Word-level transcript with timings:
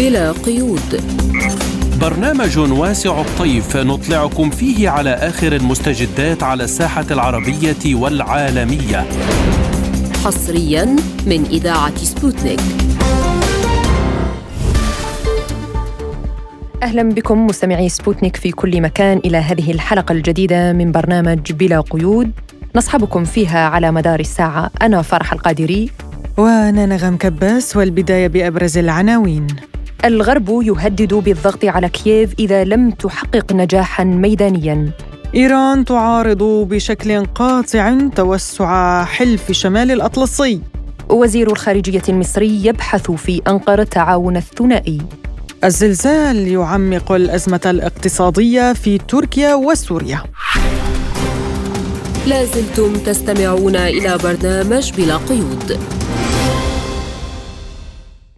بلا 0.00 0.32
قيود. 0.32 1.02
برنامج 2.00 2.58
واسع 2.58 3.20
الطيف 3.20 3.76
نطلعكم 3.76 4.50
فيه 4.50 4.88
على 4.88 5.10
آخر 5.10 5.52
المستجدات 5.52 6.42
على 6.42 6.64
الساحة 6.64 7.04
العربية 7.10 7.94
والعالمية. 7.94 9.06
حصريا 10.24 10.84
من 11.26 11.44
إذاعة 11.50 11.96
سبوتنيك. 11.96 12.60
أهلا 16.82 17.02
بكم 17.02 17.46
مستمعي 17.46 17.88
سبوتنيك 17.88 18.36
في 18.36 18.50
كل 18.50 18.80
مكان 18.80 19.20
إلى 19.24 19.36
هذه 19.36 19.70
الحلقة 19.70 20.12
الجديدة 20.12 20.72
من 20.72 20.92
برنامج 20.92 21.52
بلا 21.52 21.80
قيود. 21.80 22.30
نصحبكم 22.76 23.24
فيها 23.24 23.68
على 23.68 23.90
مدار 23.90 24.20
الساعة. 24.20 24.70
أنا 24.82 25.02
فرح 25.02 25.32
القادري. 25.32 25.90
وأنا 26.36 26.86
نغم 26.86 27.16
كباس 27.16 27.76
والبداية 27.76 28.28
بأبرز 28.28 28.78
العناوين. 28.78 29.46
الغرب 30.04 30.62
يهدد 30.62 31.14
بالضغط 31.14 31.64
على 31.64 31.88
كييف 31.88 32.34
إذا 32.38 32.64
لم 32.64 32.90
تحقق 32.90 33.52
نجاحا 33.52 34.04
ميدانيا. 34.04 34.90
إيران 35.34 35.84
تعارض 35.84 36.42
بشكل 36.42 37.26
قاطع 37.26 37.98
توسع 38.16 39.04
حلف 39.04 39.52
شمال 39.52 39.90
الأطلسي. 39.90 40.60
وزير 41.08 41.50
الخارجية 41.50 42.02
المصري 42.08 42.66
يبحث 42.66 43.10
في 43.10 43.42
أنقرة 43.48 43.82
التعاون 43.82 44.36
الثنائي. 44.36 44.98
الزلزال 45.64 46.48
يعمق 46.48 47.12
الأزمة 47.12 47.60
الاقتصادية 47.66 48.72
في 48.72 48.98
تركيا 48.98 49.54
وسوريا. 49.54 50.22
لازلتم 52.26 52.92
تستمعون 52.92 53.76
إلى 53.76 54.18
برنامج 54.24 54.92
بلا 54.92 55.16
قيود. 55.16 55.78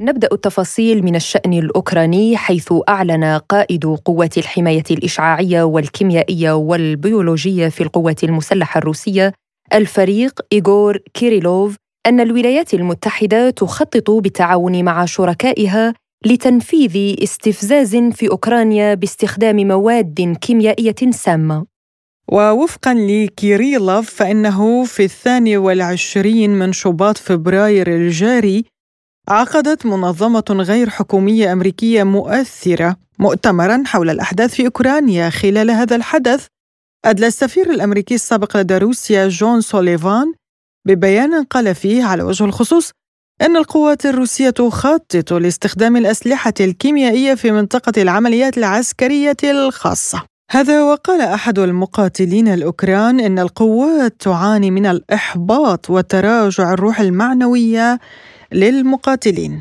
نبدأ 0.03 0.29
التفاصيل 0.33 1.05
من 1.05 1.17
الشأن 1.17 1.53
الأوكراني 1.53 2.37
حيث 2.37 2.73
أعلن 2.89 3.25
قائد 3.49 3.87
قوات 3.87 4.39
الحماية 4.39 4.83
الإشعاعية 4.91 5.63
والكيميائية 5.63 6.53
والبيولوجية 6.53 7.69
في 7.69 7.83
القوات 7.83 8.25
المسلحة 8.25 8.79
الروسية 8.79 9.33
الفريق 9.75 10.41
إيغور 10.53 10.99
كيريلوف 11.15 11.77
أن 12.07 12.21
الولايات 12.21 12.75
المتحدة 12.75 13.51
تخطط 13.51 14.11
بالتعاون 14.11 14.85
مع 14.85 15.05
شركائها 15.05 15.95
لتنفيذ 16.27 17.23
استفزاز 17.23 17.97
في 17.97 18.31
أوكرانيا 18.31 18.95
باستخدام 18.95 19.57
مواد 19.57 20.37
كيميائية 20.41 21.11
سامة. 21.11 21.67
ووفقا 22.29 22.95
لكيريلوف 22.95 24.11
فإنه 24.11 24.85
في 24.85 25.05
الثاني 25.05 25.57
والعشرين 25.57 26.51
من 26.51 26.73
شباط 26.73 27.19
فبراير 27.19 27.97
الجاري 27.97 28.65
عقدت 29.29 29.87
منظمة 29.87 30.45
غير 30.51 30.91
حكومية 30.91 31.53
أمريكية 31.53 32.03
مؤثرة 32.03 32.97
مؤتمرا 33.19 33.83
حول 33.87 34.11
الأحداث 34.11 34.55
في 34.55 34.67
أوكرانيا 34.67 35.31
خلال 35.31 35.71
هذا 35.71 35.97
الحدث. 35.97 36.47
أدلى 37.05 37.27
السفير 37.27 37.71
الأمريكي 37.71 38.15
السابق 38.15 38.57
لدى 38.57 38.79
روسيا 38.79 39.29
جون 39.29 39.61
سوليفان 39.61 40.33
ببيان 40.87 41.45
قال 41.45 41.75
فيه 41.75 42.05
على 42.05 42.23
وجه 42.23 42.45
الخصوص 42.45 42.91
أن 43.43 43.57
القوات 43.57 44.07
الروسية 44.07 44.51
تخطط 44.51 45.33
لاستخدام 45.33 45.97
الأسلحة 45.97 46.55
الكيميائية 46.61 47.35
في 47.35 47.51
منطقة 47.51 48.03
العمليات 48.03 48.59
العسكرية 48.59 49.37
الخاصة. 49.45 50.23
هذا 50.51 50.83
وقال 50.83 51.21
أحد 51.21 51.59
المقاتلين 51.59 52.49
الأوكران 52.49 53.21
إن 53.21 53.39
القوات 53.39 54.15
تعاني 54.21 54.71
من 54.71 54.87
الإحباط 54.87 55.91
وتراجع 55.91 56.73
الروح 56.73 57.01
المعنوية 57.01 58.01
للمقاتلين. 58.53 59.61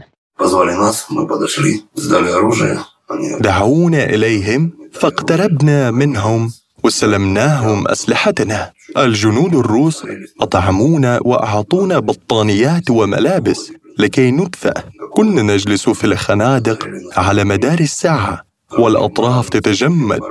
دعونا 3.40 4.04
إليهم 4.04 4.72
فاقتربنا 4.94 5.92
منهم 5.92 6.52
وسلمناهم 6.84 7.88
أسلحتنا. 7.88 8.72
الجنود 8.98 9.56
الروس 9.56 10.04
أطعمونا 10.42 11.20
وأعطونا 11.22 12.00
بطانيات 12.00 12.90
وملابس 12.90 13.72
لكي 14.00 14.32
ندفأ 14.32 14.74
كنا 15.14 15.42
نجلس 15.42 15.90
في 15.90 16.04
الخنادق 16.04 16.88
على 17.18 17.44
مدار 17.44 17.80
الساعة. 17.80 18.51
والأطراف 18.80 19.50
تتجمد. 19.50 20.22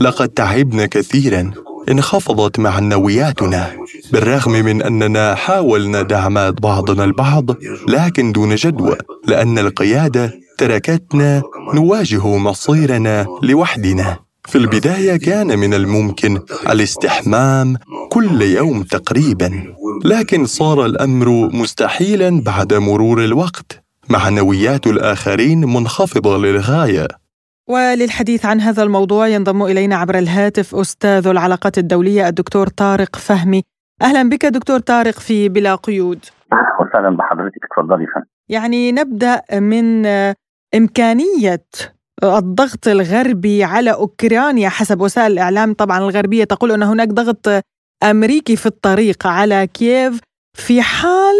لقد 0.00 0.28
تعبنا 0.28 0.86
كثيرا. 0.86 1.50
انخفضت 1.88 2.58
معنوياتنا. 2.58 3.70
بالرغم 4.12 4.52
من 4.52 4.82
أننا 4.82 5.34
حاولنا 5.34 6.02
دعم 6.02 6.50
بعضنا 6.50 7.04
البعض 7.04 7.50
لكن 7.88 8.32
دون 8.32 8.54
جدوى 8.54 8.96
لأن 9.26 9.58
القيادة 9.58 10.34
تركتنا 10.58 11.42
نواجه 11.74 12.26
مصيرنا 12.26 13.26
لوحدنا. 13.42 14.18
في 14.48 14.58
البداية 14.58 15.16
كان 15.16 15.58
من 15.58 15.74
الممكن 15.74 16.40
الاستحمام 16.70 17.76
كل 18.10 18.42
يوم 18.42 18.82
تقريبا. 18.82 19.74
لكن 20.04 20.46
صار 20.46 20.86
الأمر 20.86 21.28
مستحيلا 21.52 22.40
بعد 22.40 22.74
مرور 22.74 23.24
الوقت. 23.24 23.84
معنويات 24.08 24.86
الآخرين 24.86 25.60
منخفضة 25.60 26.38
للغاية. 26.38 27.08
وللحديث 27.70 28.46
عن 28.46 28.60
هذا 28.60 28.82
الموضوع 28.82 29.28
ينضم 29.28 29.62
إلينا 29.62 29.96
عبر 29.96 30.18
الهاتف 30.18 30.74
أستاذ 30.74 31.26
العلاقات 31.26 31.78
الدولية 31.78 32.28
الدكتور 32.28 32.68
طارق 32.68 33.16
فهمي. 33.16 33.62
أهلا 34.02 34.28
بك 34.28 34.46
دكتور 34.46 34.78
طارق 34.78 35.18
في 35.18 35.48
بلا 35.48 35.74
قيود. 35.74 36.24
وسهلا 36.80 37.16
بحضرتك 37.16 37.60
تفضلي 37.76 38.06
يعني 38.48 38.92
نبدأ 38.92 39.42
من 39.52 40.06
إمكانية 40.74 41.64
الضغط 42.24 42.88
الغربي 42.88 43.64
على 43.64 43.92
أوكرانيا 43.92 44.68
حسب 44.68 45.00
وسائل 45.00 45.32
الإعلام. 45.32 45.74
طبعا 45.74 45.98
الغربية 45.98 46.44
تقول 46.44 46.72
أن 46.72 46.82
هناك 46.82 47.08
ضغط 47.08 47.48
أمريكي 48.02 48.56
في 48.56 48.66
الطريق 48.66 49.26
على 49.26 49.66
كييف 49.66 50.20
في 50.54 50.82
حال 50.82 51.36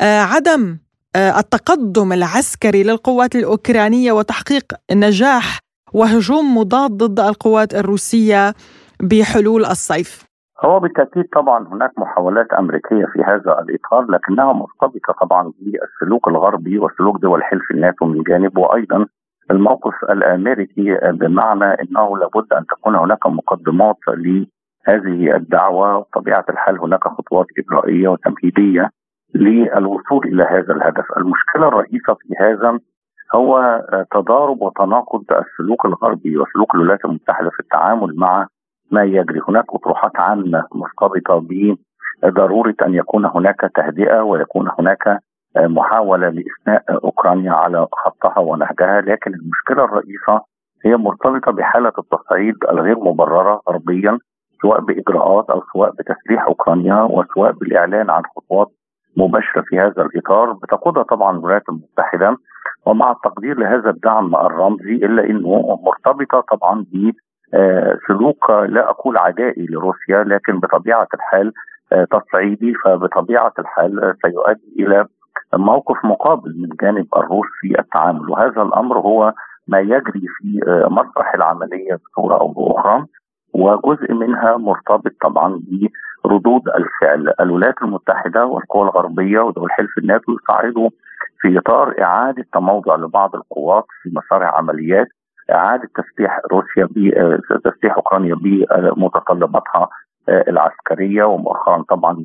آه، 0.00 0.20
عدم 0.20 0.78
التقدم 1.16 2.12
العسكري 2.12 2.82
للقوات 2.82 3.34
الأوكرانية 3.36 4.12
وتحقيق 4.12 4.64
نجاح 4.92 5.58
وهجوم 5.92 6.56
مضاد 6.58 6.90
ضد 6.90 7.20
القوات 7.20 7.74
الروسية 7.74 8.54
بحلول 9.02 9.64
الصيف. 9.64 10.24
هو 10.64 10.80
بالتأكيد 10.80 11.24
طبعا 11.32 11.68
هناك 11.68 11.90
محاولات 11.98 12.52
أمريكية 12.52 13.04
في 13.12 13.20
هذا 13.26 13.58
الإطار 13.60 14.10
لكنها 14.10 14.52
مرتبطة 14.52 15.12
طبعا 15.20 15.52
بالسلوك 15.58 16.28
الغربي 16.28 16.78
وسلوك 16.78 17.20
دول 17.22 17.42
حلف 17.42 17.62
الناتو 17.70 18.06
من 18.06 18.22
جانب 18.22 18.58
وأيضا 18.58 19.06
الموقف 19.50 19.94
الأمريكي 20.10 20.98
بمعنى 21.12 21.64
إنه 21.64 22.18
لابد 22.18 22.52
أن 22.52 22.66
تكون 22.66 22.94
هناك 22.96 23.26
مقدمات 23.26 23.96
لهذه 24.08 25.36
الدعوة 25.36 25.96
وطبيعه 25.98 26.44
الحال 26.48 26.80
هناك 26.80 27.04
خطوات 27.04 27.46
اجرائيه 27.58 28.08
وتمهيدية 28.08 28.90
للوصول 29.34 30.26
إلى 30.26 30.42
هذا 30.42 30.74
الهدف، 30.74 31.04
المشكلة 31.16 31.68
الرئيسة 31.68 32.14
في 32.14 32.34
هذا 32.40 32.78
هو 33.34 33.82
تضارب 34.10 34.62
وتناقض 34.62 35.24
السلوك 35.32 35.86
الغربي 35.86 36.38
وسلوك 36.38 36.74
الولايات 36.74 37.04
المتحدة 37.04 37.50
في 37.50 37.60
التعامل 37.60 38.16
مع 38.16 38.46
ما 38.90 39.04
يجري، 39.04 39.40
هناك 39.48 39.64
أطروحات 39.74 40.16
عامة 40.16 40.64
مرتبطة 40.74 41.46
بضرورة 42.22 42.74
أن 42.86 42.94
يكون 42.94 43.24
هناك 43.24 43.70
تهدئة 43.74 44.20
ويكون 44.20 44.68
هناك 44.78 45.18
محاولة 45.56 46.28
لإثناء 46.28 47.04
أوكرانيا 47.04 47.52
على 47.52 47.86
خطها 47.92 48.38
ونهجها، 48.38 49.00
لكن 49.00 49.34
المشكلة 49.34 49.84
الرئيسة 49.84 50.40
هي 50.84 50.96
مرتبطة 50.96 51.52
بحالة 51.52 51.92
التصعيد 51.98 52.54
الغير 52.70 52.98
مبررة 52.98 53.60
غربيا 53.68 54.18
سواء 54.62 54.80
بإجراءات 54.80 55.50
أو 55.50 55.62
سواء 55.72 55.90
بتسليح 55.90 56.46
أوكرانيا 56.46 57.02
وسواء 57.02 57.52
بالإعلان 57.52 58.10
عن 58.10 58.22
خطوات 58.36 58.68
مباشرة 59.16 59.62
في 59.62 59.78
هذا 59.78 60.02
الإطار 60.02 60.52
بتقودها 60.52 61.02
طبعا 61.02 61.38
الولايات 61.38 61.68
المتحدة 61.68 62.36
ومع 62.86 63.10
التقدير 63.10 63.58
لهذا 63.58 63.90
الدعم 63.90 64.36
الرمزي 64.36 64.94
إلا 64.94 65.24
إنه 65.24 65.78
مرتبطة 65.84 66.40
طبعا 66.40 66.84
ب 66.92 67.10
سلوك 68.08 68.50
لا 68.50 68.90
أقول 68.90 69.18
عدائي 69.18 69.66
لروسيا 69.70 70.24
لكن 70.24 70.58
بطبيعة 70.60 71.08
الحال 71.14 71.52
تصعيدي 72.10 72.74
فبطبيعة 72.74 73.52
الحال 73.58 74.14
سيؤدي 74.22 74.74
إلى 74.86 75.06
موقف 75.54 76.04
مقابل 76.04 76.54
من 76.62 76.68
جانب 76.82 77.06
الروس 77.16 77.46
في 77.60 77.78
التعامل. 77.80 78.30
وهذا 78.30 78.62
الأمر 78.62 78.98
هو 78.98 79.32
ما 79.68 79.78
يجري 79.80 80.26
في 80.38 80.60
مسرح 80.90 81.34
العملية 81.34 81.94
بصورة 82.04 82.40
أو 82.40 82.48
بأخرى 82.48 83.04
وجزء 83.54 84.12
منها 84.12 84.56
مرتبط 84.56 85.12
طبعا 85.22 85.60
بردود 86.24 86.62
الفعل. 86.68 87.34
الولايات 87.40 87.74
المتحدة 87.82 88.46
والقوى 88.46 88.82
الغربية 88.82 89.40
ودول 89.40 89.70
حلف 89.72 89.98
الناتو 89.98 90.32
يساعدوا 90.32 90.90
في 91.40 91.58
إطار 91.58 91.94
إعادة 92.02 92.44
تموضع 92.54 92.96
لبعض 92.96 93.34
القوات 93.34 93.84
في 94.02 94.10
مسارح 94.12 94.54
عمليات 94.54 95.06
إعادة 95.52 95.88
تسليح 95.94 96.40
روسيا 96.52 96.88
تسليح 97.64 97.94
أوكرانيا 97.96 98.34
بمتطلباتها 98.34 99.88
العسكرية 100.28 101.24
ومؤخرا 101.24 101.82
طبعا 101.82 102.24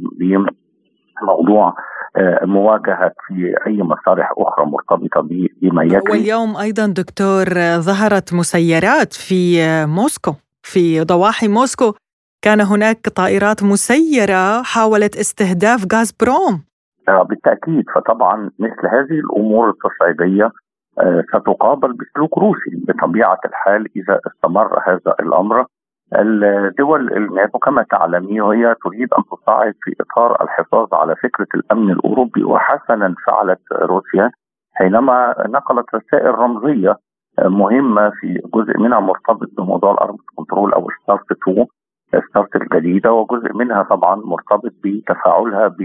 موضوع 1.23 1.73
آه، 2.17 2.45
مواجهة 2.45 3.11
في 3.27 3.55
أي 3.67 3.83
مصالح 3.83 4.31
أخرى 4.37 4.65
مرتبطة 4.65 5.21
بما 5.61 5.83
يجري 5.83 6.01
واليوم 6.09 6.57
أيضا 6.57 6.85
دكتور 6.85 7.45
ظهرت 7.79 8.33
مسيرات 8.33 9.13
في 9.13 9.57
موسكو 9.85 10.33
في 10.63 11.03
ضواحي 11.03 11.47
موسكو. 11.47 11.93
كان 12.41 12.61
هناك 12.61 13.09
طائرات 13.09 13.63
مسيرة 13.63 14.61
حاولت 14.63 15.15
استهداف 15.17 15.85
غاز 15.93 16.11
بروم 16.11 16.63
آه، 17.09 17.23
بالتأكيد. 17.23 17.85
فطبعا 17.95 18.49
مثل 18.59 18.87
هذه 18.91 19.19
الأمور 19.19 19.69
التصعيدية 19.69 20.51
آه، 20.99 21.23
ستقابل 21.29 21.93
بسلوك 21.93 22.37
روسي 22.37 22.71
بطبيعة 22.87 23.39
الحال 23.45 23.87
إذا 23.95 24.19
استمر 24.27 24.79
هذا 24.87 25.15
الأمر. 25.19 25.65
الدول 26.13 27.13
الناتو 27.13 27.59
كما 27.59 27.85
تعلمين 27.91 28.41
هي 28.41 28.75
تريد 28.83 29.13
أن 29.13 29.23
تصاعد 29.31 29.73
في 29.81 29.95
إطار 30.01 30.43
الحفاظ 30.43 30.93
على 30.93 31.15
فكرة 31.15 31.47
الأمن 31.55 31.91
الأوروبي 31.91 32.43
وحسنا 32.43 33.15
فعلت 33.27 33.59
روسيا 33.71 34.31
حينما 34.73 35.35
نقلت 35.47 35.85
رسائل 35.95 36.35
رمزية 36.35 36.97
مهمة 37.39 38.09
في 38.09 38.41
جزء 38.53 38.77
منها 38.79 38.99
مرتبط 38.99 39.49
بموضوع 39.57 39.91
ال 39.91 39.96
arms 39.96 40.17
control 40.35 40.73
أو 40.73 40.87
ستارت 41.03 41.31
2 41.31 41.65
ستارت 42.29 42.55
الجديده 42.55 43.11
وجزء 43.11 43.53
منها 43.53 43.83
طبعا 43.83 44.15
مرتبط 44.15 44.73
بتفاعلها 44.83 45.75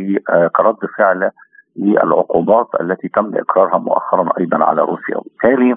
كرد 0.56 0.76
فعل 0.98 1.30
للعقوبات 1.76 2.66
التي 2.80 3.08
تم 3.08 3.34
إقرارها 3.34 3.78
مؤخرا 3.78 4.32
أيضا 4.40 4.64
على 4.64 4.80
روسيا 4.82 5.16
وبالتالي 5.16 5.74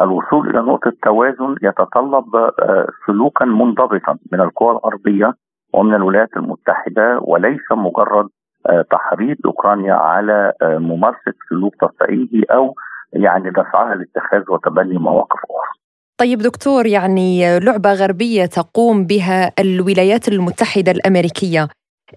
الوصول 0.00 0.50
إلى 0.50 0.58
نقطة 0.58 0.92
توازن 1.02 1.56
يتطلب 1.62 2.36
آه، 2.36 2.86
سلوكا 3.06 3.44
منضبطا 3.44 4.18
من 4.32 4.40
القوى 4.40 4.70
الغربية 4.70 5.34
ومن 5.72 5.94
الولايات 5.94 6.36
المتحدة 6.36 7.18
وليس 7.22 7.72
مجرد 7.72 8.28
آه، 8.66 8.84
تحريض 8.90 9.36
أوكرانيا 9.46 9.94
على 9.94 10.52
آه، 10.62 10.78
ممارسة 10.78 11.32
سلوك 11.48 11.74
تصعيدي 11.80 12.44
أو 12.50 12.74
يعني 13.12 13.50
دفعها 13.50 13.94
لاتخاذ 13.94 14.42
وتبني 14.48 14.98
مواقف 14.98 15.38
أخرى. 15.38 15.83
طيب 16.18 16.38
دكتور 16.38 16.86
يعني 16.86 17.58
لعبة 17.58 17.92
غربية 17.92 18.46
تقوم 18.46 19.06
بها 19.06 19.52
الولايات 19.58 20.28
المتحدة 20.28 20.92
الأمريكية 20.92 21.68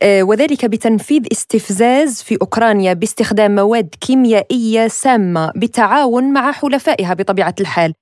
آه، 0.04 0.24
وذلك 0.24 0.66
بتنفيذ 0.66 1.28
استفزاز 1.32 2.24
في 2.24 2.38
أوكرانيا 2.42 2.94
باستخدام 2.94 3.56
مواد 3.56 3.96
كيميائية 4.08 4.88
سامة 4.88 5.52
بالتعاون 5.56 6.34
مع 6.34 6.52
حلفائها 6.52 7.14
بطبيعة 7.14 7.56
الحال. 7.60 7.94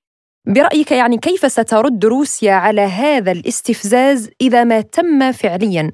برأيك 0.46 0.92
يعني 0.92 1.18
كيف 1.18 1.40
سترد 1.40 2.04
روسيا 2.04 2.52
على 2.52 2.80
هذا 2.80 3.32
الاستفزاز 3.32 4.30
إذا 4.40 4.64
ما 4.64 4.80
تم 4.80 5.32
فعليا؟ 5.32 5.92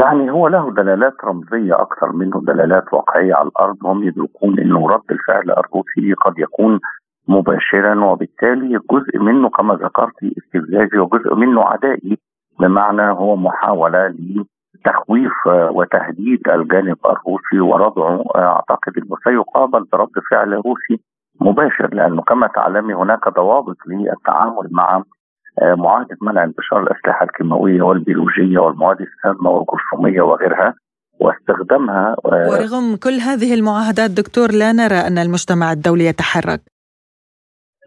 يعني 0.00 0.30
هو 0.30 0.48
له 0.48 0.74
دلالات 0.74 1.14
رمزية 1.24 1.74
أكثر 1.82 2.12
منه 2.12 2.40
دلالات 2.46 2.92
واقعية 2.92 3.34
على 3.34 3.48
الأرض 3.48 3.76
هم 3.84 4.08
يدركون 4.08 4.58
إنه 4.58 4.88
رد 4.88 5.10
الفعل 5.10 5.50
الروسي 5.50 6.14
قد 6.24 6.38
يكون 6.38 6.80
مباشرا 7.28 8.04
وبالتالي 8.04 8.78
جزء 8.90 9.18
منه 9.18 9.48
كما 9.48 9.74
ذكرت 9.74 10.14
استفزازي 10.38 10.98
وجزء 10.98 11.34
منه 11.34 11.64
عدائي 11.64 12.18
بمعنى 12.60 13.02
هو 13.02 13.36
محاولة 13.36 14.08
لتخويف 14.08 15.32
وتهديد 15.46 16.48
الجانب 16.48 16.96
الروسي 17.06 17.60
وردعه 17.60 18.24
أعتقد 18.36 18.92
إنه 18.98 19.16
سيقابل 19.24 19.84
برد 19.92 20.10
فعل 20.30 20.52
روسي 20.52 21.00
مباشر 21.40 21.94
لأنه 21.94 22.22
كما 22.22 22.46
تعلمي 22.46 22.94
هناك 22.94 23.28
ضوابط 23.28 23.76
للتعامل 23.86 24.68
مع 24.70 25.02
معاهدة 25.62 26.16
منع 26.22 26.44
انتشار 26.44 26.82
الأسلحة 26.82 27.24
الكيماوية 27.24 27.82
والبيولوجية 27.82 28.58
والمواد 28.58 28.96
السامة 29.00 29.50
والجرثوميه 29.50 30.22
وغيرها 30.22 30.74
واستخدامها 31.20 32.16
ورغم 32.24 32.96
كل 32.96 33.12
هذه 33.28 33.54
المعاهدات 33.54 34.10
دكتور 34.10 34.52
لا 34.52 34.72
نرى 34.72 34.94
أن 34.94 35.18
المجتمع 35.18 35.72
الدولي 35.72 36.06
يتحرك. 36.06 36.60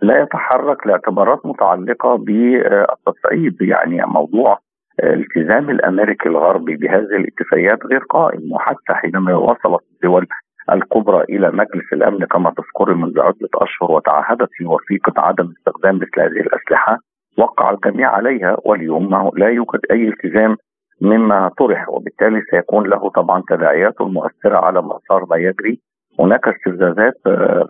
لا 0.05 0.21
يتحرك 0.21 0.87
لاعتبارات 0.87 1.45
متعلقة 1.45 2.15
بالتصعيد 2.15 3.61
يعني 3.61 4.05
موضوع 4.05 4.59
التزام 5.03 5.69
الأمريكي 5.69 6.29
الغربي 6.29 6.75
بهذه 6.75 7.15
الاتفاقيات 7.21 7.85
غير 7.85 7.99
قائم 7.99 8.51
وحتى 8.51 8.93
حينما 8.93 9.35
وصلت 9.35 9.81
الدول 9.93 10.27
الكبرى 10.71 11.23
إلى 11.23 11.51
مجلس 11.51 11.93
الأمن 11.93 12.25
كما 12.25 12.49
تذكر 12.49 12.93
منذ 12.93 13.19
عدة 13.19 13.49
أشهر 13.55 13.91
وتعهدت 13.91 14.49
في 14.51 14.65
وثيقه 14.65 15.21
عدم 15.21 15.53
استخدام 15.57 15.95
مثل 15.95 16.19
هذه 16.19 16.41
الأسلحة 16.47 16.97
وقع 17.37 17.69
الجميع 17.71 18.11
عليها 18.11 18.57
واليوم 18.65 19.31
لا 19.37 19.49
يوجد 19.49 19.79
أي 19.91 20.07
التزام 20.07 20.57
مما 21.01 21.51
طرح 21.57 21.89
وبالتالي 21.89 22.41
سيكون 22.51 22.87
له 22.89 23.09
طبعا 23.09 23.43
تداعيات 23.49 24.01
مؤثرة 24.01 24.57
على 24.57 24.81
مسار 24.81 25.25
ما 25.29 25.37
يجري. 25.37 25.79
هناك 26.19 26.47
استفزازات 26.47 27.17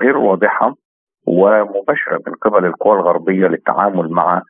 غير 0.02 0.18
واضحة 0.18 0.76
ومباشرة 1.26 2.22
من 2.28 2.34
قبل 2.34 2.66
القوى 2.66 3.00
الغربية 3.00 3.48
للتعامل 3.48 4.10
مع 4.10 4.42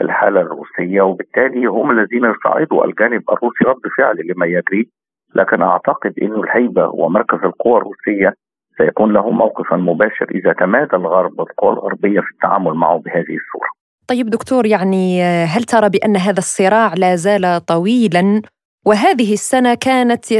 الحالة 0.00 0.40
الروسية 0.40 1.02
وبالتالي 1.02 1.66
هم 1.66 1.90
الذين 1.90 2.24
يصعدوا 2.24 2.84
الجانب 2.84 3.22
الروسي 3.32 3.64
رد 3.64 3.82
فعل 3.98 4.16
لما 4.26 4.46
يجري 4.46 4.88
لكن 5.34 5.62
أعتقد 5.62 6.12
انه 6.22 6.42
الهيبة 6.42 6.88
ومركز 6.88 7.38
القوى 7.44 7.78
الروسية 7.78 8.34
سيكون 8.78 9.12
له 9.12 9.30
موقفا 9.30 9.76
مباشر 9.76 10.26
إذا 10.34 10.52
تمادى 10.52 10.96
الغرب 10.96 11.40
والقوى 11.40 11.72
الغربية 11.72 12.20
في 12.20 12.30
التعامل 12.34 12.74
معه 12.74 12.98
بهذه 12.98 13.36
الصورة. 13.36 13.68
طيب 14.08 14.30
دكتور 14.30 14.66
يعني 14.66 15.22
هل 15.22 15.62
ترى 15.62 15.88
بأن 15.88 16.16
هذا 16.16 16.38
الصراع 16.38 16.94
لا 16.94 17.16
زال 17.16 17.64
طويلا 17.66 18.42
وهذه 18.86 19.32
السنة 19.32 19.74
كانت 19.74 20.32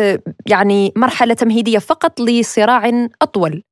يعني 0.51 0.93
مرحلة 0.97 1.35
تمهيدية 1.35 1.79
فقط 1.79 2.21
لصراع 2.21 2.91
أطول 3.23 3.63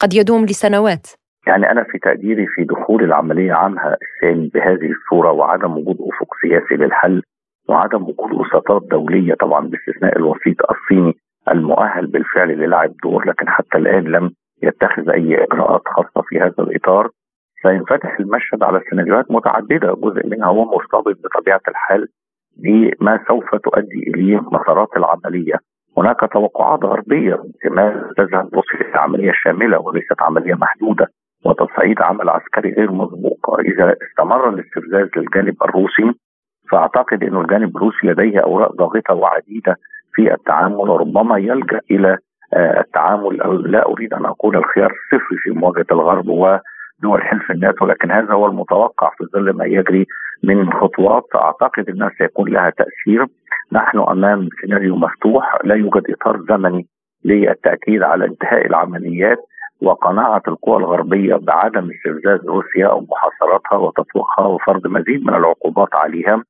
قد 0.00 0.14
يدوم 0.14 0.44
لسنوات؟ 0.44 1.06
يعني 1.46 1.70
أنا 1.70 1.82
في 1.84 1.98
تقديري 1.98 2.46
في 2.46 2.64
دخول 2.64 3.04
العملية 3.04 3.52
عامها 3.52 3.96
الثاني 4.02 4.50
بهذه 4.54 4.90
الصورة 4.90 5.32
وعدم 5.32 5.72
وجود 5.72 5.96
أفق 6.00 6.34
سياسي 6.42 6.74
للحل 6.74 7.22
وعدم 7.68 8.02
وجود 8.02 8.32
وساطات 8.32 8.82
دولية 8.90 9.34
طبعا 9.34 9.68
باستثناء 9.68 10.18
الوسيط 10.18 10.56
الصيني 10.70 11.14
المؤهل 11.48 12.06
بالفعل 12.06 12.48
للعب 12.48 12.92
دور 13.02 13.28
لكن 13.28 13.48
حتى 13.48 13.78
الآن 13.78 14.04
لم 14.04 14.30
يتخذ 14.62 15.10
أي 15.10 15.44
إجراءات 15.44 15.82
خاصة 15.86 16.22
في 16.28 16.40
هذا 16.40 16.54
الإطار. 16.58 17.08
سينفتح 17.62 18.16
المشهد 18.20 18.62
على 18.62 18.80
سيناريوهات 18.90 19.30
متعددة 19.30 19.94
جزء 20.02 20.26
منها 20.26 20.46
هو 20.48 20.64
مرتبط 20.64 21.16
بطبيعة 21.24 21.60
الحال 21.68 22.08
بما 22.56 23.24
سوف 23.28 23.54
تؤدي 23.54 24.10
إليه 24.14 24.40
مسارات 24.52 24.88
العملية. 24.96 25.54
هناك 25.98 26.20
توقعات 26.32 26.84
غربية 26.84 27.34
احتمال 27.34 28.14
تذهب 28.16 28.54
روسيا 28.54 28.98
عملية 28.98 29.32
شاملة 29.34 29.78
وليست 29.80 30.22
عملية 30.22 30.54
محدودة. 30.54 31.06
وتصعيد 31.44 32.02
عمل 32.02 32.28
عسكري 32.28 32.72
غير 32.72 32.92
مسبوق. 32.92 33.60
إذا 33.60 33.96
استمر 34.02 34.48
الاستفزاز 34.48 35.08
للجانب 35.16 35.56
الروسي 35.62 36.12
فأعتقد 36.70 37.22
انه 37.22 37.40
الجانب 37.40 37.76
الروسي 37.76 38.06
لديه 38.06 38.40
أوراق 38.40 38.72
ضاغطة 38.72 39.14
وعديدة 39.14 39.76
في 40.14 40.34
التعامل 40.34 40.74
وربما 40.74 41.38
يلجأ 41.38 41.80
إلى 41.90 42.18
آه، 42.54 42.80
التعامل. 42.80 43.36
لا 43.72 43.86
أريد 43.86 44.14
أن 44.14 44.26
أقول 44.26 44.56
الخيار 44.56 44.92
الصفري 44.92 45.38
في 45.38 45.50
مواجهة 45.50 45.86
الغرب 45.92 46.28
ودول 46.28 47.22
حلف 47.22 47.50
الناتو 47.50 47.86
لكن 47.86 48.10
هذا 48.10 48.32
هو 48.32 48.46
المتوقع 48.46 49.10
في 49.18 49.24
ظل 49.34 49.50
ما 49.50 49.64
يجري 49.64 50.06
من 50.44 50.72
خطوات. 50.72 51.24
أعتقد 51.34 51.88
إنها 51.88 52.10
سيكون 52.18 52.48
لها 52.48 52.70
تأثير. 52.70 53.26
نحن 53.72 53.98
أمام 53.98 54.48
سيناريو 54.60 54.96
مفتوح 54.96 55.58
لا 55.64 55.74
يوجد 55.74 56.02
إطار 56.10 56.40
زمني 56.48 56.86
للتأكيد 57.24 58.02
على 58.02 58.24
انتهاء 58.24 58.66
العمليات. 58.66 59.38
وقناعة 59.82 60.42
القوى 60.48 60.76
الغربية 60.76 61.34
بعدم 61.34 61.90
استفزاز 61.90 62.40
روسيا 62.46 62.86
أو 62.86 63.06
محاصرتها 63.10 63.76
وتطويقها 63.78 64.46
وفرض 64.46 64.86
مزيد 64.86 65.22
من 65.26 65.34
العقوبات 65.34 65.94
عليها. 65.94 66.44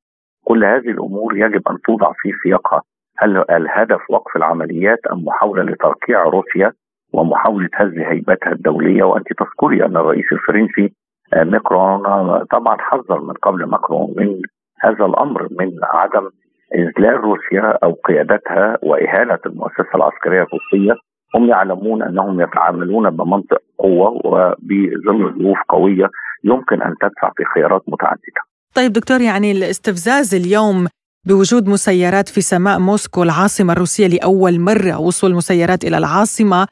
كل 0.45 0.65
هذه 0.65 0.91
الأمور 0.91 1.37
يجب 1.37 1.69
أن 1.71 1.79
توضع 1.87 2.13
في 2.13 2.33
سياقها. 2.43 2.83
هل 3.19 3.45
الهدف 3.51 4.01
وقف 4.11 4.37
العمليات 4.37 4.99
أم 5.13 5.25
محاولة 5.25 5.63
لتركيع 5.63 6.23
روسيا 6.23 6.73
ومحاولة 7.13 7.69
هز 7.75 7.99
هيبتها 7.99 8.53
الدولية؟ 8.53 9.03
وأنت 9.05 9.27
تذكري 9.33 9.85
أن 9.85 9.97
الرئيس 9.97 10.33
الفرنسي 10.33 10.93
آه، 11.35 11.45
ماكرون 11.45 12.03
طبعا 12.45 12.77
حذر 12.81 13.21
من 13.21 13.33
قبل 13.35 13.65
ماكرون 13.65 14.15
من 14.17 14.43
هذا 14.81 15.05
الأمر 15.05 15.49
من 15.51 15.71
عدم 15.83 16.29
إذلال 16.75 17.15
روسيا 17.21 17.79
أو 17.85 17.93
قيادتها 17.93 18.79
وإهانة 18.83 19.39
المؤسسة 19.47 19.89
العسكرية 19.95 20.43
الروسية. 20.43 21.12
هم 21.35 21.49
يعلمون 21.49 22.03
أنهم 22.03 22.41
يتعاملون 22.41 23.11
بمنطق 23.11 23.63
قوة 23.79 24.11
وبظل 24.25 25.35
ظروف 25.39 25.59
قوية 25.69 26.07
يمكن 26.45 26.83
أن 26.83 26.95
تدفع 27.01 27.33
في 27.37 27.45
خيارات 27.55 27.83
متعددة. 27.89 28.43
طيب 28.75 28.93
دكتور 28.93 29.21
يعني 29.21 29.53
الاستفزاز 29.53 30.35
اليوم 30.35 30.89
بوجود 31.27 31.69
مسيرات 31.69 32.29
في 32.29 32.41
سماء 32.41 32.79
موسكو 32.79 33.23
العاصمة 33.23 33.73
الروسية 33.73 34.07
لأول 34.07 34.61
مرة 34.61 35.01
وصول 35.01 35.35
مسيرات 35.35 35.85
إلى 35.85 35.99
العاصمة 35.99 36.67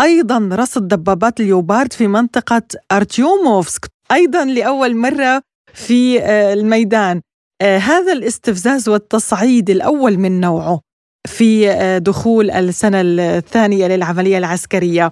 أيضا 0.00 0.48
رصد 0.52 0.88
دبابات 0.88 1.40
اليوبارد 1.40 1.92
في 1.92 2.06
منطقة 2.06 2.62
أرتيوموفسك 2.92 3.86
أيضا 4.12 4.44
لأول 4.44 4.96
مرة 4.96 5.42
في 5.74 6.22
آه، 6.22 6.52
الميدان 6.52 7.20
آه، 7.62 7.78
هذا 7.78 8.12
الاستفزاز 8.12 8.88
والتصعيد 8.88 9.70
الأول 9.70 10.18
من 10.18 10.40
نوعه 10.40 10.80
في 11.26 11.66
دخول 12.00 12.50
السنة 12.50 13.00
الثانية 13.00 13.86
للعملية 13.86 14.38
العسكرية. 14.38 15.10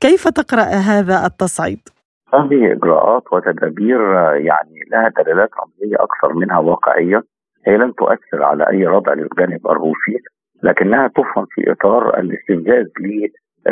كيف 0.00 0.28
تقرأ 0.28 0.62
هذا 0.62 1.26
التصعيد؟ 1.26 1.80
هذه 2.34 2.72
إجراءات 2.72 3.22
وتدابير 3.32 4.00
يعني 4.36 4.80
لها 4.92 5.08
دلالات 5.08 5.50
رمزية 5.60 5.96
أكثر 5.96 6.34
منها 6.34 6.58
واقعية. 6.58 7.22
هي 7.66 7.76
لن 7.76 7.94
تؤثر 7.94 8.42
على 8.42 8.70
أي 8.70 8.86
ردع 8.86 9.12
للجانب 9.12 9.66
الروسي 9.66 10.18
لكنها 10.62 11.08
تفهم 11.08 11.46
في 11.50 11.72
إطار 11.72 12.18
الاستنجاز 12.18 12.86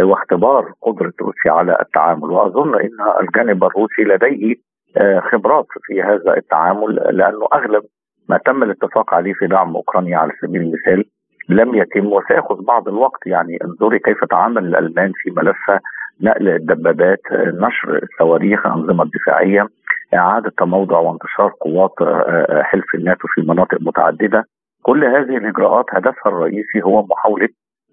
واختبار 0.01 0.73
قدرة 0.83 1.13
روسيا 1.21 1.53
على 1.53 1.77
التعامل. 1.81 2.31
وأظن 2.31 2.75
أن 2.75 3.21
الجانب 3.21 3.65
الروسي 3.65 4.03
لديه 4.03 4.55
آه، 4.97 5.21
خبرات 5.21 5.67
في 5.83 6.03
هذا 6.03 6.37
التعامل 6.37 6.95
لأنه 6.95 7.47
أغلب 7.55 7.83
ما 8.29 8.39
تم 8.47 8.63
الاتفاق 8.63 9.15
عليه 9.15 9.33
في 9.33 9.47
دعم 9.47 9.77
أوكرانيا 9.77 10.19
على 10.19 10.33
سبيل 10.43 10.63
المثال 10.63 11.05
لم 11.49 11.75
يتم 11.75 12.07
وسيأخذ 12.07 12.65
بعض 12.65 12.89
الوقت. 12.89 13.27
يعني 13.27 13.59
انظري 13.65 13.99
كيف 13.99 14.25
تعامل 14.25 14.67
الألمان 14.67 15.13
في 15.15 15.31
ملف 15.31 15.81
نقل 16.21 16.49
الدبابات 16.49 17.21
نشر 17.33 18.03
الصواريخ 18.03 18.67
الأنظمة 18.67 19.03
الدفاعية 19.05 19.69
إعادة 20.15 20.53
تموضع 20.59 20.99
وانتشار 20.99 21.53
قوات 21.61 21.93
آه، 22.01 22.05
آه، 22.05 22.63
حلف 22.63 22.95
الناتو 22.95 23.29
في 23.35 23.41
مناطق 23.41 23.79
متعددة. 23.81 24.45
كل 24.83 25.05
هذه 25.05 25.37
الإجراءات 25.37 25.85
هدفها 25.93 26.33
الرئيسي 26.33 26.83
هو 26.85 27.07
محاولة 27.07 27.49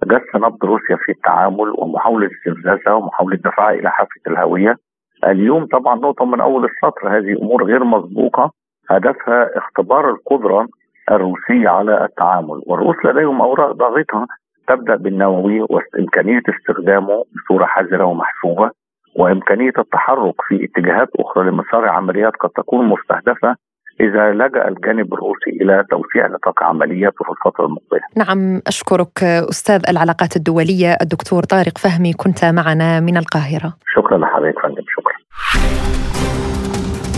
جس 0.06 0.36
نبض 0.36 0.66
روسيا 0.66 0.96
في 0.96 1.12
التعامل 1.12 1.74
ومحاولة 1.78 2.30
استفزازها 2.32 2.94
ومحاولة 2.94 3.38
دفعها 3.38 3.74
إلى 3.74 3.92
حافة 3.92 4.22
الهوية. 4.28 4.76
اليوم 5.24 5.66
طبعا 5.66 5.96
نقطة 5.96 6.26
من 6.26 6.42
أول 6.42 6.66
السطر 6.66 7.18
هذه 7.18 7.42
أمور 7.42 7.64
غير 7.64 7.84
مسبوقة. 7.84 8.52
هدفها 8.90 9.58
اختبار 9.58 10.10
القدرة 10.10 10.68
الروسية 11.12 11.70
على 11.70 12.06
التعامل. 12.06 12.62
والروس 12.66 12.96
لديهم 13.06 13.42
أوراق 13.42 13.72
ضاغطة 13.72 14.28
تبدأ 14.68 14.96
بالنووي 14.96 15.62
وإمكانية 15.62 16.42
استخدامه 16.50 17.24
بصورة 17.36 17.66
حذرة 17.66 18.06
ومحسوبة 18.06 18.72
وإمكانية 19.16 19.74
التحرك 19.78 20.36
في 20.48 20.66
اتجاهات 20.66 21.10
أخرى 21.20 21.50
لمسار 21.50 21.90
عمليات 21.90 22.34
قد 22.36 22.50
تكون 22.50 22.86
مستهدفة 22.86 23.56
إذا 24.02 24.32
لجأ 24.32 24.68
الجانب 24.68 25.14
الروسي 25.14 25.50
إلى 25.62 25.86
توسيع 25.92 26.28
نطاق 26.28 26.64
عملياته 26.64 27.26
في 27.26 27.32
الفترة 27.32 27.66
المقبلة. 27.66 28.02
نعم 28.18 28.62
أشكرك 28.68 29.24
أستاذ 29.24 29.82
العلاقات 29.90 30.36
الدولية 30.36 30.98
الدكتور 31.02 31.44
طارق 31.44 31.78
فهمي 31.78 32.14
كنت 32.14 32.46
معنا 32.46 33.00
من 33.00 33.18
القاهرة. 33.18 33.74
شكرا 33.96 34.18
لحضرتك 34.18 34.60
فندم 34.60 34.84
شكرا. 34.88 35.14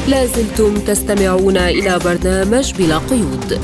لازلتم 0.07 0.73
تستمعون 0.73 1.57
إلى 1.57 1.99
برنامج 1.99 2.73
بلا 2.73 2.97
قيود 2.97 3.61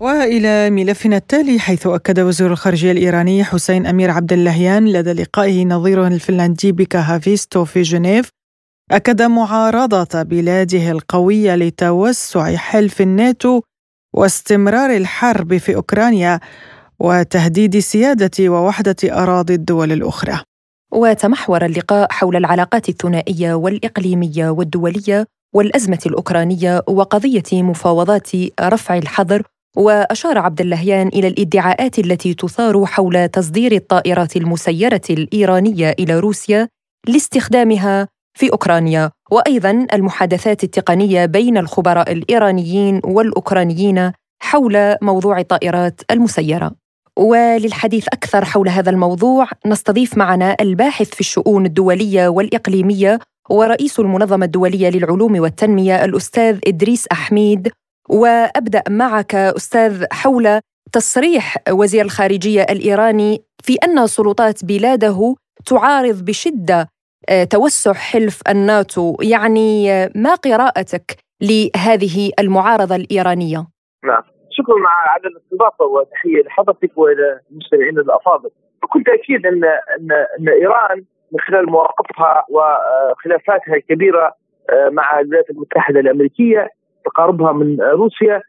وإلى 0.00 0.70
ملفنا 0.70 1.16
التالي 1.16 1.58
حيث 1.58 1.86
أكد 1.86 2.20
وزير 2.20 2.52
الخارجية 2.52 2.92
الإيراني 2.92 3.44
حسين 3.44 3.86
أمير 3.86 4.10
عبد 4.10 4.32
اللهيان 4.32 4.88
لدى 4.88 5.12
لقائه 5.12 5.64
نظيره 5.64 6.08
الفنلندي 6.08 6.72
بيكا 6.72 6.98
هافيستو 6.98 7.64
في 7.64 7.82
جنيف 7.82 8.28
أكد 8.92 9.22
معارضة 9.22 10.22
بلاده 10.22 10.90
القوية 10.90 11.54
لتوسع 11.54 12.56
حلف 12.56 13.00
الناتو 13.00 13.60
واستمرار 14.14 14.96
الحرب 14.96 15.56
في 15.56 15.74
أوكرانيا 15.74 16.40
وتهديد 16.98 17.78
سيادة 17.78 18.50
ووحدة 18.50 18.96
أراضي 19.04 19.54
الدول 19.54 19.92
الأخرى. 19.92 20.45
وتمحور 20.92 21.64
اللقاء 21.64 22.12
حول 22.12 22.36
العلاقات 22.36 22.88
الثنائية 22.88 23.54
والإقليمية 23.54 24.50
والدولية 24.50 25.26
والأزمة 25.54 25.98
الأوكرانية 26.06 26.82
وقضية 26.88 27.62
مفاوضات 27.62 28.30
رفع 28.60 28.98
الحظر 28.98 29.42
وأشار 29.76 30.38
عبد 30.38 30.60
اللهيان 30.60 31.08
إلى 31.08 31.28
الادعاءات 31.28 31.98
التي 31.98 32.34
تثار 32.34 32.86
حول 32.86 33.28
تصدير 33.28 33.72
الطائرات 33.72 34.36
المسيرة 34.36 35.00
الإيرانية 35.10 35.94
إلى 35.98 36.18
روسيا 36.18 36.68
لاستخدامها 37.08 38.08
في 38.38 38.52
أوكرانيا 38.52 39.10
وأيضا 39.30 39.86
المحادثات 39.92 40.64
التقنية 40.64 41.26
بين 41.26 41.58
الخبراء 41.58 42.12
الإيرانيين 42.12 43.00
والأوكرانيين 43.04 44.12
حول 44.42 44.96
موضوع 45.02 45.40
الطائرات 45.40 46.00
المسيرة. 46.10 46.85
وللحديث 47.18 48.08
أكثر 48.08 48.44
حول 48.44 48.68
هذا 48.68 48.90
الموضوع 48.90 49.48
نستضيف 49.66 50.16
معنا 50.16 50.56
الباحث 50.60 51.14
في 51.14 51.20
الشؤون 51.20 51.66
الدولية 51.66 52.28
والإقليمية 52.28 53.18
ورئيس 53.50 54.00
المنظمة 54.00 54.44
الدولية 54.44 54.88
للعلوم 54.88 55.40
والتنمية 55.40 56.04
الأستاذ 56.04 56.58
إدريس 56.66 57.06
أحميد. 57.12 57.72
وأبدأ 58.08 58.82
معك 58.88 59.34
أستاذ 59.34 60.04
حول 60.12 60.60
تصريح 60.92 61.56
وزير 61.70 62.04
الخارجية 62.04 62.62
الإيراني 62.62 63.42
في 63.62 63.74
أن 63.74 64.06
سلطات 64.06 64.64
بلاده 64.64 65.34
تعارض 65.66 66.24
بشدة 66.24 66.88
آه، 67.28 67.44
توسع 67.44 67.92
حلف 67.92 68.40
الناتو. 68.48 69.16
يعني 69.20 69.92
آه، 69.92 70.10
ما 70.14 70.34
قراءتك 70.34 71.16
لهذه 71.40 72.30
المعارضة 72.38 72.96
الإيرانية؟ 72.96 73.66
نعم. 74.04 74.35
شكرا 74.58 74.76
على 74.86 75.26
الاستضافة 75.26 75.84
وتحية 75.84 76.42
لحضرتك 76.42 76.90
وإلى 76.98 77.40
المستمعين 77.50 77.98
الأفاضل. 77.98 78.50
بكل 78.82 79.02
تأكيد 79.02 79.46
أن 79.46 79.64
أن 79.64 80.12
أن 80.38 80.48
إيران 80.48 81.04
من 81.32 81.40
خلال 81.40 81.70
مواقفها 81.70 82.44
وخلافاتها 82.48 83.74
الكبيرة 83.74 84.32
آه، 84.70 84.88
مع 84.88 85.20
الولايات 85.20 85.50
المتحدة 85.50 86.00
الأمريكية 86.00 86.70
تقاربها 87.04 87.52
من 87.52 87.80
روسيا 87.80 88.42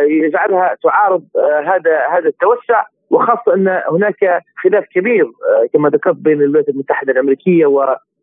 يجعلها 0.00 0.76
تعارض 0.82 1.24
هذا 1.64 2.06
هذا 2.10 2.28
التوسع. 2.28 2.84
وخاصة 3.10 3.54
أن 3.54 3.82
هناك 3.90 4.42
خلاف 4.62 4.84
كبير 4.94 5.30
كما 5.72 5.88
ذكرت 5.88 6.16
بين 6.16 6.42
الولايات 6.42 6.68
المتحدة 6.68 7.12
الأمريكية 7.12 7.66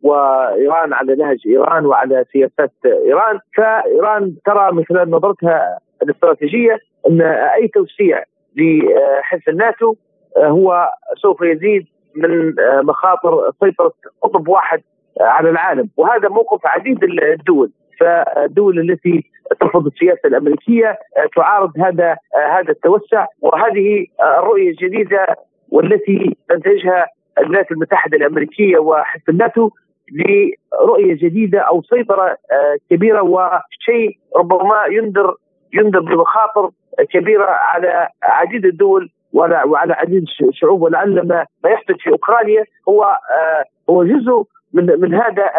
وإيران 0.02 0.92
على 0.92 1.14
نهج 1.14 1.38
إيران 1.46 1.86
وعلى 1.86 2.24
سياسات 2.32 2.72
إيران. 2.84 3.38
فإيران 3.56 4.34
ترى 4.46 4.72
من 4.72 4.84
خلال 4.84 5.10
نظرتها 5.10 5.78
الاستراتيجية 6.02 6.78
أن 7.06 7.20
أي 7.22 7.68
توسيع 7.68 8.22
لحلف 8.56 9.48
الناتو 9.48 9.94
هو 10.36 10.88
سوف 11.22 11.42
يزيد 11.42 11.86
من 12.16 12.54
مخاطر 12.82 13.50
سيطرة 13.64 13.92
قطب 14.22 14.48
واحد 14.48 14.82
على 15.20 15.50
العالم. 15.50 15.90
وهذا 15.96 16.28
موقف 16.28 16.66
عديد 16.66 17.04
الدول. 17.04 17.70
فالدول 18.00 18.90
التي 18.90 19.24
ترفض 19.60 19.86
السياسة 19.86 20.20
الأمريكية 20.24 20.98
تعارض 21.36 21.72
هذا 21.78 22.16
هذا 22.50 22.70
التوسع. 22.70 23.26
وهذه 23.40 24.06
الرؤية 24.38 24.70
الجديدة 24.70 25.26
والتي 25.68 26.36
تنتجها 26.48 27.06
الولايات 27.38 27.72
المتحدة 27.72 28.16
الأمريكية 28.16 28.78
وحزب 28.78 29.30
الناتو 29.30 29.70
لرؤية 30.12 31.14
جديدة 31.14 31.60
أو 31.60 31.82
سيطرة 31.82 32.24
آه، 32.26 32.76
كبيرة 32.90 33.22
وشيء 33.22 34.18
ربما 34.36 34.84
ينذر 34.90 35.34
ينذر 35.72 36.00
بمخاطر 36.00 36.70
كبيرة 37.10 37.46
على 37.50 38.08
عديد 38.22 38.64
الدول 38.64 39.10
وعلى 39.32 39.92
عديد 39.92 40.24
الشعوب 40.48 40.82
ولعل 40.82 41.26
ما 41.28 41.70
يحدث 41.70 41.96
في 41.96 42.10
أوكرانيا 42.10 42.64
هو 42.88 43.02
آه، 43.04 43.64
هو 43.90 44.04
جزء 44.04 44.44
من 44.72 45.00
من 45.00 45.14
هذا 45.14 45.50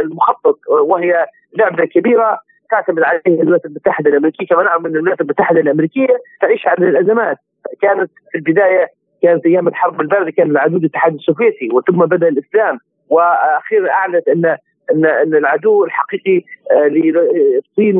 المخطط. 0.00 0.58
وهي 0.68 1.26
لعبة 1.58 1.84
كبيرة 1.84 2.38
تعتمد 2.70 3.02
عليها 3.02 3.42
الولايات 3.42 3.64
المتحدة 3.64 4.10
الأمريكية 4.10 4.46
كما 4.46 4.62
نعلم 4.62 4.86
أن 4.86 4.96
الولايات 4.96 5.20
المتحدة 5.20 5.60
الأمريكية 5.60 6.16
تعيش 6.40 6.66
على 6.66 6.88
الأزمات. 6.88 7.36
كانت 7.82 8.10
في 8.32 8.38
البداية 8.38 8.86
كانت 9.22 9.46
أيام 9.46 9.68
الحرب 9.68 10.00
الباردة 10.00 10.30
كان 10.30 10.50
العدو 10.50 10.76
الاتحاد 10.76 11.14
السوفيتي 11.14 11.68
وثم 11.72 12.06
بدأ 12.06 12.28
الإسلام. 12.28 12.78
وأخيرا 13.08 13.90
أعلنت 13.90 14.28
ان 14.28 14.56
ان 14.92 15.06
أن 15.06 15.34
العدو 15.34 15.84
الحقيقي 15.84 16.42
آه، 16.72 16.88
للصين 16.88 17.96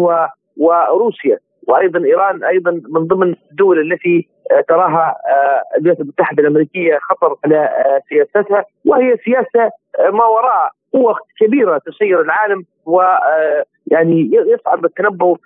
وروسيا 0.62 1.38
وأيضا 1.69 2.04
إيران 2.04 2.45
أيضا 2.45 2.71
من 2.71 3.07
ضمن 3.07 3.35
الدول 3.50 3.92
التي 3.92 4.28
آه، 4.50 4.61
تراها 4.69 5.16
آه، 5.28 5.76
الولايات 5.76 6.00
المتحدة 6.00 6.42
الأمريكية 6.42 6.99
خطر 7.02 7.37
على 7.45 7.71
سياستها 8.09 8.64
وهي 8.85 9.16
سياسة 9.25 9.71
ما 10.12 10.25
وراء 10.25 10.71
قوة 10.92 11.16
كبيرة 11.40 11.78
تسير 11.87 12.21
العالم 12.21 12.64
ويعني 12.87 14.31
يصعب 14.33 14.85
التنبؤ 14.85 15.37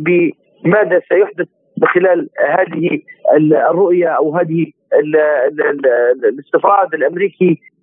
بماذا 0.00 1.00
سيحدث 1.08 1.48
من 1.78 1.88
خلال 1.88 2.28
هذه 2.48 3.00
الرؤية 3.70 4.08
أو 4.08 4.36
هذه 4.36 4.66
الاستفراد 6.24 6.94
الأمريكي 6.94 7.50
آه، 7.50 7.77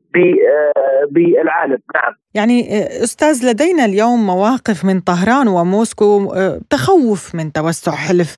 بالعالم. 1.12 1.78
نعم. 1.96 2.14
يعني 2.34 2.78
آه، 2.78 3.04
أستاذ 3.04 3.50
لدينا 3.52 3.86
اليوم 3.86 4.26
مواقف 4.26 4.86
من 4.86 5.00
طهران 5.00 5.48
وموسكو 5.48 6.34
آه، 6.34 6.60
تخوف 6.70 7.36
من 7.36 7.52
توسع 7.52 7.92
حلف 7.92 8.36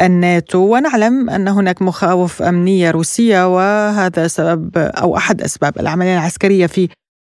الناتو. 0.00 0.58
ونعلم 0.58 1.30
أن 1.30 1.48
هناك 1.48 1.82
مخاوف 1.82 2.42
أمنية 2.42 2.90
روسية 2.90 3.54
وهذا 3.54 4.26
سبب 4.26 4.78
أو 4.78 5.16
أحد 5.16 5.42
أسباب 5.42 5.72
العملية 5.80 6.14
العسكرية 6.14 6.66
في 6.66 6.88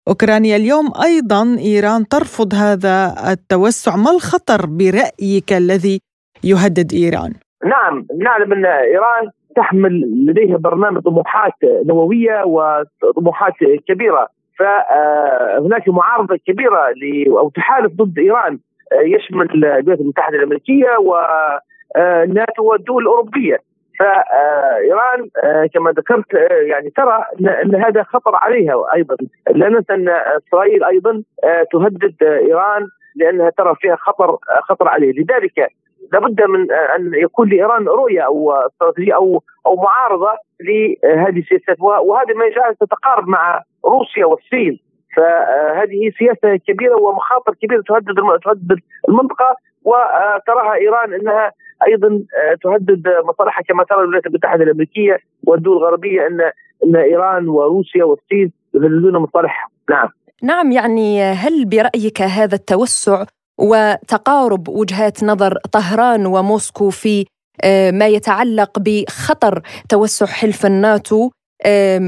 أوكرانيا 0.08 0.56
اليوم. 0.56 0.92
أيضا 1.02 1.56
إيران 1.58 2.08
ترفض 2.08 2.54
هذا 2.54 3.14
التوسع. 3.32 3.96
ما 3.96 4.10
الخطر 4.10 4.66
برأيك 4.66 5.52
الذي 5.52 6.00
يهدد 6.44 6.92
إيران؟ 6.94 7.32
نعم. 7.64 8.06
نعلم 8.24 8.52
أن 8.52 8.66
إيران 8.66 9.30
تحمل 9.56 10.26
لديها 10.26 10.56
برنامج 10.56 11.02
طموحات 11.02 11.52
نووية 11.62 12.44
وطموحات 12.44 13.52
كبيرة. 13.88 14.28
فهناك 14.58 15.88
معارضة 15.88 16.38
كبيرة 16.46 16.94
أو 17.38 17.50
تحالف 17.50 17.92
ضد 17.92 18.18
إيران 18.18 18.58
يشمل 18.92 19.50
الولايات 19.50 20.00
المتحدة 20.00 20.36
الأمريكية 20.36 20.96
والناتو 20.98 22.64
والدول 22.64 23.02
الأوروبية. 23.02 23.58
فإيران 23.98 25.28
كما 25.74 25.90
ذكرت 25.90 26.34
يعني 26.62 26.90
ترى 26.90 27.24
ان 27.64 27.74
هذا 27.74 28.02
خطر 28.02 28.36
عليها. 28.36 28.84
أيضا 28.94 29.16
لا 29.50 29.68
ننسى 29.68 29.94
أن 29.94 30.08
إسرائيل 30.08 30.84
أيضا 30.84 31.22
تهدد 31.72 32.22
إيران 32.22 32.86
لأنها 33.16 33.50
ترى 33.50 33.74
فيها 33.80 33.96
خطر 33.96 34.36
خطر 34.62 34.88
عليه. 34.88 35.12
لذلك 35.12 35.68
لابد 36.12 36.42
من 36.42 36.72
أن 36.72 37.10
يكون 37.14 37.48
لإيران 37.48 37.88
رؤية 37.88 38.20
أو 38.20 38.52
استراتيجية 38.52 39.14
أو 39.14 39.42
أو 39.66 39.76
معارضة 39.76 40.32
لهذه 40.60 41.38
السياسات. 41.38 41.80
وهذا 41.80 42.34
ما 42.34 42.44
يجعلها 42.44 42.76
تتقارب 42.80 43.28
مع 43.28 43.62
روسيا 43.84 44.26
والصين. 44.26 44.80
فهذه 45.16 46.12
سياسة 46.18 46.56
كبيرة 46.56 46.96
ومخاطر 47.02 47.54
كبيرة 47.62 47.82
تهدد 47.88 48.40
تهدد 48.44 48.78
المنطقة. 49.08 49.56
وتراها 49.84 50.74
إيران 50.74 51.14
إنها 51.14 51.52
أيضا 51.86 52.22
تهدد 52.62 53.08
مصالحها 53.24 53.62
كما 53.62 53.84
ترى 53.84 54.00
الولايات 54.00 54.26
المتحدة 54.26 54.64
الأمريكية 54.64 55.18
والدول 55.46 55.76
الغربية 55.76 56.26
ان 56.26 56.40
إن 56.84 56.96
إيران 56.96 57.48
وروسيا 57.48 58.04
والصين 58.04 58.52
يهددون 58.74 59.16
مصالحها 59.18 59.68
نعم. 59.90 60.08
نعم 60.42 60.72
يعني 60.72 61.22
هل 61.22 61.64
برأيك 61.64 62.22
هذا 62.22 62.54
التوسع 62.54 63.24
وتقارب 63.62 64.68
وجهات 64.68 65.24
نظر 65.24 65.58
طهران 65.72 66.26
وموسكو 66.26 66.90
في 66.90 67.26
آه، 67.64 67.90
ما 67.90 68.06
يتعلق 68.06 68.78
بخطر 68.78 69.62
توسع 69.88 70.26
حلف 70.26 70.66
الناتو 70.66 71.30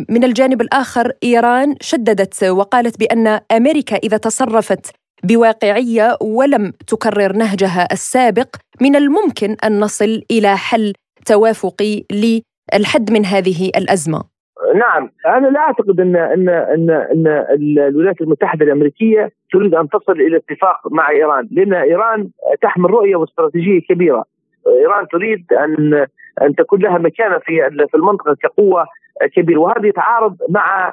من 0.08 0.24
الجانب 0.24 0.60
الآخر 0.60 1.12
إيران 1.24 1.74
شددت 1.80 2.44
وقالت 2.44 3.00
بأن 3.00 3.40
أمريكا 3.52 3.96
إذا 3.96 4.16
تصرفت 4.16 4.96
بواقعية 5.24 6.16
ولم 6.20 6.72
تكرر 6.86 7.32
نهجها 7.32 7.88
السابق 7.92 8.56
من 8.80 8.96
الممكن 8.96 9.56
أن 9.64 9.80
نصل 9.80 10.22
إلى 10.30 10.56
حل 10.56 10.92
توافقي 11.26 12.04
للحد 12.12 13.12
من 13.12 13.24
هذه 13.24 13.70
الأزمة. 13.76 14.22
نعم 14.74 15.10
أنا 15.26 15.46
لا 15.46 15.60
أعتقد 15.60 16.00
ان 16.00 16.16
ان 16.16 16.48
ان 16.48 16.90
أن 16.90 17.26
الولايات 17.78 18.20
المتحدة 18.20 18.64
الأمريكية 18.64 19.30
تريد 19.54 19.74
أن 19.74 19.88
تصل 19.88 20.12
إلى 20.12 20.36
اتفاق 20.36 20.92
مع 20.92 21.10
إيران 21.10 21.48
لأن 21.50 21.74
إيران 21.74 22.28
تحمل 22.62 22.90
رؤية 22.90 23.16
واستراتيجيه 23.16 23.80
كبيرة. 23.88 24.24
إيران 24.66 25.08
تريد 25.08 25.52
أن 25.52 26.06
أن 26.42 26.54
تكون 26.54 26.80
لها 26.80 26.98
مكانه 26.98 27.38
في 27.38 27.70
في 27.90 27.96
المنطقة 27.96 28.36
كقوة 28.42 28.86
كبيرة 29.36 29.58
وهذا 29.58 29.86
يتعارض 29.86 30.36
مع 30.48 30.92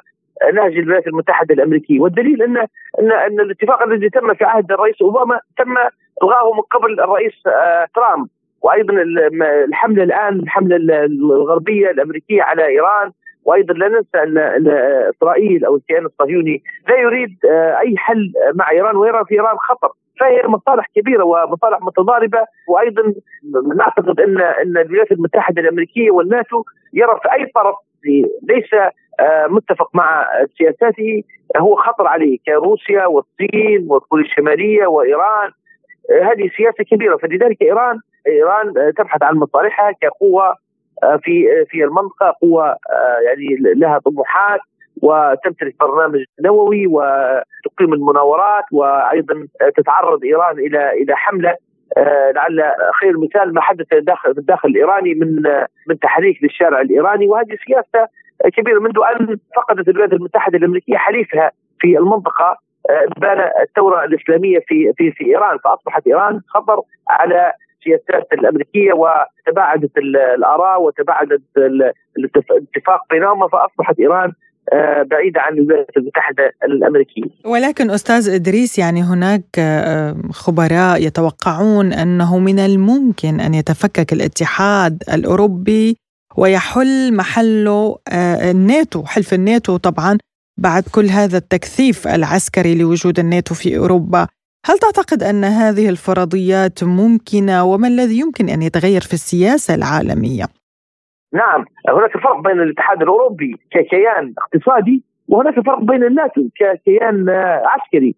نهج 0.54 0.76
الولايات 0.76 1.06
المتحدة 1.06 1.54
الأمريكية. 1.54 2.00
والدليل 2.00 2.42
أن 2.42 2.56
أن 3.00 3.12
أن 3.12 3.40
الاتفاق 3.40 3.82
الذي 3.82 4.08
تم 4.10 4.34
في 4.34 4.44
عهد 4.44 4.72
الرئيس 4.72 5.02
أوباما 5.02 5.40
تم 5.58 5.74
الغائه 6.22 6.52
من 6.54 6.60
قبل 6.70 7.00
الرئيس 7.00 7.46
آه، 7.46 7.86
ترامب. 7.94 8.28
وأيضا 8.62 8.94
الحملة 9.68 10.02
الآن 10.02 10.38
الحملة 10.38 10.76
الغربية 11.04 11.90
الأمريكية 11.90 12.42
على 12.42 12.66
إيران 12.66 13.12
وأيضا 13.44 13.74
لا 13.74 13.88
ننسى 13.88 14.22
ان 14.22 14.38
إسرائيل 15.16 15.64
أو 15.64 15.76
الكيان 15.76 16.06
الصهيوني 16.06 16.62
لا 16.88 16.98
يريد 16.98 17.36
آه، 17.50 17.78
أي 17.78 17.96
حل 17.96 18.32
مع 18.54 18.70
إيران 18.70 18.96
ويرى 18.96 19.24
في 19.24 19.34
إيران 19.34 19.56
خطر. 19.58 19.92
فهي 20.20 20.42
مصالح 20.48 20.86
كبيرة 20.96 21.24
ومصالح 21.24 21.78
متضاربة. 21.82 22.38
وأيضا 22.68 23.14
نعتقد 23.76 24.20
ان 24.20 24.40
أن 24.40 24.76
الولايات 24.78 25.12
المتحدة 25.12 25.62
الأمريكية 25.62 26.10
والناتو 26.10 26.64
يرى 26.92 27.20
في 27.22 27.32
أي 27.32 27.46
طرف 27.54 27.74
ليس 28.42 28.74
آه، 29.20 29.46
متفق 29.46 29.90
مع 29.94 30.26
سياساته. 30.58 31.22
هو 31.56 31.76
خطر 31.76 32.06
عليه 32.06 32.38
كروسيا 32.46 33.06
والصين 33.06 33.86
والكوريا 33.88 34.24
الشمالية 34.24 34.86
وإيران. 34.86 35.50
آه، 36.10 36.22
هذه 36.22 36.50
سياسة 36.56 36.84
كبيرة. 36.84 37.16
فلذلك 37.16 37.62
ايران 37.62 37.98
إيران 38.26 38.94
تبحث 38.96 39.22
عن 39.22 39.34
مصالحها 39.34 39.92
كقوة 39.92 40.56
في 41.22 41.64
في 41.68 41.84
المنطقة 41.84 42.34
قوة 42.42 42.76
يعني 43.26 43.74
لها 43.74 43.98
طموحات 43.98 44.60
وتمتلك 45.02 45.74
برنامج 45.80 46.24
نووي 46.40 46.86
وتقيم 46.86 47.92
المناورات 47.92 48.64
وأيضا 48.72 49.46
تتعرض 49.76 50.24
إيران 50.24 50.58
إلى 50.58 50.92
إلى 50.92 51.16
حملة 51.16 51.56
لعل 52.34 52.62
خير 53.00 53.18
مثال 53.18 53.54
ما 53.54 53.60
حدث 53.60 53.86
داخل 53.92 54.34
في 54.34 54.40
الداخل 54.40 54.68
الإيراني 54.68 55.14
من 55.14 55.42
من 55.88 55.98
تحريك 55.98 56.42
للشارع 56.42 56.80
الإيراني 56.80 57.26
وهذه 57.26 57.56
سياسة 57.66 58.08
كبيرة 58.56 58.80
منذ 58.80 58.98
أن 59.10 59.38
فقدت 59.56 59.88
الولايات 59.88 60.12
المتحدة 60.12 60.58
الأمريكية 60.58 60.96
حليفها 60.96 61.50
في 61.80 61.98
المنطقة 61.98 62.56
آه، 62.90 63.06
بان 63.16 63.50
الثورة 63.62 64.04
الإسلامية 64.04 64.58
في 64.58 64.92
في 64.96 65.12
في 65.12 65.24
إيران 65.24 65.58
فأصبحت 65.58 66.06
إيران 66.06 66.40
خطر 66.48 66.80
على 67.08 67.52
السياسات 67.82 68.32
الأمريكية 68.32 68.92
وتباعدت 68.92 69.98
الآراء 69.98 70.82
وتباعدت 70.82 71.42
الاتفاق 72.18 73.00
بينهما 73.10 73.48
فأصبحت 73.48 74.00
إيران 74.00 74.32
آه، 74.72 75.02
بعيدة 75.02 75.40
عن 75.40 75.52
الولايات 75.52 75.96
المتحدة 75.96 76.52
الأمريكية. 76.64 77.30
ولكن 77.44 77.90
أستاذ 77.90 78.34
إدريس 78.34 78.78
يعني 78.78 79.02
هناك 79.02 79.44
آه، 79.58 80.16
خبراء 80.32 81.06
يتوقعون 81.06 81.92
أنه 81.92 82.38
من 82.38 82.58
الممكن 82.58 83.40
أن 83.40 83.54
يتفكك 83.54 84.12
الاتحاد 84.12 85.02
الأوروبي 85.14 85.96
ويحل 86.36 87.16
محله 87.16 87.98
آه، 88.12 88.50
الناتو 88.50 89.04
حلف 89.04 89.34
الناتو 89.34 89.76
طبعا 89.76 90.18
بعد 90.58 90.82
كل 90.94 91.06
هذا 91.06 91.38
التكثيف 91.38 92.08
العسكري 92.08 92.74
لوجود 92.74 93.18
الناتو 93.18 93.54
في 93.54 93.78
أوروبا. 93.78 94.26
هل 94.66 94.78
تعتقد 94.78 95.22
أن 95.22 95.44
هذه 95.44 95.88
الفرضيات 95.88 96.84
ممكنة 96.84 97.64
وما 97.64 97.88
الذي 97.88 98.18
يمكن 98.20 98.48
أن 98.48 98.62
يتغير 98.62 99.00
في 99.00 99.12
السياسة 99.12 99.74
العالمية؟ 99.74 100.44
نعم 101.32 101.64
هناك 101.88 102.12
فرق 102.12 102.40
بين 102.40 102.60
الاتحاد 102.60 103.02
الأوروبي 103.02 103.56
ككيان 103.70 104.34
اقتصادي 104.38 105.02
وهناك 105.28 105.54
فرق 105.66 105.80
بين 105.80 106.04
الناتو 106.04 106.42
ككيان 106.56 107.30
عسكري. 107.64 108.14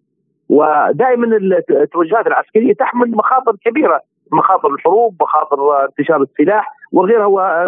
ودائما 0.49 1.37
التوجهات 1.69 2.27
العسكرية 2.27 2.73
تحمل 2.73 3.11
مخاطر 3.11 3.55
كبيرة 3.65 4.01
مخاطر 4.31 4.73
الحروب 4.73 5.15
مخاطر 5.21 5.85
انتشار 5.85 6.21
السلاح 6.21 6.75
وغيرها 6.91 7.25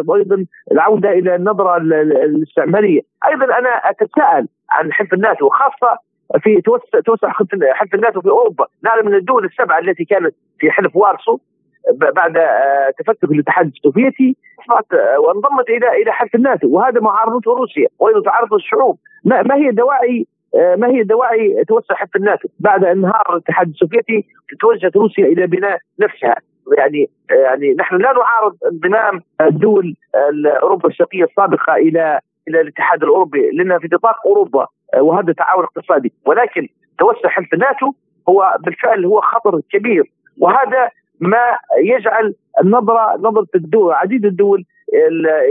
وأيضا 0.08 0.46
العودة 0.72 1.10
إلى 1.10 1.36
النظرة 1.36 1.78
الاستعمارية، 1.78 3.02
أيضا 3.28 3.46
أنا 3.46 3.70
أتساءل 3.70 4.48
عن 4.70 4.94
حلف 4.94 5.14
الناتو 5.14 5.46
وخاصه 5.46 6.07
في 6.40 6.62
توسع 6.62 7.00
توسع 7.06 7.30
حلف 7.74 7.96
الناتو 7.96 8.22
في 8.22 8.30
أوروبا، 8.30 8.66
نعلم 8.84 9.08
أن 9.08 9.14
الدول 9.14 9.46
السبعة 9.46 9.80
التي 9.80 10.06
كانت 10.06 10.36
في 10.60 10.72
حلف 10.72 10.96
وارسو 10.96 11.40
بعد 11.92 12.38
آه، 12.38 12.94
تفكك 13.00 13.24
الاتحاد 13.24 13.66
السوفيتي 13.66 14.36
أصبحت 14.60 14.94
آه، 14.94 15.20
وانضمت 15.20 15.70
إلى 15.70 16.02
إلى 16.02 16.12
حلف 16.12 16.36
الناتو 16.36 16.68
وهذا 16.68 17.00
معارضته 17.00 17.52
روسيا 17.52 17.88
وأيضا 18.00 18.22
تعارض 18.22 18.54
الشعوب، 18.54 18.98
ما 19.26 19.56
هي 19.56 19.72
دواعي 19.72 20.28
آه، 20.56 20.76
ما 20.76 20.88
هي 20.88 21.04
دواعي 21.04 21.64
توسع 21.68 21.96
حلف 21.96 22.16
الناتو 22.16 22.48
بعد 22.60 22.84
انهار 22.84 23.24
الاتحاد 23.30 23.68
السوفيتي 23.70 24.26
توجهت 24.60 24.96
روسيا 24.96 25.26
إلى 25.26 25.48
بناء 25.48 25.80
نفسها. 26.00 26.36
يعني 26.78 27.10
يعني 27.30 27.74
نحن 27.74 27.96
لا 27.96 28.14
نعارض 28.14 28.56
انضمام 28.72 29.22
الدول 29.42 29.96
أوروبا 30.64 30.90
الشرقية 30.90 31.24
السابقة 31.24 31.76
إلى 31.76 32.20
إلى 32.48 32.62
الاتحاد 32.62 33.04
الأوروبي 33.04 33.50
لأنها 33.52 33.80
في 33.80 33.88
نطاق 33.94 34.28
أوروبا. 34.28 34.68
وهذا 34.98 35.34
تعاون 35.34 35.64
اقتصادي. 35.64 36.14
ولكن 36.26 36.68
توسع 37.00 37.30
حلف 37.30 37.54
الناتو 37.54 37.94
هو 38.30 38.58
بالفعل 38.60 39.06
هو 39.06 39.22
خطر 39.22 39.62
كبير. 39.72 40.12
وهذا 40.38 40.90
ما 41.20 41.58
يجعل 41.78 42.36
النظره 42.64 43.16
نظرة 43.18 43.48
الدول 43.56 43.94
عديد 43.94 44.26
الدول 44.26 44.66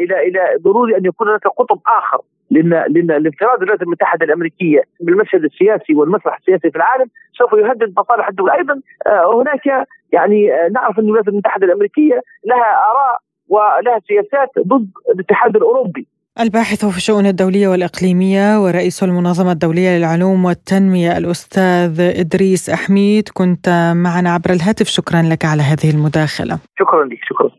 إلى 0.02 0.28
إلى 0.28 0.56
ضروري 0.62 0.96
أن 0.96 1.04
يكون 1.04 1.28
هناك 1.28 1.46
قطب 1.46 1.80
آخر 1.86 2.20
لأن 2.50 2.70
لأن 2.70 3.10
الانفراد 3.10 3.56
الولايات 3.56 3.82
المتحدة 3.82 4.24
الأمريكية 4.26 4.82
بالمشهد 5.00 5.44
السياسي 5.44 5.94
والمسرح 5.94 6.36
السياسي 6.36 6.70
في 6.70 6.76
العالم 6.76 7.06
سوف 7.38 7.52
يهدد 7.52 7.94
مصالح 7.98 8.28
الدول. 8.28 8.50
أيضا 8.50 8.80
آه، 9.06 9.42
هناك 9.42 9.86
يعني 10.12 10.54
آه، 10.54 10.68
نعرف 10.68 10.98
أن 10.98 11.04
الولايات 11.04 11.28
المتحدة 11.28 11.66
الأمريكية 11.66 12.22
لها 12.44 12.90
آراء 12.90 13.20
ولها 13.48 14.00
سياسات 14.08 14.50
ضد 14.58 14.90
الاتحاد 15.14 15.56
الأوروبي. 15.56 16.06
الباحث 16.40 16.84
في 16.84 16.96
الشؤون 16.96 17.26
الدولية 17.26 17.68
والإقليمية 17.68 18.62
ورئيس 18.62 19.02
المنظمة 19.02 19.52
الدولية 19.52 19.98
للعلوم 19.98 20.44
والتنمية 20.44 21.18
الأستاذ 21.18 22.00
إدريس 22.00 22.70
أحميد 22.70 23.28
كنت 23.28 23.92
معنا 23.96 24.30
عبر 24.30 24.52
الهاتف. 24.52 24.88
شكرا 24.88 25.22
لك 25.22 25.44
على 25.44 25.62
هذه 25.62 25.90
المداخلة. 25.90 26.58
شكرا 26.78 27.04
لك 27.04 27.18
شكرا. 27.28 27.50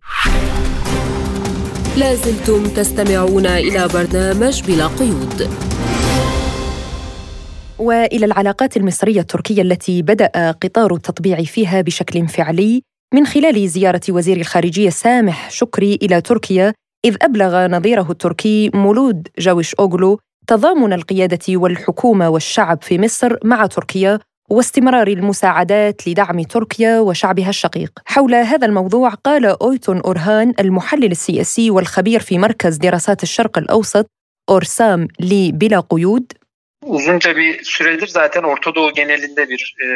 لازلتم 1.98 2.64
تستمعون 2.64 3.46
إلى 3.46 3.88
برنامج 3.94 4.62
بلا 4.68 4.88
قيود. 4.88 5.50
وإلى 7.80 8.26
العلاقات 8.26 8.78
المصرية 8.78 9.20
التركية 9.20 9.62
التي 9.62 10.02
بدأ 10.02 10.52
قطار 10.52 10.94
التطبيع 10.94 11.44
فيها 11.44 11.82
بشكل 11.82 12.28
فعلي 12.28 12.82
من 13.14 13.26
خلال 13.26 13.70
زيارة 13.70 14.02
وزير 14.10 14.38
الخارجية 14.38 14.90
سامح 14.90 15.52
شكري 15.52 16.00
إلى 16.02 16.22
تركيا 16.22 16.74
إذ 17.06 17.16
أبلغ 17.22 17.68
نظيره 17.68 18.08
التركي 18.12 18.72
مولود 18.74 19.28
جاوش 19.40 19.76
أوغلو 19.76 20.20
تضامن 20.48 20.94
القيادة 20.94 21.40
والحكومة 21.50 22.30
والشعب 22.30 22.84
في 22.84 23.00
مصر 23.00 23.36
مع 23.44 23.66
تركيا 23.66 24.20
واستمرار 24.50 25.08
المساعدات 25.08 26.08
لدعم 26.08 26.42
تركيا 26.42 27.00
وشعبها 27.00 27.50
الشقيق. 27.50 28.00
حول 28.06 28.36
هذا 28.36 28.68
الموضوع 28.68 29.10
قال 29.10 29.46
أويتون 29.46 30.02
أورهان 30.02 30.54
المحلل 30.60 31.12
السياسي 31.12 31.72
والخبير 31.72 32.20
في 32.20 32.38
مركز 32.38 32.78
دراسات 32.78 33.24
الشرق 33.24 33.58
الأوسط 33.58 34.08
أورسام 34.50 35.08
لي 35.20 35.52
بلا 35.52 35.80
قيود 35.80 36.34
uzunca 36.86 37.36
bir 37.36 37.64
süredir 37.64 38.08
zaten 38.08 38.44
genelinde 38.96 39.50
bir 39.50 39.76
e, 39.84 39.88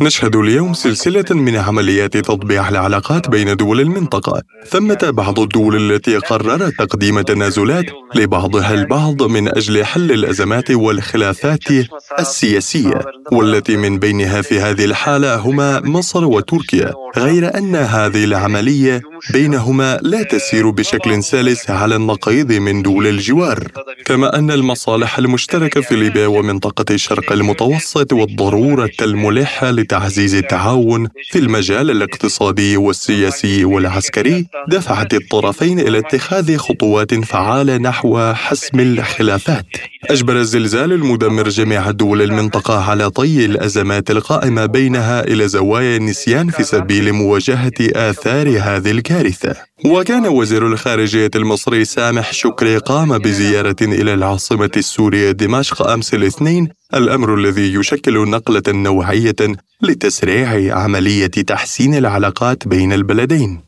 نشهد 0.00 0.36
اليوم 0.36 0.74
سلسلة 0.74 1.24
من 1.30 1.56
عمليات 1.56 2.16
تطبيع 2.16 2.68
العلاقات 2.68 3.30
بين 3.30 3.56
دول 3.56 3.80
المنطقة. 3.80 4.42
ثمة 4.66 4.98
بعض 5.02 5.40
الدول 5.40 5.92
التي 5.92 6.16
قررت 6.16 6.74
تقديم 6.78 7.20
تنازلات 7.20 7.84
لبعضها 8.14 8.74
البعض 8.74 9.22
من 9.22 9.48
أجل 9.48 9.84
حل 9.84 10.12
الأزمات 10.12 10.70
والخلافات 10.70 11.64
السياسية، 12.18 13.00
والتي 13.32 13.76
من 13.76 13.98
بينها 13.98 14.42
في 14.42 14.60
هذه 14.60 14.84
الحالة 14.84 15.36
هما 15.36 15.80
مصر 15.80 16.24
وتركيا، 16.24 16.92
غير 17.16 17.58
أن 17.58 17.76
هذه 17.76 18.24
العملية 18.24 19.02
بينهما 19.32 19.98
لا 20.02 20.22
تسير 20.22 20.70
بشكل 20.70 21.22
سلس 21.22 21.70
على 21.70 21.96
النقيض 21.96 22.52
من 22.52 22.82
دول 22.82 23.06
الجوار، 23.06 23.68
كما 24.04 24.38
أن 24.38 24.50
المصالح 24.50 25.18
المشتركة 25.18 25.80
في 25.80 25.96
ليبيا 25.96 26.26
ومنطقة 26.26 26.94
الشرق 26.94 27.32
المتوسط 27.32 28.12
والضرورة 28.12 28.90
الملحة 29.02 29.70
تعزيز 29.88 30.34
التعاون 30.34 31.08
في 31.30 31.38
المجال 31.38 31.90
الاقتصادي 31.90 32.76
والسياسي 32.76 33.64
والعسكري 33.64 34.46
دفعت 34.68 35.14
الطرفين 35.14 35.80
إلى 35.80 35.98
اتخاذ 35.98 36.56
خطوات 36.56 37.14
فعالة 37.14 37.76
نحو 37.76 38.32
حسم 38.32 38.80
الخلافات. 38.80 39.66
أجبر 40.10 40.36
الزلزال 40.36 40.92
المدمر 40.92 41.48
جميع 41.48 41.90
دول 41.90 42.22
المنطقة 42.22 42.90
على 42.90 43.10
طي 43.10 43.44
الأزمات 43.44 44.10
القائمة 44.10 44.66
بينها 44.66 45.20
إلى 45.24 45.48
زوايا 45.48 45.96
النسيان 45.96 46.50
في 46.50 46.62
سبيل 46.62 47.12
مواجهة 47.12 47.72
آثار 47.80 48.48
هذه 48.48 48.90
الكارثة. 48.90 49.67
وكان 49.84 50.26
وزير 50.26 50.66
الخارجية 50.66 51.30
المصري 51.34 51.84
سامح 51.84 52.32
شكري 52.32 52.76
قام 52.78 53.18
بزيارة 53.18 53.76
إلى 53.82 54.14
العاصمة 54.14 54.70
السورية 54.76 55.30
دمشق 55.30 55.86
أمس 55.86 56.14
الاثنين 56.14 56.68
الأمر 56.94 57.34
الذي 57.34 57.74
يشكل 57.74 58.30
نقلة 58.30 58.62
نوعية 58.68 59.36
لتسريع 59.82 60.78
عملية 60.78 61.26
تحسين 61.26 61.94
العلاقات 61.94 62.68
بين 62.68 62.92
البلدين. 62.92 63.60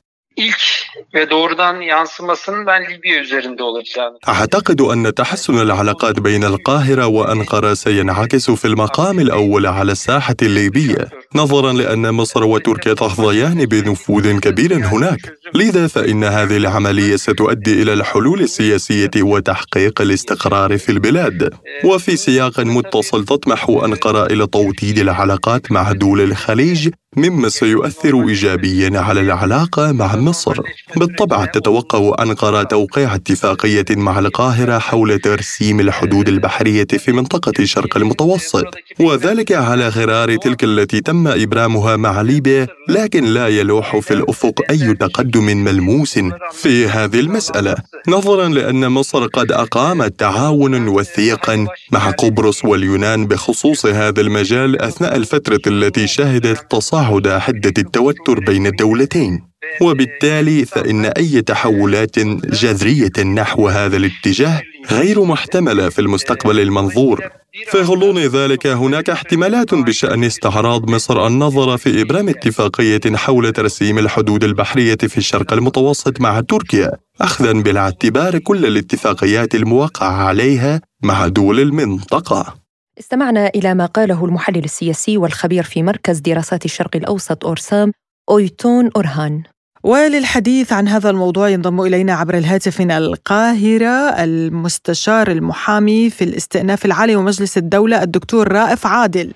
أعتقد 4.28 4.80
أن 4.80 5.14
تحسن 5.14 5.60
العلاقات 5.60 6.20
بين 6.20 6.44
القاهرة 6.44 7.06
وأنقرة 7.06 7.74
سينعكس 7.74 8.50
في 8.50 8.64
المقام 8.64 9.20
الأول 9.20 9.66
على 9.66 9.92
الساحة 9.92 10.36
الليبية 10.42 11.08
نظرا 11.34 11.72
لأن 11.72 12.10
مصر 12.10 12.44
وتركيا 12.44 12.94
تحظيان 12.94 13.64
بنفوذ 13.66 14.38
كبير 14.38 14.74
هناك. 14.74 15.18
لذا 15.54 15.86
فإن 15.86 16.24
هذه 16.24 16.56
العملية 16.56 17.16
ستؤدي 17.16 17.82
إلى 17.82 17.92
الحلول 17.92 18.40
السياسية 18.40 19.10
وتحقيق 19.16 20.00
الاستقرار 20.00 20.78
في 20.78 20.92
البلاد. 20.92 21.54
وفي 21.84 22.16
سياق 22.16 22.60
متصل 22.60 23.24
تطمح 23.24 23.68
أنقرة 23.68 24.26
إلى 24.26 24.46
توطيد 24.46 24.98
العلاقات 24.98 25.72
مع 25.72 25.92
دول 25.92 26.20
الخليج 26.20 26.88
مما 27.16 27.48
سيؤثر 27.48 28.28
ايجابيا 28.28 29.00
على 29.00 29.20
العلاقة 29.20 29.92
مع 29.92 30.16
مصر. 30.16 30.56
بالطبع 31.00 31.44
تتوقع 31.44 32.22
أنقرة 32.22 32.62
توقيع 32.62 33.14
اتفاقية 33.14 33.84
مع 33.90 34.18
القاهرة 34.18 34.78
حول 34.78 35.18
ترسيم 35.18 35.80
الحدود 35.80 36.28
البحرية 36.28 36.86
في 36.98 37.12
منطقة 37.12 37.52
الشرق 37.58 37.96
المتوسط، 37.96 38.64
وذلك 39.00 39.52
على 39.52 39.88
غرار 39.88 40.36
تلك 40.36 40.64
التي 40.64 41.00
تم 41.00 41.28
إبرامها 41.28 41.96
مع 41.96 42.20
ليبيا، 42.20 42.66
لكن 42.88 43.24
لا 43.24 43.48
يلوح 43.48 43.98
في 43.98 44.14
الأفق 44.14 44.54
أي 44.70 44.94
تقدم 44.94 45.44
ملموس 45.44 46.18
في 46.52 46.86
هذه 46.86 47.20
المسألة، 47.20 47.74
نظرا 48.08 48.48
لأن 48.48 48.88
مصر 48.88 49.26
قد 49.26 49.52
أقامت 49.52 50.20
تعاونا 50.20 50.90
وثيقا 50.90 51.66
مع 51.92 52.10
قبرص 52.10 52.64
واليونان 52.64 53.26
بخصوص 53.26 53.86
هذا 53.86 54.20
المجال 54.20 54.82
أثناء 54.82 55.16
الفترة 55.16 55.62
التي 55.66 56.06
شهدت 56.06 56.70
تصاعد 56.70 57.28
حدة 57.28 57.74
التوتر 57.78 58.40
بين 58.40 58.66
الدولتين. 58.66 59.49
وبالتالي 59.82 60.64
فإن 60.64 61.04
أي 61.04 61.42
تحولات 61.42 62.18
جذرية 62.44 63.24
نحو 63.24 63.68
هذا 63.68 63.96
الاتجاه 63.96 64.62
غير 64.90 65.24
محتملة 65.24 65.88
في 65.88 65.98
المستقبل 65.98 66.60
المنظور. 66.60 67.30
في 67.70 67.78
غضون 67.78 68.18
ذلك 68.18 68.66
هناك 68.66 69.10
احتمالات 69.10 69.74
بشأن 69.74 70.24
استعراض 70.24 70.90
مصر 70.90 71.26
النظر 71.26 71.76
في 71.76 72.02
إبرام 72.02 72.28
اتفاقية 72.28 73.00
حول 73.14 73.52
ترسيم 73.52 73.98
الحدود 73.98 74.44
البحرية 74.44 74.96
في 74.96 75.18
الشرق 75.18 75.52
المتوسط 75.52 76.20
مع 76.20 76.40
تركيا 76.40 76.90
أخذا 77.20 77.52
بالاعتبار 77.52 78.38
كل 78.38 78.66
الاتفاقيات 78.66 79.54
الموقعة 79.54 80.12
عليها 80.12 80.80
مع 81.02 81.26
دول 81.26 81.60
المنطقة. 81.60 82.54
استمعنا 82.98 83.46
إلى 83.54 83.74
ما 83.74 83.86
قاله 83.86 84.24
المحلل 84.24 84.64
السياسي 84.64 85.16
والخبير 85.16 85.62
في 85.62 85.82
مركز 85.82 86.18
دراسات 86.18 86.64
الشرق 86.64 86.96
الأوسط 86.96 87.44
أورسام 87.44 87.92
أويتون 88.30 88.90
أورهان. 88.96 89.42
وللحديث 89.82 90.72
عن 90.72 90.88
هذا 90.88 91.10
الموضوع 91.10 91.48
ينضم 91.48 91.80
إلينا 91.80 92.14
عبر 92.14 92.38
الهاتف 92.38 92.80
من 92.80 92.90
القاهرة 92.90 94.24
المستشار 94.24 95.30
المحامي 95.30 96.10
في 96.10 96.24
الاستئناف 96.24 96.84
العالي 96.84 97.16
ومجلس 97.16 97.58
الدولة 97.58 98.02
الدكتور 98.02 98.52
رائف 98.52 98.86
عادل. 98.86 99.32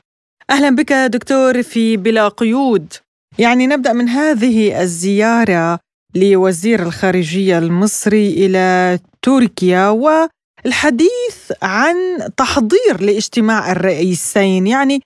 أهلا 0.50 0.70
بك 0.70 0.92
دكتور 0.92 1.62
في 1.62 1.96
بلا 1.96 2.28
قيود. 2.28 2.92
يعني 3.38 3.66
نبدأ 3.66 3.92
من 3.92 4.08
هذه 4.08 4.82
الزيارة 4.82 5.78
لوزير 6.14 6.82
الخارجية 6.82 7.58
المصري 7.58 8.46
إلى 8.46 8.98
تركيا 9.22 9.88
و 9.88 10.08
الحديث 10.66 11.52
عن 11.62 11.94
تحضير 12.36 13.00
لاجتماع 13.00 13.72
الرئيسين 13.72 14.66
يعني 14.66 15.00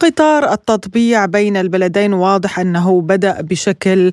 قطار 0.00 0.52
التطبيع 0.52 1.26
بين 1.26 1.56
البلدين 1.56 2.12
واضح 2.12 2.58
أنه 2.58 3.00
بدأ 3.00 3.40
بشكل 3.40 4.12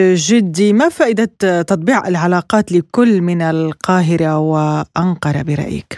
جدي 0.00 0.72
ما 0.72 0.88
فائدة 0.88 1.62
تطبيع 1.62 2.08
العلاقات 2.08 2.72
لكل 2.72 3.20
من 3.22 3.42
القاهرة 3.42 4.38
وأنقرة 4.38 5.42
برأيك؟ 5.42 5.92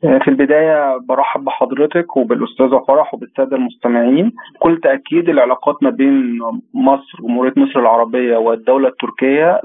في 0.00 0.28
البداية 0.28 0.98
برحب 1.08 1.44
بحضرتك 1.44 2.16
وبالأستاذة 2.16 2.84
فرح 2.88 3.14
وبالسادة 3.14 3.56
المستمعين. 3.56 4.32
بكل 4.54 4.80
تأكيد 4.82 5.28
العلاقات 5.28 5.76
ما 5.82 5.90
بين 5.90 6.38
مصر 6.74 7.18
جمهورية 7.22 7.52
مصر 7.56 7.80
العربية 7.80 8.36
والدولة 8.36 8.88
التركية 8.88 9.60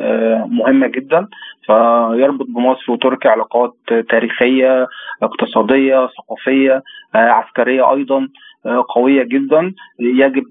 مهمة 0.45 0.87
جدا. 0.87 1.27
فيربط 1.65 2.45
بمصر 2.45 2.91
وتركيا 2.91 3.31
علاقات 3.31 3.73
تاريخية 4.09 4.87
اقتصادية 5.23 6.07
ثقافية 6.17 6.83
عسكرية 7.15 7.93
أيضا. 7.93 8.27
قوية 8.89 9.23
جدا 9.23 9.73
يجب 9.99 10.43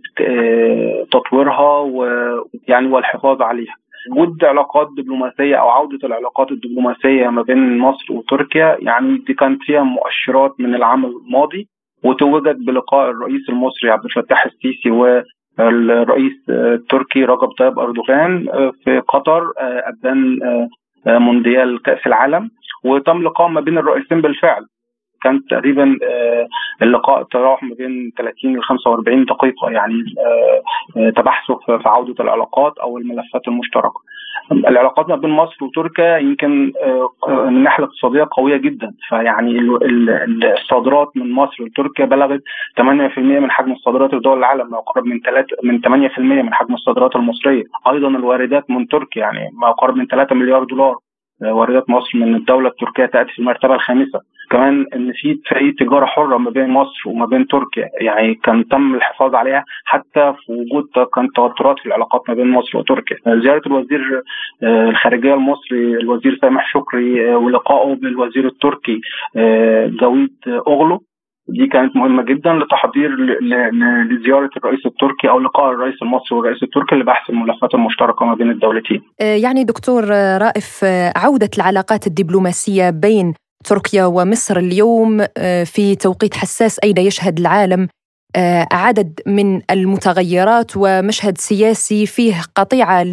تطويرها 1.10 1.78
ويعني 1.80 2.88
والحفاظ 2.88 3.42
عليها. 3.42 3.74
وجود 4.10 4.44
علاقات 4.44 4.88
دبلوماسية 4.96 5.56
أو 5.56 5.68
عودة 5.68 5.98
العلاقات 6.04 6.50
الدبلوماسية 6.52 7.28
ما 7.28 7.42
بين 7.42 7.78
مصر 7.78 8.12
وتركيا 8.12 8.76
يعني 8.80 9.18
دي 9.26 9.34
كانت 9.34 9.62
فيها 9.62 9.82
مؤشرات 9.82 10.54
من 10.58 10.74
العام 10.74 11.04
الماضي 11.04 11.68
وتوجد 12.04 12.64
بلقاء 12.64 13.10
الرئيس 13.10 13.48
المصري 13.48 13.90
عبد 13.90 14.04
الفتاح 14.04 14.44
السيسي 14.46 14.90
والرئيس 15.58 16.32
التركي 16.48 17.24
رجب 17.24 17.48
طيب 17.58 17.78
أردوغان 17.78 18.46
في 18.84 18.98
قطر 19.08 19.52
أبان 19.58 20.38
مونديال 21.06 21.82
كأس 21.82 22.06
العالم. 22.06 22.50
وتم 22.84 23.22
لقاء 23.22 23.48
ما 23.48 23.60
بين 23.60 23.78
الرئيسين 23.78 24.20
بالفعل. 24.20 24.66
كان 25.22 25.46
تقريبا 25.50 25.96
اللقاء 26.82 27.22
تراوح 27.22 27.62
ما 27.62 27.74
بين 27.74 28.12
30 28.18 28.56
ل 28.56 28.62
45 28.62 29.24
دقيقة 29.24 29.70
يعني 29.70 29.94
تبحثوا 31.16 31.56
في 31.78 31.88
عودة 31.88 32.24
العلاقات 32.24 32.78
أو 32.78 32.98
الملفات 32.98 33.48
المشتركة. 33.48 34.00
العلاقات 34.52 35.08
ما 35.08 35.16
بين 35.16 35.30
مصر 35.30 35.64
وتركيا 35.64 36.18
يمكن 36.18 36.72
من 37.28 37.56
الناحيه 37.56 37.84
الاقتصادية 37.84 38.28
قوية 38.30 38.56
جدا. 38.56 38.92
فيعني 39.08 39.58
الصادرات 40.58 41.16
من 41.16 41.32
مصر 41.32 41.64
لتركيا 41.64 42.04
بلغت 42.04 42.42
8% 42.80 43.18
من 43.18 43.50
حجم 43.50 43.72
الصادرات 43.72 44.14
لدول 44.14 44.38
العالم 44.38 44.70
ما 44.70 44.78
يقرب 44.78 45.04
من 45.04 45.20
3 45.20 45.56
من 45.64 45.80
8% 45.80 46.18
من 46.18 46.54
حجم 46.54 46.74
الصادرات 46.74 47.16
المصرية، 47.16 47.64
أيضا 47.90 48.08
الواردات 48.08 48.70
من 48.70 48.88
تركيا 48.88 49.22
يعني 49.22 49.50
ما 49.62 49.68
يقرب 49.68 49.96
من 49.96 50.06
3 50.06 50.34
مليار 50.34 50.64
دولار. 50.64 50.96
واردات 51.42 51.90
مصر 51.90 52.18
من 52.18 52.34
الدولة 52.34 52.68
التركية 52.68 53.06
تأتي 53.06 53.32
في 53.32 53.38
المرتبه 53.38 53.74
الخامسة. 53.74 54.20
كمان 54.50 54.86
إن 54.94 55.12
في 55.14 55.32
اتفاقيه 55.32 55.72
تجارة 55.78 56.06
حرة 56.06 56.36
ما 56.36 56.50
بين 56.50 56.68
مصر 56.70 57.02
وما 57.06 57.26
بين 57.26 57.46
تركيا 57.46 57.88
يعني 58.00 58.34
كان 58.34 58.68
تم 58.68 58.94
الحفاظ 58.94 59.34
عليها 59.34 59.64
حتى 59.84 60.34
في 60.46 60.52
وجود 60.52 60.84
كان 61.14 61.28
توترات 61.34 61.78
في 61.78 61.86
العلاقات 61.86 62.22
ما 62.28 62.34
بين 62.34 62.50
مصر 62.50 62.78
وتركيا. 62.78 63.16
زيارة 63.26 63.62
الوزير 63.66 64.22
آه، 64.62 64.88
الخارجية 64.88 65.34
المصري 65.34 65.94
الوزير 65.96 66.38
سامح 66.40 66.72
شكري 66.72 67.32
آه، 67.32 67.36
ولقائه 67.36 67.94
بالوزير 67.94 68.46
التركي 68.46 69.00
جويد 70.00 70.36
أوغلو. 70.66 71.02
دي 71.48 71.66
كانت 71.66 71.96
مهمة 71.96 72.22
جدا 72.22 72.52
لتحضير 72.52 73.10
لزيارة 74.10 74.50
الرئيس 74.56 74.86
التركي 74.86 75.28
أو 75.28 75.40
لقاء 75.40 75.72
الرئيس 75.72 75.94
المصري 76.02 76.38
والرئيس 76.38 76.62
التركي 76.62 76.94
لبحث 76.94 77.30
الملفات 77.30 77.74
المشتركة 77.74 78.24
ما 78.26 78.34
بين 78.34 78.50
الدولتين. 78.50 79.00
آه، 79.20 79.36
يعني 79.36 79.64
دكتور 79.64 80.04
رائف 80.38 80.80
آه، 80.84 81.12
عودة 81.16 81.50
العلاقات 81.58 82.06
الدبلوماسية 82.06 82.90
بين 82.90 83.34
تركيا 83.64 84.04
ومصر 84.04 84.56
اليوم 84.56 85.20
آه، 85.38 85.64
في 85.64 85.96
توقيت 85.96 86.34
حساس 86.34 86.78
أين 86.84 86.98
يشهد 86.98 87.38
العالم 87.38 87.88
عدد 88.72 89.20
من 89.26 89.60
المتغيرات 89.70 90.72
ومشهد 90.76 91.38
سياسي 91.38 92.06
فيه 92.06 92.34
قطيعة 92.54 93.04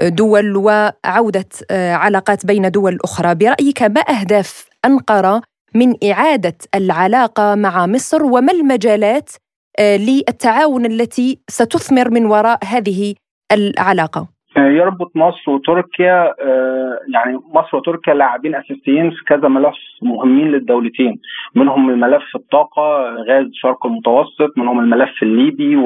لدول 0.00 0.56
وعودة 0.56 1.48
علاقات 1.70 2.46
بين 2.46 2.70
دول 2.70 2.98
أخرى. 3.04 3.34
برأيك 3.34 3.82
ما 3.82 4.00
أهداف 4.00 4.68
أنقرة 4.84 5.42
من 5.74 6.10
إعادة 6.10 6.56
العلاقة 6.74 7.54
مع 7.54 7.86
مصر 7.86 8.22
وما 8.24 8.52
المجالات 8.52 9.30
آه، 9.78 9.96
للتعاون 9.96 10.86
التي 10.86 11.38
ستثمر 11.50 12.10
من 12.10 12.26
وراء 12.26 12.58
هذه 12.64 13.14
العلاقة؟ 13.52 14.33
يربط 14.56 15.16
مصر 15.16 15.50
وتركيا 15.50 16.34
آه، 16.42 16.98
يعني 17.14 17.40
مصر 17.54 17.76
وتركيا 17.76 18.14
لاعبين 18.14 18.54
أساسيين 18.54 19.10
في 19.10 19.24
كذا 19.26 19.48
ملف 19.48 19.74
مهمين 20.02 20.48
للدولتين. 20.48 21.20
منهم 21.54 21.90
الملف 21.90 22.36
الطاقة 22.36 23.14
غاز 23.28 23.46
الشرق 23.46 23.86
المتوسط 23.86 24.58
منهم 24.58 24.78
الملف 24.78 25.22
الليبي 25.22 25.76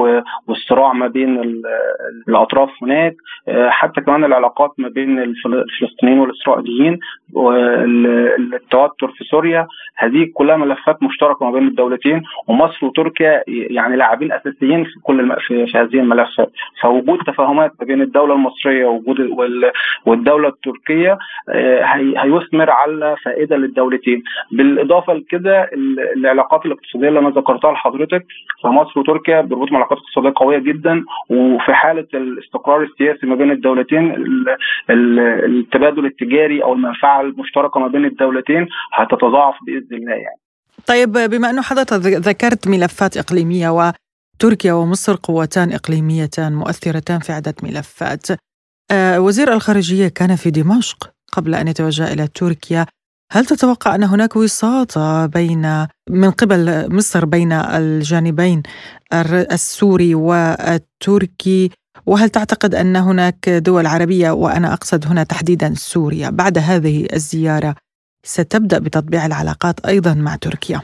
والصراع 0.46 0.92
ما 0.92 1.06
بين 1.06 1.62
الأطراف 2.28 2.70
هناك 2.82 3.16
آه، 3.48 3.68
حتى 3.68 4.00
كمان 4.00 4.24
العلاقات 4.24 4.70
ما 4.78 4.88
بين 4.88 5.18
الفلسطينيين 5.18 6.18
والإسرائيليين 6.18 6.98
والتوتر 7.32 9.08
في 9.08 9.24
سوريا. 9.24 9.66
هذه 9.96 10.30
كلها 10.34 10.56
ملفات 10.56 11.02
مشتركة 11.02 11.46
ما 11.46 11.52
بين 11.52 11.68
الدولتين 11.68 12.22
ومصر 12.46 12.86
وتركيا 12.86 13.42
يعني 13.48 13.96
لاعبين 13.96 14.32
أساسيين 14.32 14.84
في 14.84 15.00
كل 15.02 15.36
في 15.46 15.72
هذه 15.74 15.94
الملفات 15.94 16.50
فوجود 16.82 17.18
تفاهمات 17.18 17.72
ما 17.80 17.86
بين 17.86 18.02
الدولة 18.02 18.34
المصرية 18.34 18.57
المصرية 18.58 18.86
وجود 18.86 19.16
والدولة 20.06 20.48
التركية 20.48 21.18
آه، 21.48 21.84
هيثمر 22.16 22.70
على 22.70 23.16
فائدة 23.24 23.56
للدولتين. 23.56 24.22
بالإضافة 24.52 25.12
لكده 25.14 25.70
العلاقات 26.16 26.66
الاقتصادية 26.66 27.08
اللي 27.08 27.18
أنا 27.18 27.30
ذكرتها 27.30 27.72
لحضرتك 27.72 28.26
فمصر 28.62 29.00
وتركيا 29.00 29.40
بيربطوا 29.40 29.76
علاقات 29.76 29.98
اقتصادية 29.98 30.32
قوية 30.36 30.58
جدا. 30.58 31.04
وفي 31.30 31.74
حالة 31.74 32.06
الاستقرار 32.14 32.82
السياسي 32.82 33.26
ما 33.26 33.34
بين 33.34 33.50
الدولتين 33.50 34.14
التبادل 34.90 36.06
التجاري 36.06 36.62
أو 36.62 36.72
المنفعة 36.72 37.20
المشتركة 37.20 37.80
ما 37.80 37.88
بين 37.88 38.04
الدولتين 38.04 38.66
هتتضاعف 38.94 39.54
بإذن 39.66 39.96
الله 39.96 40.12
يعني. 40.12 40.40
طيب 40.86 41.12
بما 41.30 41.50
أنه 41.50 41.62
حضرتك 41.62 42.00
ذكرت 42.04 42.68
ملفات 42.68 43.16
إقليمية 43.16 43.68
و 43.68 43.92
تركيا 44.38 44.72
ومصر 44.72 45.16
قوتان 45.22 45.72
إقليميتان 45.72 46.52
مؤثرتان 46.52 47.18
في 47.18 47.32
عده 47.32 47.54
ملفات 47.62 48.26
وزير 48.92 49.52
الخارجية 49.52 50.08
كان 50.08 50.36
في 50.36 50.50
دمشق 50.50 51.10
قبل 51.32 51.54
أن 51.54 51.68
يتوجه 51.68 52.12
إلى 52.12 52.26
تركيا. 52.26 52.86
هل 53.32 53.46
تتوقع 53.46 53.94
أن 53.94 54.04
هناك 54.04 54.36
وساطة 54.36 55.26
بين 55.26 55.86
من 56.10 56.30
قبل 56.30 56.94
مصر 56.94 57.24
بين 57.24 57.52
الجانبين 57.52 58.62
السوري 59.52 60.14
والتركي؟ 60.14 61.70
وهل 62.06 62.30
تعتقد 62.30 62.74
أن 62.74 62.96
هناك 62.96 63.48
دول 63.48 63.86
عربية 63.86 64.30
وأنا 64.30 64.72
أقصد 64.72 65.06
هنا 65.06 65.22
تحديدا 65.22 65.74
سوريا؟ 65.76 66.30
بعد 66.30 66.58
هذه 66.58 67.06
الزيارة 67.12 67.74
ستبدأ 68.24 68.78
بتطبيع 68.78 69.26
العلاقات 69.26 69.86
أيضا 69.86 70.14
مع 70.14 70.36
تركيا؟ 70.36 70.82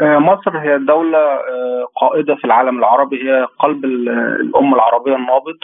آه، 0.00 0.18
مصر 0.18 0.58
هي 0.58 0.78
دولة 0.78 1.18
آه، 1.18 1.86
قائدة 1.96 2.34
في 2.34 2.44
العالم 2.44 2.78
العربي 2.78 3.30
هي 3.30 3.46
قلب 3.58 3.84
الأمة 3.84 4.74
العربية 4.76 5.16
النابض. 5.16 5.56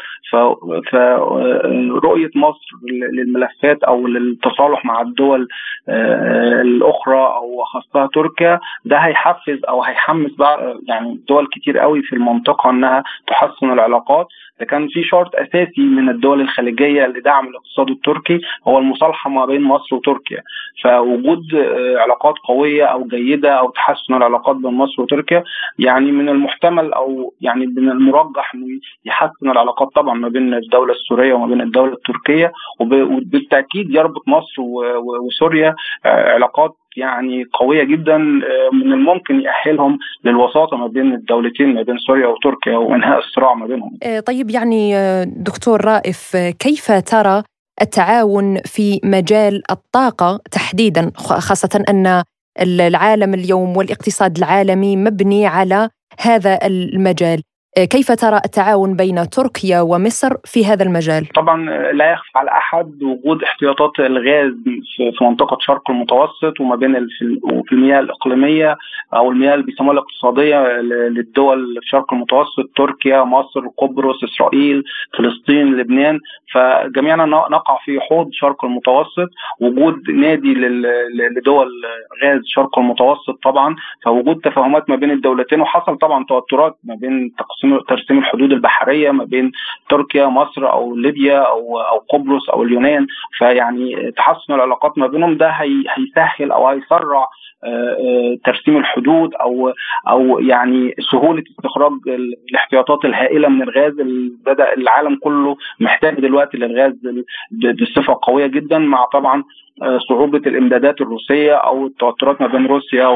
فرؤية 0.92 2.26
آه، 2.26 2.38
مصر 2.38 2.70
للملفات 3.12 3.82
أو 3.84 4.06
للتصالح 4.06 4.84
مع 4.84 5.00
الدول 5.00 5.48
الأخرى 5.88 7.18
أو 7.18 7.64
خاصة 7.64 8.06
تركيا 8.14 8.60
ده 8.84 8.98
هيحفز 8.98 9.64
أو 9.68 9.82
هيحمس 9.82 10.30
يعني 10.88 11.20
دول 11.28 11.46
كتير 11.52 11.78
قوي 11.78 12.02
في 12.02 12.12
المنطقة 12.16 12.70
أنها 12.70 13.02
تحسن 13.26 13.72
العلاقات. 13.72 14.26
ده 14.60 14.66
كان 14.66 14.88
في 14.88 15.02
شرط 15.02 15.36
أساسي 15.36 15.80
من 15.82 16.08
الدول 16.08 16.40
الخليجية 16.40 17.06
لدعم 17.06 17.46
الاقتصاد 17.48 17.90
التركي 17.90 18.40
هو 18.68 18.78
المصالحة 18.78 19.30
ما 19.30 19.46
بين 19.46 19.62
مصر 19.62 19.96
وتركيا. 19.96 20.42
فوجود 20.84 21.42
علاقات 21.96 22.34
قوية 22.44 22.84
أو 22.84 23.04
جيدة 23.06 23.50
أو 23.50 23.70
تحسن 23.70 24.14
العلاقات 24.14 24.56
بين 24.56 24.70
مصر 24.72 25.02
وتركيا 25.02 25.44
يعني 25.78 26.12
من 26.12 26.28
المحتمل 26.28 26.92
أو 26.92 27.34
يعني 27.40 27.66
من 27.66 27.90
المرجح 27.90 28.54
انه 28.54 28.66
يحسن 29.04 29.50
العلاقات 29.50 29.88
طبعا 29.94 30.14
ما 30.14 30.28
بين 30.28 30.54
الدولة 30.54 30.92
السورية 30.92 31.34
وما 31.34 31.46
بين 31.46 31.60
الدولة 31.60 31.92
التركية. 31.92 32.52
وبالتأكيد 32.80 33.90
يربط 33.94 34.28
مصر 34.28 34.62
وسوريا 35.26 35.74
علاقات 36.04 36.76
يعني 36.96 37.44
قوية 37.52 37.84
جدا 37.84 38.16
آه، 38.16 38.70
من 38.72 38.92
الممكن 38.92 39.40
يأهلهم 39.40 39.98
للوساطة 40.24 40.76
ما 40.76 40.86
بين 40.86 41.12
الدولتين 41.14 41.74
ما 41.74 41.82
بين 41.82 41.98
سوريا 41.98 42.26
وتركيا 42.26 42.76
وإنهاء 42.76 43.18
الصراع 43.18 43.54
ما 43.54 43.66
بينهم. 43.66 43.98
آه، 44.02 44.20
طيب 44.20 44.50
يعني 44.50 44.96
آه، 44.96 45.24
دكتور 45.24 45.84
رائف 45.84 46.36
كيف 46.36 46.92
ترى 46.92 47.42
التعاون 47.82 48.56
في 48.64 49.00
مجال 49.04 49.62
الطاقة 49.70 50.40
تحديدا 50.52 51.10
خاصة 51.16 51.84
أن 51.88 52.22
العالم 52.60 53.34
اليوم 53.34 53.76
والاقتصاد 53.76 54.36
العالمي 54.36 54.96
مبني 54.96 55.46
على 55.46 55.88
هذا 56.20 56.58
المجال 56.66 57.42
كيف 57.76 58.12
ترى 58.12 58.36
التعاون 58.36 58.96
بين 58.96 59.28
تركيا 59.28 59.80
ومصر 59.80 60.36
في 60.44 60.66
هذا 60.66 60.84
المجال؟ 60.84 61.26
طبعا 61.26 61.70
لا 61.92 62.12
يخفى 62.12 62.38
على 62.38 62.50
أحد 62.50 63.02
وجود 63.02 63.42
احتياطات 63.42 63.90
الغاز 64.00 64.52
في 65.16 65.24
منطقة 65.24 65.58
شرق 65.60 65.90
المتوسط 65.90 66.60
وما 66.60 66.76
بين 66.76 67.06
في 67.66 67.72
المياه 67.72 68.00
الإقليمية 68.00 68.76
أو 69.14 69.30
المياه 69.30 69.54
اللي 69.54 69.66
بيسموها 69.66 69.92
الاقتصادية 69.92 70.80
للدول 71.08 71.78
في 71.80 71.88
شرق 71.88 72.12
المتوسط 72.12 72.70
تركيا، 72.76 73.24
مصر، 73.24 73.60
قبرص، 73.78 74.24
إسرائيل، 74.24 74.84
فلسطين، 75.18 75.76
لبنان. 75.76 76.20
فجميعنا 76.54 77.24
نقع 77.26 77.78
في 77.84 78.00
حوض 78.00 78.28
شرق 78.32 78.64
المتوسط. 78.64 79.28
وجود 79.60 80.10
نادي 80.10 80.54
لدول 81.36 81.68
غاز 82.24 82.40
شرق 82.44 82.78
المتوسط 82.78 83.38
طبعا. 83.44 83.76
فوجود 84.04 84.40
تفاهمات 84.40 84.90
ما 84.90 84.96
بين 84.96 85.10
الدولتين 85.10 85.60
وحصل 85.60 85.98
طبعا 85.98 86.24
توترات 86.24 86.76
ما 86.84 86.94
بين 86.94 87.32
تقسيم 87.38 87.65
ترسيم 87.88 88.18
الحدود 88.18 88.52
البحرية 88.52 89.10
ما 89.10 89.24
بين 89.24 89.52
تركيا 89.90 90.26
مصر 90.26 90.72
أو 90.72 90.96
ليبيا 90.96 91.38
أو 91.38 91.80
أو 91.80 91.98
قبرص 92.12 92.50
أو 92.50 92.62
اليونان 92.62 93.06
فيعني 93.38 94.12
تحسن 94.16 94.52
العلاقات 94.54 94.98
ما 94.98 95.06
بينهم 95.06 95.36
ده 95.36 95.48
هيسهل 95.50 96.52
أو 96.52 96.68
هيسرع 96.68 97.28
ترسيم 98.44 98.76
الحدود 98.76 99.34
أو 99.34 99.72
أو 100.08 100.38
يعني 100.38 100.94
سهولة 101.12 101.42
استخراج 101.50 101.92
الاحتياطات 102.50 103.04
الهائلة 103.04 103.48
من 103.48 103.62
الغاز 103.62 104.00
اللي 104.00 104.32
بدأ 104.46 104.74
العالم 104.74 105.16
كله 105.16 105.56
محتاج 105.80 106.20
دلوقتي 106.20 106.56
للغاز 106.56 106.92
بصفة 107.82 108.18
قوية 108.22 108.46
جدا 108.46 108.78
مع 108.78 109.04
طبعا 109.12 109.44
آه، 109.82 109.98
صعوبة 110.08 110.38
الإمدادات 110.38 111.00
الروسية 111.00 111.54
أو 111.54 111.86
التوترات 111.86 112.40
ما 112.40 112.46
بين 112.46 112.66
روسيا 112.66 113.06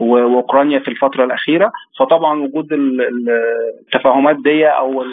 وأوكرانيا 0.00 0.78
في 0.78 0.88
الفترة 0.88 1.24
الأخيرة 1.24 1.72
فطبعا 1.98 2.40
وجود 2.42 2.68
التفاهمات 2.72 4.36
دي 4.36 4.66
أو 4.66 5.04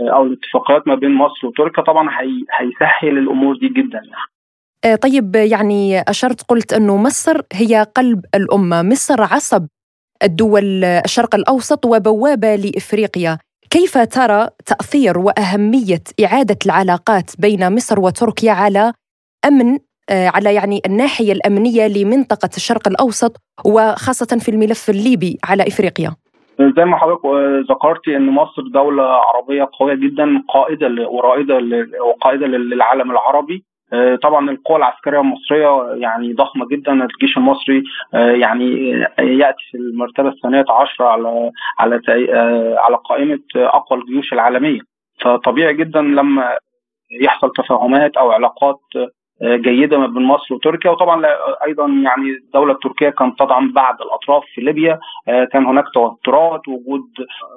أو 0.00 0.22
الاتفاقيات 0.26 0.88
ما 0.88 0.94
بين 0.94 1.14
مصر 1.14 1.46
وتركيا 1.46 1.82
طبعا 1.82 2.10
هيسهل 2.52 3.18
الأمور 3.18 3.56
دي 3.56 3.68
جدا 3.68 3.98
يعني. 4.04 4.33
آه، 4.84 4.94
طيب 4.94 5.36
يعني 5.36 6.00
أشرت 6.00 6.42
قلت 6.48 6.72
أنه 6.72 6.96
مصر 6.96 7.40
هي 7.52 7.86
قلب 7.96 8.24
الأمة 8.34 8.82
مصر 8.82 9.22
عصب 9.22 9.66
الدول 10.22 10.84
الشرق 10.84 11.34
الأوسط 11.34 11.86
وبوابة 11.86 12.56
لإفريقيا. 12.56 13.38
كيف 13.70 13.98
ترى 13.98 14.48
تأثير 14.66 15.18
وأهمية 15.18 16.02
إعادة 16.24 16.56
العلاقات 16.66 17.30
بين 17.38 17.74
مصر 17.74 18.00
وتركيا 18.00 18.52
على 18.52 18.92
أمن 19.46 19.78
آه، 20.10 20.28
على 20.34 20.54
يعني 20.54 20.80
الناحية 20.86 21.32
الأمنية 21.32 21.86
لمنطقة 21.86 22.50
الشرق 22.56 22.88
الأوسط 22.88 23.36
وخاصة 23.64 24.38
في 24.38 24.50
الملف 24.50 24.90
الليبي 24.90 25.38
على 25.44 25.62
إفريقيا؟ 25.62 26.10
زي 26.60 26.84
ما 26.84 26.96
حضرتك 26.96 27.24
ذكرتي 27.70 28.16
إن 28.16 28.26
مصر 28.26 28.62
دولة 28.74 29.02
عربية 29.02 29.68
قوية 29.80 29.94
جدا 29.94 30.42
قائدة 30.48 30.86
ورائدة 31.08 31.54
وقائدة 32.08 32.46
للعالم 32.46 33.10
العربي. 33.10 33.64
طبعا 34.22 34.50
القوى 34.50 34.76
العسكرية 34.76 35.20
المصرية 35.20 35.94
يعني 35.94 36.32
ضخمة 36.32 36.66
جدا 36.68 36.92
الجيش 36.92 37.36
المصري 37.36 37.82
يعني 38.12 38.90
يأتي 39.18 39.64
في 39.70 39.76
المرتبة 39.78 40.28
الثانية 40.28 40.64
عشرة 40.68 41.04
على 41.04 41.50
على 41.78 42.00
على 42.78 42.96
قائمة 43.04 43.38
أقوى 43.56 43.98
الجيوش 44.00 44.32
العالمية. 44.32 44.80
فطبيعي 45.20 45.74
جدا 45.74 46.00
لما 46.00 46.58
يحصل 47.20 47.52
تفاهمات 47.56 48.16
أو 48.16 48.30
علاقات 48.30 48.80
جيدة 49.42 49.98
ما 49.98 50.06
بين 50.06 50.22
مصر 50.22 50.54
وتركيا. 50.54 50.90
وطبعا 50.90 51.26
أيضا 51.66 51.86
يعني 51.86 52.30
الدولة 52.46 52.72
التركيه 52.72 53.08
كانت 53.08 53.38
تدعم 53.38 53.72
بعض 53.72 54.02
الأطراف 54.02 54.42
في 54.54 54.60
ليبيا. 54.60 54.98
آه، 55.28 55.44
كان 55.44 55.66
هناك 55.66 55.84
توترات 55.94 56.68
وجود 56.68 57.02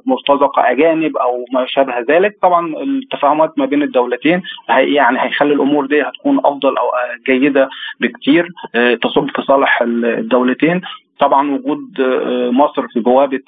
مرتزقه 0.06 0.72
أجانب 0.72 1.18
أو 1.18 1.46
ما 1.54 1.66
شابه 1.66 2.00
ذلك. 2.10 2.38
طبعا 2.42 2.74
التفاهمات 2.84 3.60
ما 3.60 3.66
بين 3.66 3.84
الدولتين 3.84 4.42
يعني 4.70 5.22
هيخلي 5.22 5.54
الأمور 5.54 5.86
دي 5.86 6.02
هتكون 6.02 6.40
أفضل 6.40 6.78
أو 6.78 6.92
جيدة 7.28 7.70
بكتير. 8.00 8.48
آه، 8.76 8.94
تصب 8.94 9.30
في 9.36 9.42
صالح 9.42 9.82
الدولتين. 9.82 10.82
طبعا 11.20 11.52
وجود 11.52 12.00
آه، 12.00 12.50
مصر 12.52 12.88
في 12.88 13.00
بوابة 13.00 13.44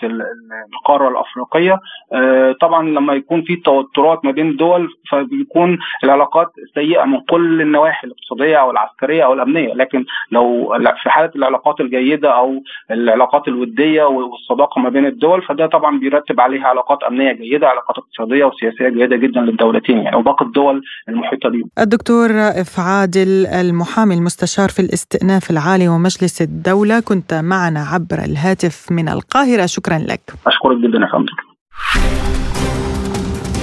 القارة 0.74 1.10
الأفريقية 1.10 1.80
آه، 2.14 2.56
طبعا 2.62 2.90
لما 2.90 3.14
يكون 3.14 3.42
في 3.42 3.56
توترات 3.56 4.26
ما 4.26 4.32
بين 4.32 4.56
دول 4.56 4.90
فبيكون 5.12 5.78
العلاقات 6.04 6.52
سيئة 6.76 7.04
من 7.06 7.20
كل 7.30 7.62
النواحي 7.62 8.08
الاقتصادية 8.08 8.58
أو 8.58 8.72
العسكرية 8.72 9.26
أو 9.26 9.34
الأمنية 9.34 9.74
لكن 9.74 10.06
لو 10.32 10.74
في 11.04 11.10
حالة 11.10 11.32
العلاقات 11.36 11.82
الجيدة 11.82 12.38
أو 12.38 12.64
العلاقات 12.92 13.48
الودية 13.48 14.04
والصداقة 14.04 14.82
ما 14.82 14.90
بين 14.90 15.06
الدول 15.06 15.42
فده 15.42 15.68
طبعا 15.68 16.00
بيرتب 16.00 16.40
عليها 16.40 16.68
علاقات 16.68 17.04
أمنية 17.04 17.32
جيدة 17.32 17.68
علاقات 17.68 17.98
اقتصادية 17.98 18.46
وسياسية 18.46 18.90
جيدة 18.90 19.16
جدا 19.16 19.42
للدولتين 19.42 19.98
يعني 19.98 20.16
وباقي 20.16 20.46
الدول 20.46 20.82
المحيطة 21.10 21.50
بهم. 21.50 21.70
الدكتور 21.80 22.32
رائف 22.32 22.80
عادل 22.80 23.46
المحامي 23.46 24.16
المستشار 24.16 24.70
في 24.70 24.80
الاستئناف 24.80 25.52
العالي 25.52 25.88
ومجلس 25.88 26.42
الدولة 26.42 27.00
كنت 27.00 27.34
مع 27.34 27.59
معنا 27.60 27.86
عبر 27.86 28.20
الهاتف 28.24 28.92
من 28.92 29.10
القاهرة. 29.10 29.66
شكرا 29.66 29.98
لك. 29.98 30.22
أشكرك 30.48 30.78
جدا 30.78 30.98
يا 30.98 31.10
فندم 31.12 31.50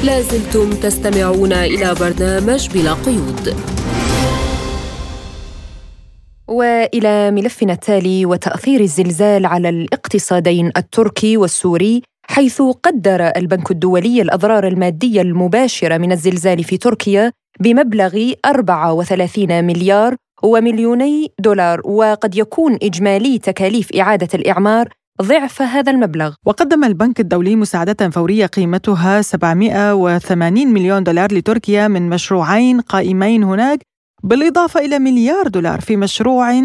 لازلتم 0.05 0.71
تستمعون 0.71 1.53
إلى 1.53 1.95
برنامج 2.01 2.69
بلا 2.75 2.93
قيود. 2.93 3.57
وإلى 6.49 7.31
ملفنا 7.31 7.73
التالي 7.73 8.27
وتأثير 8.27 8.81
الزلزال 8.81 9.47
على 9.47 9.69
الاقتصادين 9.69 10.71
التركي 10.77 11.37
والسوري 11.37 12.03
حيث 12.29 12.63
قدر 12.63 13.33
البنك 13.37 13.71
الدولي 13.71 14.23
الأضرار 14.23 14.67
المادية 14.67 15.23
المباشرة 15.23 15.99
من 15.99 16.13
الزلزال 16.13 16.65
في 16.65 16.77
تركيا 16.77 17.33
بمبلغ 17.61 18.33
34 18.47 19.65
مليار 19.65 20.17
ومليوني 20.43 21.33
دولار 21.39 21.81
وقد 21.85 22.37
يكون 22.37 22.79
إجمالي 22.83 23.39
تكاليف 23.39 23.93
إعادة 23.93 24.29
الإعمار 24.35 24.89
ضعف 25.23 25.63
هذا 25.63 25.93
المبلغ. 25.93 26.35
وقدم 26.47 26.85
البنك 26.85 27.21
الدولي 27.21 27.57
مساعدة 27.57 28.11
فورية 28.11 28.47
قيمتها 28.47 29.23
780 29.23 30.69
مليون 30.69 31.05
دولار 31.05 31.35
لتركيا 31.35 31.89
من 31.89 32.09
مشروعين 32.09 32.81
قائمين 32.81 33.43
هناك 33.43 33.79
بالإضافة 34.23 34.81
إلى 34.81 34.99
مليار 34.99 35.49
دولار 35.49 35.81
في 35.81 35.97
مشروع 35.97 36.63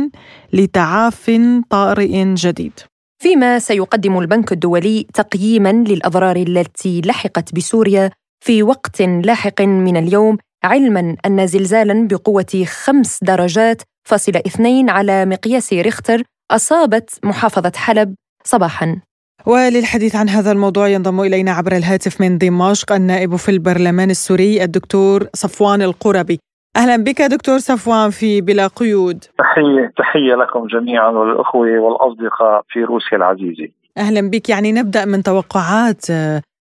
لتعاف 0.53 1.31
طارئ 1.69 2.33
جديد. 2.33 2.73
فيما 3.21 3.59
سيقدم 3.59 4.19
البنك 4.19 4.51
الدولي 4.51 5.07
تقييما 5.13 5.71
للأضرار 5.71 6.35
التي 6.35 7.01
لحقت 7.01 7.55
بسوريا 7.55 8.11
في 8.45 8.63
وقت 8.63 9.01
لاحق 9.01 9.61
من 9.61 9.97
اليوم 9.97 10.37
علما 10.63 11.15
أن 11.25 11.47
زلزالا 11.47 12.07
بقوة 12.07 12.65
خمس 12.83 13.19
درجات 13.23 13.81
فاصلة 14.07 14.39
اثنين 14.47 14.89
على 14.89 15.25
مقياس 15.25 15.73
ريختر 15.73 16.23
أصابت 16.51 17.19
محافظة 17.23 17.71
حلب 17.75 18.15
صباحا. 18.43 19.01
وللحديث 19.45 20.15
عن 20.15 20.29
هذا 20.29 20.51
الموضوع 20.51 20.87
ينضم 20.87 21.21
إلينا 21.21 21.51
عبر 21.51 21.71
الهاتف 21.71 22.21
من 22.21 22.37
دمشق 22.37 22.91
النائب 22.91 23.35
في 23.35 23.49
البرلمان 23.49 24.09
السوري 24.09 24.63
الدكتور 24.63 25.27
صفوان 25.33 25.81
القربي 25.81 26.39
أهلا 26.75 26.97
بك 26.97 27.21
دكتور 27.21 27.57
صفوان 27.57 28.09
في 28.09 28.41
بلا 28.41 28.67
قيود. 28.67 29.23
تحية 29.37 29.93
تحية 29.97 30.35
لكم 30.35 30.67
جميعا 30.67 31.09
والأخوة 31.09 31.79
والأصدقاء 31.79 32.63
في 32.69 32.83
روسيا 32.83 33.17
العزيزة. 33.17 33.67
أهلا 33.97 34.29
بك. 34.29 34.49
يعني 34.49 34.71
نبدأ 34.71 35.05
من 35.05 35.23
توقعات 35.23 36.05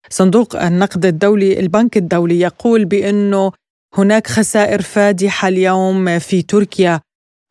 صندوق 0.08 0.62
النقد 0.62 1.06
الدولي 1.06 1.60
البنك 1.60 1.96
الدولي 1.96 2.40
يقول 2.40 2.84
بأنه 2.84 3.52
هناك 3.94 4.26
خسائر 4.26 4.82
فادحة 4.82 5.48
اليوم 5.48 6.18
في 6.18 6.42
تركيا 6.42 7.00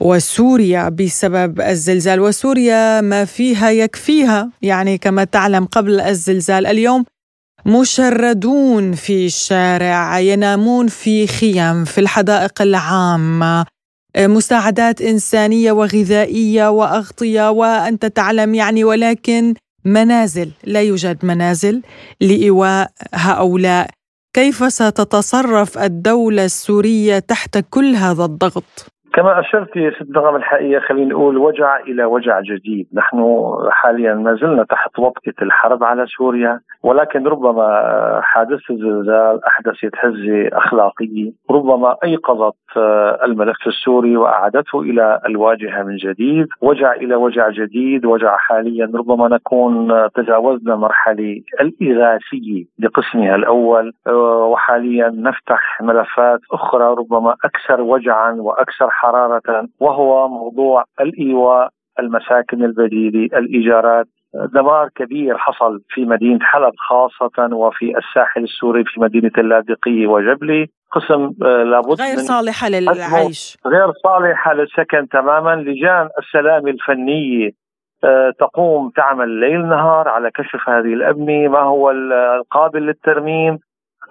وسوريا 0.02 0.90
بسبب 0.90 1.62
الزلزال 1.62 2.20
وسوريا 2.20 3.02
ما 3.02 3.26
فيها 3.26 3.70
يكفيها. 3.70 4.52
يعني 4.62 4.98
كما 4.98 5.24
تعلم 5.24 5.66
قبل 5.66 6.02
الزلزال 6.02 6.66
اليوم 6.66 7.06
مشردون 7.66 8.94
في 8.94 9.26
الشارع 9.26 10.20
ينامون 10.20 10.88
في 10.88 11.28
خيم 11.28 11.86
في 11.86 11.98
الحدائق 11.98 12.62
العامة. 12.62 13.66
مساعدات 14.18 15.02
إنسانية 15.02 15.72
وغذائية 15.72 16.70
وأغطية 16.70 17.52
وأنت 17.52 18.06
تعلم 18.06 18.56
يعني 18.56 18.84
ولكن 18.84 19.54
منازل 19.86 20.52
لا 20.64 20.82
يوجد 20.82 21.26
منازل 21.26 21.82
لإيواء 22.22 22.92
هؤلاء. 23.14 23.90
كيف 24.36 24.74
ستتصرف 24.74 25.78
الدولة 25.78 26.46
السورية 26.46 27.20
تحت 27.20 27.58
كل 27.70 27.96
هذا 27.96 28.26
الضغط؟ 28.26 28.95
كما 29.16 29.40
أشرت 29.40 29.76
يا 29.76 29.92
ست 29.92 30.10
نغم 30.16 30.36
الحقيقة 30.36 30.80
خلينا 30.80 31.14
نقول 31.14 31.38
وجع 31.38 31.80
إلى 31.80 32.06
وجع 32.06 32.40
جديد، 32.42 32.88
نحن 32.94 33.46
حاليا 33.70 34.14
ما 34.14 34.36
زلنا 34.36 34.64
تحت 34.64 35.00
وطئه 35.00 35.34
الحرب 35.42 35.84
على 35.84 36.06
سوريا 36.06 36.60
ولكن 36.84 37.28
ربما 37.28 37.66
حادثة 38.24 38.62
الزلزال 38.70 39.46
احدثت 39.46 39.92
هزه 40.00 40.50
اخلاقيه، 40.54 41.32
ربما 41.52 41.96
أيقظت 42.04 42.56
الملف 43.26 43.68
السوري 43.68 44.18
وأعادته 44.18 44.82
إلى 44.82 45.22
الواجهة 45.26 45.84
من 45.84 45.96
جديد، 45.96 46.48
وجع 46.62 46.92
إلى 46.92 47.16
وجع 47.16 47.50
جديد، 47.50 48.06
وجع 48.06 48.38
حاليا 48.38 48.92
ربما 48.96 49.28
نكون 49.28 49.94
تجاوزنا 50.16 50.76
مرحلة 50.76 51.42
الإغاثية 51.62 52.66
بقسمها 52.80 53.36
الأول. 53.36 53.94
وحاليا 54.52 55.10
نفتح 55.10 55.82
ملفات 55.82 56.40
أخرى 56.52 56.96
ربما 57.00 57.36
أكثر 57.46 57.82
وجعا 57.82 58.32
وأكثر 58.32 58.90
حرارة 59.06 59.68
وهو 59.80 60.28
موضوع 60.28 60.84
الإيواء 61.02 61.70
المساكن 62.00 62.64
البديلة 62.64 63.38
الإيجارات. 63.40 64.08
دمار 64.54 64.90
كبير 64.96 65.38
حصل 65.38 65.82
في 65.90 66.06
مدينة 66.06 66.40
حلب 66.42 66.74
خاصة 66.90 67.56
وفي 67.56 67.98
الساحل 67.98 68.44
السوري 68.44 68.84
في 68.84 69.00
مدينة 69.00 69.32
اللاذقية 69.38 70.08
وجبلي 70.08 70.68
قسم 70.92 71.32
آه، 71.44 71.64
لابد 71.64 72.02
غير 72.02 72.18
صالحة 72.18 72.70
للعيش. 72.70 73.58
غير 73.66 73.92
صالحة 74.04 74.54
للسكن 74.54 75.08
تماما. 75.08 75.56
لجان 75.56 76.10
السلام 76.20 76.68
الفنية 76.68 77.50
آه، 78.04 78.34
تقوم 78.40 78.90
تعمل 78.90 79.30
ليل 79.30 79.68
نهار 79.68 80.08
على 80.08 80.32
كشف 80.32 80.70
هذه 80.70 80.94
الأبنية. 80.94 81.48
ما 81.48 81.60
هو 81.60 81.92
القابل 81.92 82.82
للترميم؟ 82.82 83.60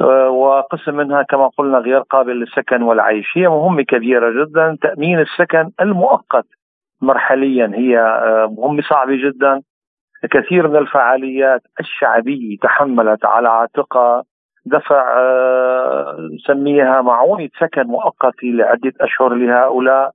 وقسم 0.01 0.97
منها 0.97 1.23
كما 1.23 1.49
قلنا 1.59 1.79
غير 1.79 2.01
قابل 2.01 2.33
للسكن 2.41 2.83
والعيش. 2.83 3.27
هي 3.37 3.49
مهمة 3.49 3.83
كبيرة 3.83 4.45
جدا. 4.45 4.77
تأمين 4.83 5.21
السكن 5.21 5.71
المؤقت 5.81 6.47
مرحليا 7.03 7.71
هي 7.75 7.99
آه، 7.99 8.55
مهمة 8.59 8.83
صعبة 8.83 9.17
جدا. 9.17 9.63
كثير 10.31 10.69
من 10.69 10.77
الفعاليات 10.77 11.63
الشعبية 11.81 12.57
تحملت 12.63 13.25
على 13.25 13.49
عاتقها 13.49 14.23
دفع 14.67 15.19
آه، 15.19 16.17
نسميها 16.35 17.03
معونة 17.03 17.49
سكن 17.61 17.83
مؤقتة 17.83 18.49
لعدة 18.49 18.93
أشهر 19.01 19.35
لهؤلاء. 19.35 20.11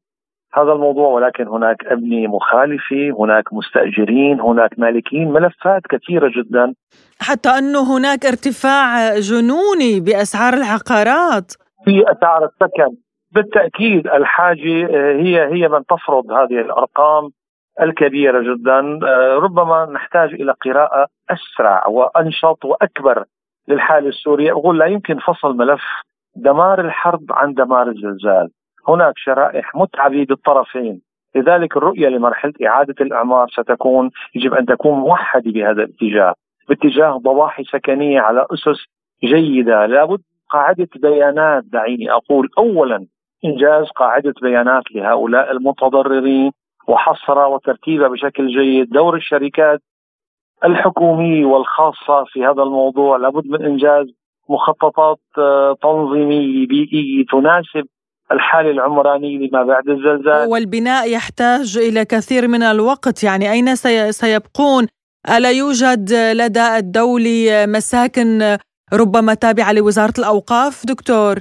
هذا 0.54 0.72
الموضوع 0.72 1.08
ولكن 1.08 1.48
هناك 1.48 1.86
أبنية 1.86 2.28
مخالفة 2.28 3.12
هناك 3.20 3.54
مستأجرين 3.54 4.42
هناك 4.42 4.80
مالكين 4.80 5.32
ملفات 5.32 5.82
كثيرة 5.90 6.32
جدا. 6.38 6.74
حتى 7.22 7.50
أنه 7.50 7.98
هناك 7.98 8.26
ارتفاع 8.26 9.20
جنوني 9.20 10.00
بأسعار 10.00 10.54
العقارات. 10.54 11.54
في 11.86 12.04
أسعار 12.12 12.46
السكن. 12.46 12.98
بالتأكيد 13.32 14.08
الحاجة 14.08 14.86
آه، 14.86 15.16
هي 15.16 15.54
هي 15.54 15.68
من 15.68 15.86
تفرض 15.86 16.32
هذه 16.32 16.62
الأرقام 16.62 17.30
الكبيرة 17.82 18.42
جدا. 18.54 19.00
آه، 19.08 19.36
ربما 19.36 19.86
نحتاج 19.86 20.34
إلى 20.34 20.54
قراءة 20.66 21.08
أسرع 21.30 21.88
وأنشط 21.88 22.66
وأكبر 22.66 23.24
للحالة 23.68 24.08
السورية 24.10 24.52
أقول 24.52 24.80
لا 24.80 24.86
يمكن 24.86 25.20
فصل 25.20 25.58
ملف 25.58 25.82
دمار 26.36 26.82
الحرب 26.82 27.26
عن 27.30 27.54
دمار 27.54 27.88
الزلزال. 27.88 28.50
هناك 28.90 29.14
شرائح 29.18 29.76
متعبة 29.76 30.26
بالطرفين. 30.30 31.02
لذلك 31.36 31.78
الرؤية 31.78 32.08
لمرحلة 32.08 32.54
إعادة 32.68 32.96
الإعمار 33.02 33.48
ستكون 33.50 34.12
يجب 34.36 34.54
أن 34.54 34.66
تكون 34.66 35.00
موحدة 35.00 35.52
بهذا 35.52 35.84
الاتجاه 35.84 36.34
باتجاه 36.70 37.18
ضواحي 37.18 37.64
سكنية 37.64 38.20
على 38.20 38.46
أسس 38.54 38.86
جيدة. 39.24 39.86
لابد 39.86 40.22
قاعدة 40.50 40.88
بيانات 40.96 41.64
دعيني 41.64 42.12
أقول 42.12 42.50
أولا 42.58 43.06
إنجاز 43.46 43.86
قاعدة 43.96 44.34
بيانات 44.42 44.84
لهؤلاء 44.96 45.52
المتضررين 45.52 46.52
وحصرها 46.88 47.46
وترتيبها 47.46 48.08
بشكل 48.08 48.48
جيد، 48.48 48.90
دور 48.90 49.16
الشركات 49.16 49.82
الحكوميه 50.66 51.46
والخاصة 51.46 52.24
في 52.28 52.46
هذا 52.46 52.64
الموضوع 52.64 53.18
لابد 53.18 53.48
من 53.48 53.66
إنجاز 53.66 54.08
مخططات 54.50 55.20
آه، 55.38 55.76
تنظيمية 55.82 56.68
بيئية 56.68 57.26
تناسب 57.26 57.88
الحالة 58.32 58.72
العمرانية 58.72 59.48
لما 59.48 59.64
بعد 59.64 59.90
الزلزال. 59.90 60.48
والبناء 60.50 61.12
يحتاج 61.12 61.78
إلى 61.78 62.06
كثير 62.06 62.48
من 62.48 62.64
الوقت 62.64 63.24
يعني 63.24 63.52
أين 63.52 63.76
سيبقون؟ 64.12 64.88
ألا 65.38 65.52
يوجد 65.52 66.14
لدى 66.14 66.78
الدولي 66.78 67.68
مساكن 67.68 68.58
ربما 68.94 69.34
تابعة 69.34 69.74
لوزارة 69.74 70.14
الأوقاف؟ 70.20 70.86
دكتور؟ 70.86 71.36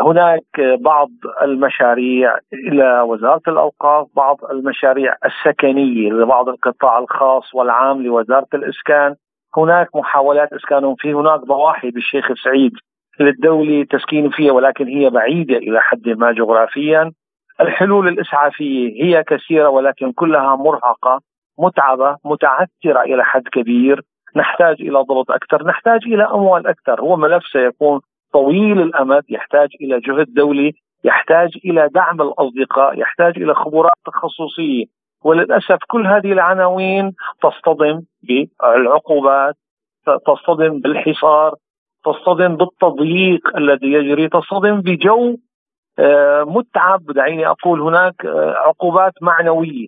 هناك 0.00 0.44
بعض 0.80 1.08
المشاريع 1.42 2.38
إلى 2.52 3.00
وزارة 3.00 3.42
الأوقاف، 3.48 4.06
بعض 4.16 4.36
المشاريع 4.50 5.16
السكنية 5.24 6.10
لبعض 6.10 6.48
القطاع 6.48 6.98
الخاص 6.98 7.54
والعام 7.54 8.02
لوزارة 8.02 8.46
الإسكان، 8.54 9.14
هناك 9.56 9.88
محاولات 9.96 10.52
اسكانهم 10.52 10.94
في 10.98 11.12
هناك 11.12 11.40
ضواحي 11.40 11.90
بالشيخ 11.90 12.24
سعيد. 12.44 12.72
للدولة 13.20 13.84
تسكين 13.90 14.30
فيها 14.30 14.52
ولكن 14.52 14.88
هي 14.88 15.10
بعيدة 15.10 15.56
إلى 15.56 15.80
حد 15.80 16.08
ما 16.08 16.32
جغرافيا. 16.32 17.12
الحلول 17.60 18.08
الإسعافية 18.08 19.04
هي 19.04 19.24
كثيرة 19.24 19.68
ولكن 19.68 20.12
كلها 20.12 20.56
مرهقة 20.56 21.20
متعبة 21.58 22.16
متعثرة 22.24 23.02
إلى 23.02 23.24
حد 23.24 23.42
كبير. 23.52 24.02
نحتاج 24.36 24.76
إلى 24.80 24.98
ضبط 24.98 25.30
أكثر 25.30 25.66
نحتاج 25.66 26.00
إلى 26.06 26.24
أموال 26.24 26.66
أكثر. 26.66 27.00
هو 27.00 27.16
ملف 27.16 27.44
سيكون 27.52 28.00
طويل 28.32 28.80
الأمد 28.80 29.22
يحتاج 29.28 29.68
إلى 29.80 30.00
جهد 30.00 30.34
دولي 30.34 30.72
يحتاج 31.04 31.50
إلى 31.64 31.88
دعم 31.94 32.22
الأصدقاء 32.22 32.98
يحتاج 32.98 33.42
إلى 33.42 33.54
خبرات 33.54 33.92
تخصصية. 34.06 34.84
وللأسف 35.24 35.78
كل 35.88 36.06
هذه 36.06 36.32
العناوين 36.32 37.12
تصطدم 37.42 38.02
بالعقوبات 38.22 39.54
تصطدم 40.26 40.80
بالحصار 40.80 41.54
تصطدم 42.04 42.56
بالتضييق 42.56 43.56
الذي 43.56 43.92
يجري 43.92 44.28
تصطدم 44.28 44.80
بجو 44.80 45.36
آه، 45.98 46.42
متعب. 46.42 47.06
دعيني 47.06 47.46
أقول 47.46 47.80
هناك 47.80 48.26
آه، 48.26 48.54
عقوبات 48.56 49.12
معنوية. 49.20 49.86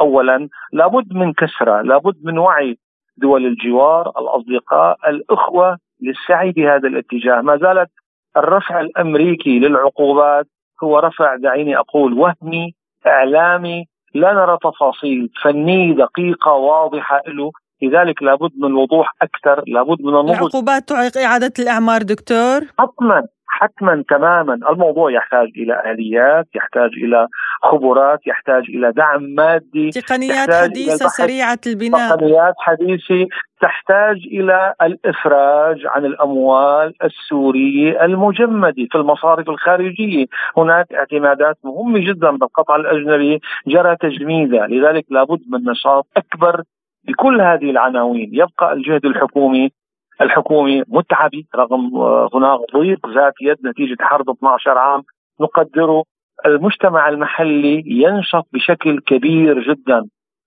اولا 0.00 0.48
لابد 0.72 1.12
من 1.12 1.32
كسرى 1.32 1.82
لابد 1.82 2.16
من 2.22 2.38
وعي 2.38 2.78
دول 3.16 3.46
الجوار 3.46 4.08
الأصدقاء 4.08 5.10
الأخوة 5.10 5.78
للسعي 6.02 6.52
بهذا 6.52 6.88
الاتجاه. 6.88 7.40
ما 7.40 7.56
زالت 7.56 7.90
الرفع 8.36 8.80
الأمريكي 8.80 9.58
للعقوبات 9.58 10.46
هو 10.82 10.98
رفع 10.98 11.36
دعيني 11.36 11.78
أقول 11.78 12.12
وهمي 12.12 12.74
إعلامي. 13.06 13.84
لا 14.14 14.32
نرى 14.32 14.58
تفاصيل 14.62 15.30
فنية 15.42 15.94
دقيقة 15.94 16.52
واضحة 16.52 17.22
له. 17.26 17.50
لذلك 17.84 18.22
لابد 18.22 18.50
من 18.58 18.74
وضوح 18.74 19.14
أكثر 19.22 19.64
لابد 19.66 20.02
من 20.02 20.14
النضج. 20.14 20.30
العقوبات 20.30 20.88
تعيق 20.88 21.18
إعادة 21.18 21.52
الإعمار 21.58 22.02
دكتور؟ 22.02 22.60
حتما 22.78 23.22
حتما 23.60 24.04
تماما. 24.08 24.54
الموضوع 24.54 25.10
يحتاج 25.12 25.48
إلى 25.56 25.92
اليات 25.92 26.46
يحتاج 26.54 26.90
إلى 27.04 27.26
خبرات 27.62 28.26
يحتاج 28.26 28.62
إلى 28.68 28.92
دعم 28.92 29.22
مادي 29.22 29.90
تقنيات 29.90 30.54
حديثة 30.54 31.08
سريعة 31.08 31.58
البناء. 31.66 32.16
تقنيات 32.16 32.54
حديثة 32.58 33.26
تحتاج 33.60 34.16
إلى 34.16 34.74
الإفراج 34.82 35.86
عن 35.86 36.04
الأموال 36.04 36.94
السورية 37.04 38.04
المجمدة 38.04 38.86
في 38.90 38.98
المصارف 38.98 39.48
الخارجية. 39.48 40.26
هناك 40.56 40.92
اعتمادات 40.92 41.58
مهمة 41.64 41.98
جدا 41.98 42.30
بالقطع 42.30 42.76
الأجنبي 42.76 43.40
جرى 43.66 43.96
تجميدها. 43.96 44.66
لذلك 44.66 45.04
لابد 45.10 45.40
من 45.50 45.70
نشاط 45.70 46.06
أكبر 46.16 46.62
بكل 47.08 47.40
هذه 47.40 47.70
العناوين 47.70 48.30
يبقى 48.32 48.72
الجهد 48.72 49.06
الحكومي 49.06 49.72
الحكومي 50.20 50.82
متعبي 50.88 51.46
رغم 51.56 51.96
هناك 52.34 52.60
ضيق 52.76 53.08
ذات 53.14 53.32
يد 53.40 53.66
نتيجة 53.66 53.96
حرب 54.00 54.30
12 54.30 54.78
عام. 54.78 55.02
نقدره 55.40 56.04
المجتمع 56.46 57.08
المحلي 57.08 57.82
ينشط 57.86 58.46
بشكل 58.52 59.00
كبير 59.00 59.72
جدا 59.72 60.04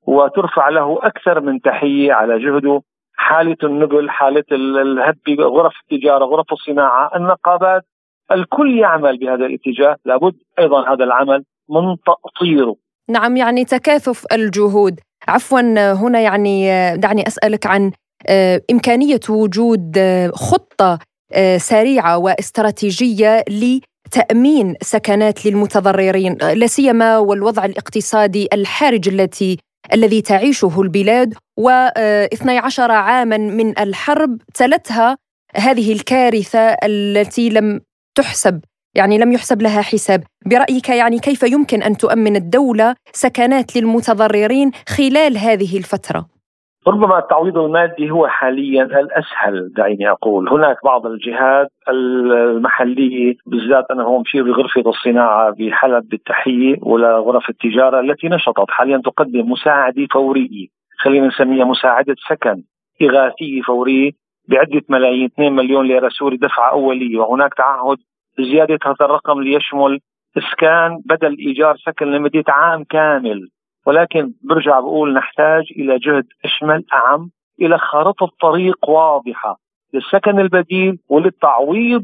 وترفع 0.07 0.69
له 0.69 0.99
أكثر 1.01 1.41
من 1.41 1.61
تحية 1.61 2.13
على 2.13 2.39
جهده. 2.39 2.81
حالة 3.15 3.57
النبل، 3.63 4.09
حالة 4.09 4.43
الهب، 4.51 5.17
غرف 5.39 5.73
التجارة، 5.83 6.25
غرف 6.25 6.53
الصناعة، 6.53 7.15
النقابات، 7.15 7.83
الكل 8.31 8.79
يعمل 8.79 9.17
بهذا 9.17 9.45
الاتجاه، 9.45 9.95
لابد 10.05 10.35
أيضا 10.59 10.93
هذا 10.93 11.03
العمل 11.03 11.43
من 11.69 11.95
تأطيره. 12.05 12.75
نعم 13.09 13.37
يعني 13.37 13.65
تكاثف 13.65 14.25
الجهود، 14.33 14.99
عفوا 15.27 15.93
هنا 15.93 16.19
يعني 16.19 16.67
دعني 16.97 17.27
أسألك 17.27 17.65
عن 17.65 17.91
آه، 18.27 18.61
إمكانية 18.71 19.19
وجود 19.29 19.97
آه، 19.97 20.27
خطة 20.27 20.99
آه، 21.33 21.57
سريعة 21.57 22.17
واستراتيجية 22.17 23.43
لتأمين 23.49 24.75
سكنات 24.81 25.45
للمتضررين 25.45 26.33
لا 26.33 26.67
سيما 26.67 27.17
والوضع 27.17 27.65
الاقتصادي 27.65 28.47
الحرج 28.53 29.09
التي 29.09 29.57
الذي 29.93 30.21
تعيشه 30.21 30.81
البلاد. 30.81 31.33
و12 31.59 32.79
عاما 32.79 33.37
من 33.37 33.79
الحرب 33.79 34.41
تلتها 34.53 35.17
هذه 35.55 35.93
الكارثة 35.93 36.59
التي 36.59 37.49
لم 37.49 37.81
تحسب 38.17 38.61
يعني 38.97 39.17
لم 39.17 39.31
يحسب 39.31 39.61
لها 39.61 39.81
حساب 39.81 40.21
برأيك 40.45 40.89
يعني 40.89 41.19
كيف 41.19 41.43
يمكن 41.43 41.83
أن 41.83 41.97
تؤمن 41.97 42.35
الدولة 42.35 42.95
سكنات 43.11 43.75
للمتضررين 43.75 44.71
خلال 44.97 45.37
هذه 45.37 45.77
الفترة؟ 45.77 46.25
ربما 46.87 47.19
التعويض 47.19 47.57
المادي 47.57 48.11
هو 48.11 48.27
حاليا 48.27 48.83
الأسهل 48.83 49.73
دعيني 49.77 50.09
أقول، 50.09 50.49
هناك 50.49 50.77
بعض 50.83 51.05
الجهات 51.05 51.67
المحلية 51.89 53.35
بالذات 53.45 53.85
أنا 53.91 54.03
هون 54.03 54.21
مشير 54.21 54.43
بغرفه 54.43 54.89
الصناعه 54.89 55.55
بحلب 55.59 56.09
بالتحيه 56.09 56.75
ولا 56.81 57.17
غرف 57.17 57.49
التجارة 57.49 57.99
التي 57.99 58.27
نشطت 58.27 58.69
حاليا 58.69 59.01
تقدم 59.05 59.51
مساعدة 59.51 60.07
فورية، 60.13 60.67
خلينا 60.99 61.27
نسميها 61.27 61.65
مساعدة 61.65 62.15
سكن 62.29 62.63
إغاثية 63.01 63.61
فورية 63.61 64.11
بعدة 64.47 64.81
ملايين 64.89 65.25
2 65.25 65.53
مليون 65.53 65.85
ليرة 65.85 66.09
سوري 66.09 66.37
دفعة 66.37 66.71
أولية 66.71 67.17
وهناك 67.17 67.53
تعهد 67.53 67.97
زيادة 68.43 68.79
هذا 68.85 68.95
الرقم 69.01 69.41
ليشمل 69.41 69.99
إسكان 70.37 71.01
بدل 71.05 71.37
إيجار 71.37 71.77
سكن 71.77 72.05
لمدة 72.05 72.43
عام 72.47 72.83
كامل. 72.83 73.49
ولكن 73.85 74.33
برجع 74.43 74.79
بقول 74.79 75.13
نحتاج 75.13 75.63
إلى 75.71 75.97
جهد 75.99 76.25
أشمل 76.45 76.83
أعم 76.93 77.29
إلى 77.61 77.77
خارطة 77.77 78.29
طريق 78.41 78.89
واضحة 78.89 79.59
للسكن 79.93 80.39
البديل 80.39 80.99
وللتعويض 81.09 82.03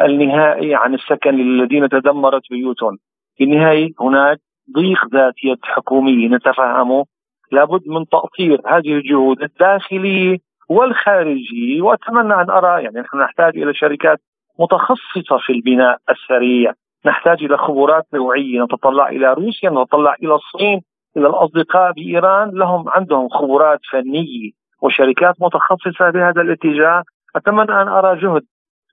النهائي 0.00 0.74
عن 0.74 0.94
السكن 0.94 1.40
الذين 1.40 1.88
تدمرت 1.88 2.42
بيوتهم. 2.50 2.98
في 3.36 3.44
النهاية 3.44 3.88
هناك 4.00 4.38
ضيق 4.76 5.06
ذات 5.12 5.34
يد 5.44 5.58
حكومية 5.62 6.28
نتفهمه 6.28 7.04
لابد 7.52 7.88
من 7.88 8.08
تأطير 8.08 8.60
هذه 8.66 8.92
الجهود 8.94 9.42
الداخلية 9.42 10.38
والخارجية. 10.68 11.82
وأتمنى 11.82 12.34
أن 12.34 12.50
أرى 12.50 12.82
يعني 12.82 13.00
نحن 13.00 13.18
نحتاج 13.18 13.58
إلى 13.58 13.74
شركات 13.74 14.20
متخصصة 14.62 15.38
في 15.46 15.52
البناء 15.52 15.98
السريع. 16.10 16.72
نحتاج 17.06 17.44
إلى 17.44 17.56
خبرات 17.58 18.06
نوعية. 18.14 18.62
نتطلع 18.64 19.08
إلى 19.08 19.32
روسيا 19.32 19.70
نتطلع 19.70 20.14
إلى 20.22 20.34
الصين 20.34 20.80
إلى 21.16 21.26
الأصدقاء 21.26 21.92
بإيران. 21.92 22.50
لهم 22.50 22.88
عندهم 22.88 23.28
خبرات 23.28 23.80
فنية 23.90 24.50
وشركات 24.82 25.34
متخصصة 25.40 26.10
بهذا 26.10 26.40
الاتجاه. 26.40 27.02
أتمنى 27.36 27.82
أن 27.82 27.88
أرى 27.88 28.20
جهد 28.20 28.42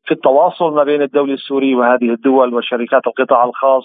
في 0.05 0.11
التواصل 0.11 0.74
ما 0.74 0.84
بين 0.84 1.01
الدولة 1.01 1.34
السورية 1.34 1.76
وهذه 1.76 2.09
الدول 2.09 2.53
وشركات 2.53 3.07
القطاع 3.07 3.43
الخاص 3.43 3.84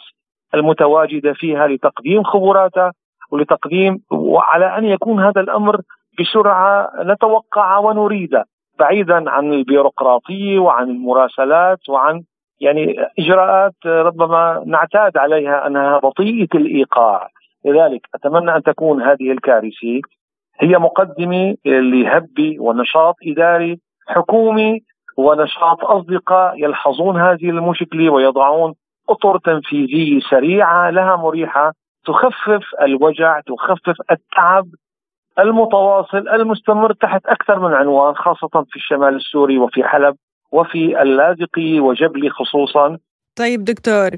المتواجدة 0.55 1.33
فيها 1.33 1.67
لتقديم 1.67 2.23
خبراتها 2.23 2.93
ولتقديم 3.31 3.99
وعلى 4.11 4.79
أن 4.79 4.85
يكون 4.85 5.25
هذا 5.25 5.41
الأمر 5.41 5.81
بسرعة 6.21 6.91
نتوقع 7.03 7.79
ونريده. 7.79 8.45
بعيدا 8.79 9.31
عن 9.31 9.53
البيروقراطية 9.53 10.59
وعن 10.59 10.91
المراسلات 10.91 11.89
وعن 11.89 12.23
يعني 12.61 12.97
إجراءات 13.19 13.75
ربما 13.87 14.63
نعتاد 14.67 15.17
عليها 15.17 15.67
أنها 15.67 15.99
بطيئة 15.99 16.49
الإيقاع. 16.55 17.29
لذلك 17.65 18.01
أتمنى 18.15 18.57
أن 18.57 18.63
تكون 18.63 19.03
هذه 19.03 19.33
الكارثة 19.33 20.01
هي 20.61 20.79
مقدمة 20.79 21.57
لهب 21.67 22.57
ونشاط 22.59 23.15
إداري 23.27 23.79
حكومي 24.09 24.81
ونشاط 25.17 25.85
أصدقاء 25.85 26.65
يلحظون 26.65 27.21
هذه 27.21 27.51
المشكلة 27.51 28.11
ويضعون 28.11 28.75
أطر 29.09 29.39
تنفيذية 29.39 30.21
سريعة 30.31 30.91
لها 30.91 31.17
مريحة 31.17 31.73
تخفف 32.07 32.63
الوجع 32.83 33.41
تخفف 33.41 33.97
التعب 34.11 34.67
المتواصل 35.39 36.29
المستمر 36.29 36.93
تحت 36.93 37.27
أكثر 37.27 37.69
من 37.69 37.75
عنوان 37.75 38.15
خاصة 38.15 38.65
في 38.71 38.77
الشمال 38.77 39.17
السوري 39.17 39.59
وفي 39.59 39.85
حلب 39.85 40.17
وفي 40.53 41.03
اللاذقي 41.03 41.81
وجبلي 41.81 42.31
خصوصا. 42.31 42.99
طيب 43.39 43.65
دكتور 43.65 44.11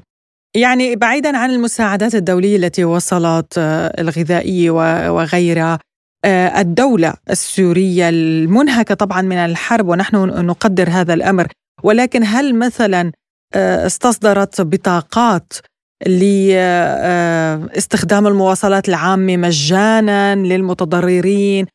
يعني 0.55 0.95
بعيدا 0.95 1.37
عن 1.37 1.49
المساعدات 1.49 2.15
الدولية 2.15 2.55
التي 2.55 2.85
وصلت 2.85 3.57
آه، 3.57 4.01
الغذائية 4.01 4.71
وغيرها 5.09 5.79
آه، 6.25 6.61
الدولة 6.61 7.13
السورية 7.29 8.09
المنهكة 8.09 8.95
طبعا 8.95 9.21
من 9.21 9.37
الحرب 9.37 9.87
ونحن 9.87 10.15
نقدر 10.45 10.89
هذا 10.89 11.13
الأمر 11.13 11.47
ولكن 11.83 12.23
هل 12.23 12.59
مثلا 12.59 13.11
آه، 13.55 13.85
استصدرت 13.85 14.61
بطاقات 14.61 15.53
لاستخدام 17.75 18.27
المواصلات 18.27 18.89
العامة 18.89 19.37
مجانا 19.37 20.35
للمتضررين 20.35 21.65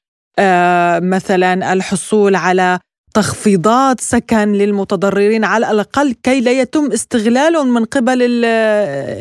مثلا 1.02 1.72
الحصول 1.72 2.34
على 2.34 2.78
تخفيضات 3.14 4.00
سكن 4.00 4.52
للمتضررين 4.52 5.44
على 5.44 5.70
الأقل 5.70 6.14
كي 6.22 6.40
لا 6.40 6.52
يتم 6.52 6.92
استغلالهم 6.92 7.74
من 7.74 7.84
قبل 7.84 8.18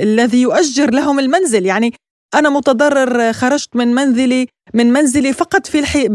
الذي 0.03 0.41
يؤجر 0.41 0.91
لهم 0.91 1.19
المنزل 1.19 1.65
يعني 1.65 1.93
أنا 2.35 2.49
متضرر 2.49 3.33
خرجت 3.33 3.75
من 3.75 3.87
منزلي 3.87 4.47
من 4.73 4.93
منزلي 4.93 5.33
فقط 5.33 5.67
في 5.67 5.79
الحي... 5.79 6.07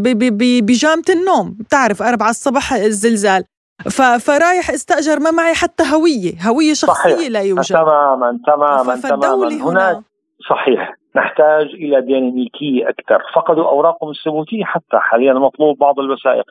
بيجامه 0.60 1.02
النوم 1.08 1.50
بتعرف 1.60 2.02
أربعة 2.02 2.30
الصبح 2.30 2.72
الزلزال. 2.72 3.44
فرايح 4.20 4.70
استأجر 4.70 5.20
ما 5.20 5.30
معي 5.30 5.54
حتى 5.54 5.82
هوية. 5.94 6.32
هوية 6.48 6.74
شخصية 6.74 7.14
صحيح. 7.14 7.30
لا 7.30 7.40
يوجد. 7.40 7.74
تماما 7.74 8.38
تماما 8.46 8.96
تماما. 8.96 9.70
هناك 9.70 9.96
صحيح. 10.50 10.94
نحتاج 11.16 11.66
إلى 11.66 12.00
ديناميكية 12.00 12.88
أكثر. 12.88 13.22
فقدوا 13.34 13.68
أوراقهم 13.68 14.10
الثبوتية 14.10 14.64
حتى 14.64 14.98
حاليا 14.98 15.32
مطلوب 15.32 15.78
بعض 15.78 16.00
الوثائق. 16.00 16.44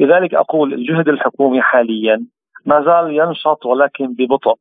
لذلك 0.00 0.34
أقول 0.34 0.74
الجهد 0.74 1.08
الحكومي 1.08 1.62
حاليا 1.62 2.26
ما 2.66 2.82
زال 2.84 3.16
ينشط 3.16 3.66
ولكن 3.66 4.06
ببطء. 4.06 4.54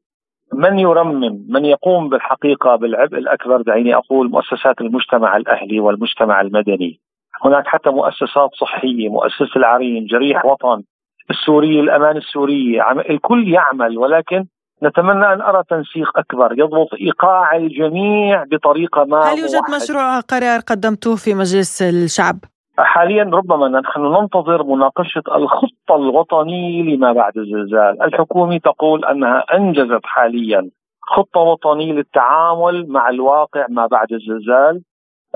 من 0.53 0.79
يرمم؟ 0.79 1.45
من 1.49 1.65
يقوم 1.65 2.09
بالحقيقة 2.09 2.75
بالعبء 2.75 3.17
الأكبر؟ 3.17 3.61
دعيني 3.61 3.95
أقول 3.95 4.29
مؤسسات 4.29 4.81
المجتمع 4.81 5.37
الأهلي 5.37 5.79
والمجتمع 5.79 6.41
المدني. 6.41 6.99
هناك 7.45 7.67
حتى 7.67 7.89
مؤسسات 7.89 8.49
صحية 8.59 9.09
مؤسسة 9.09 9.55
العرين 9.55 10.05
جريح 10.05 10.45
وطن. 10.45 10.83
السوري 11.29 11.79
الأمان 11.79 12.17
السوري. 12.17 12.81
الكل 13.09 13.47
يعمل 13.47 13.97
ولكن 13.97 14.45
نتمنى 14.83 15.33
أن 15.33 15.41
أرى 15.41 15.63
تنسيق 15.69 16.17
أكبر. 16.17 16.53
يضبط 16.59 16.93
إيقاع 17.01 17.55
الجميع 17.55 18.43
بطريقة 18.43 19.03
ما 19.05 19.19
هل 19.19 19.39
يوجد 19.39 19.61
مشروع 19.75 20.19
قرار 20.19 20.59
قدمتوه 20.59 21.15
في 21.15 21.33
مجلس 21.33 21.81
الشعب؟ 21.81 22.35
حاليا 22.77 23.23
ربما 23.23 23.67
نحن 23.67 24.01
ننتظر 24.01 24.63
مناقشة 24.63 25.23
الخطة 25.35 25.95
الوطنية 25.95 26.95
لما 26.95 27.11
بعد 27.11 27.37
الزلزال، 27.37 28.03
الحكومة 28.03 28.57
تقول 28.57 29.05
أنها 29.05 29.43
أنجزت 29.53 30.01
حاليا 30.03 30.69
خطة 31.01 31.39
وطنية 31.39 31.93
للتعامل 31.93 32.87
مع 32.89 33.09
الواقع 33.09 33.65
ما 33.69 33.87
بعد 33.87 34.07
الزلزال. 34.11 34.81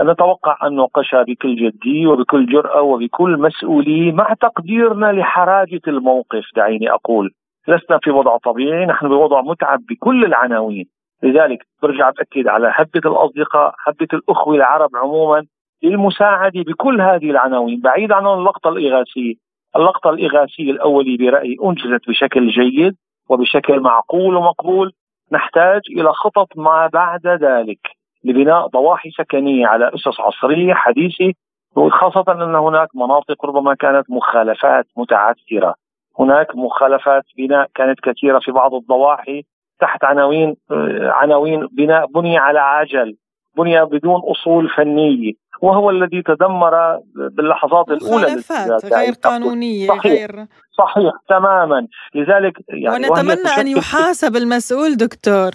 نتوقع 0.01 0.57
أن 0.67 0.73
نناقشها 0.73 1.23
بكل 1.23 1.55
جدية 1.55 2.07
وبكل 2.07 2.45
جرأة 2.45 2.81
وبكل 2.81 3.37
مسؤولية 3.39 4.11
مع 4.11 4.33
تقديرنا 4.41 5.11
لحراجة 5.11 5.81
الموقف 5.87 6.43
دعيني 6.55 6.91
أقول. 6.91 7.31
لسنا 7.67 7.99
في 8.03 8.11
وضع 8.11 8.37
طبيعي 8.37 8.85
نحن 8.85 9.07
بوضع 9.07 9.41
متعب 9.41 9.79
بكل 9.89 10.25
العناوين. 10.25 10.85
لذلك 11.23 11.67
برجع 11.83 12.09
بأكد 12.09 12.47
على 12.47 12.71
هبة 12.75 13.01
الأصدقاء 13.11 13.75
هبة 13.87 14.07
الأخوة 14.13 14.55
العرب 14.55 14.89
عموما 14.95 15.45
للمساعدة 15.83 16.61
بكل 16.61 17.01
هذه 17.01 17.31
العناوين 17.31 17.81
بعيد 17.81 18.11
عن 18.11 18.27
اللقطة 18.27 18.69
الإغاثية. 18.69 19.33
اللقطة 19.75 20.09
الإغاثية 20.09 20.71
الاولي 20.71 21.17
برأيي 21.17 21.57
أنجزت 21.63 22.09
بشكل 22.09 22.49
جيد 22.49 22.95
وبشكل 23.29 23.79
معقول 23.79 24.35
ومقبول. 24.35 24.91
نحتاج 25.31 25.81
إلى 25.89 26.13
خطط 26.13 26.57
ما 26.57 26.87
بعد 26.87 27.27
ذلك. 27.27 28.02
لبناء 28.23 28.67
ضواحي 28.67 29.11
سكنية 29.11 29.67
على 29.67 29.91
أسس 29.95 30.19
عصرية 30.19 30.73
حديثة 30.73 31.33
وخاصة 31.75 32.25
أن 32.31 32.55
هناك 32.55 32.89
مناطق 32.95 33.45
ربما 33.45 33.73
كانت 33.75 34.05
مخالفات 34.09 34.85
متعثرة. 34.97 35.75
هناك 36.19 36.55
مخالفات 36.55 37.23
بناء 37.37 37.69
كانت 37.75 37.99
كثيرة 37.99 38.39
في 38.39 38.51
بعض 38.51 38.73
الضواحي 38.73 39.43
تحت 39.79 40.03
عناوين 40.03 40.55
آه، 40.71 41.11
عناوين 41.11 41.67
بناء 41.71 42.05
بني 42.05 42.37
على 42.37 42.59
عجل 42.59 43.17
بني 43.57 43.85
بدون 43.85 44.21
أصول 44.31 44.69
فنية 44.69 45.33
وهو 45.61 45.89
الذي 45.89 46.21
تدمر 46.21 46.99
باللحظات 47.15 47.89
الأولى 47.89 48.25
مخالفات 48.25 48.85
غير 48.93 49.13
قانونية 49.23 49.87
صحيح 49.87 50.05
غير 50.05 50.45
صحيح 50.77 51.13
تماما. 51.29 51.87
لذلك 52.15 52.53
يعني 52.69 52.95
ونتمنى 52.95 53.49
أن 53.59 53.67
يحاسب 53.67 54.35
المسؤول 54.35 54.95
دكتور. 54.95 55.51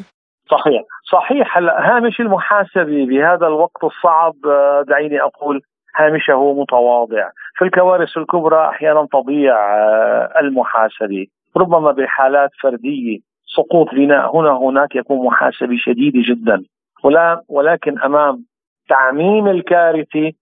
صحيح. 0.51 0.82
صحيح. 1.12 1.59
هلا 1.59 1.96
هامش 1.96 2.20
المحاسبة 2.20 3.07
بهذا 3.07 3.46
الوقت 3.46 3.84
الصعب 3.84 4.34
آه، 4.46 4.82
دعيني 4.88 5.20
أقول 5.20 5.61
هامشه 5.96 6.53
متواضع. 6.53 7.30
في 7.57 7.64
الكوارث 7.64 8.16
الكبرى 8.16 8.68
أحيانا 8.68 9.07
تضيع 9.12 9.55
آه، 9.55 10.40
المحاسبة. 10.40 11.26
ربما 11.57 11.92
بحالات 11.92 12.51
فردية 12.62 13.18
سقوط 13.57 13.94
بناء 13.94 14.36
هنا 14.36 14.51
هناك 14.51 14.94
يكون 14.96 15.26
محاسبة 15.26 15.76
شديدة 15.76 16.20
جدا. 16.28 16.64
ولا 17.05 17.42
ولكن 17.49 17.99
أمام 17.99 18.44
تعميم 18.88 19.49
الكارثة 19.49 20.32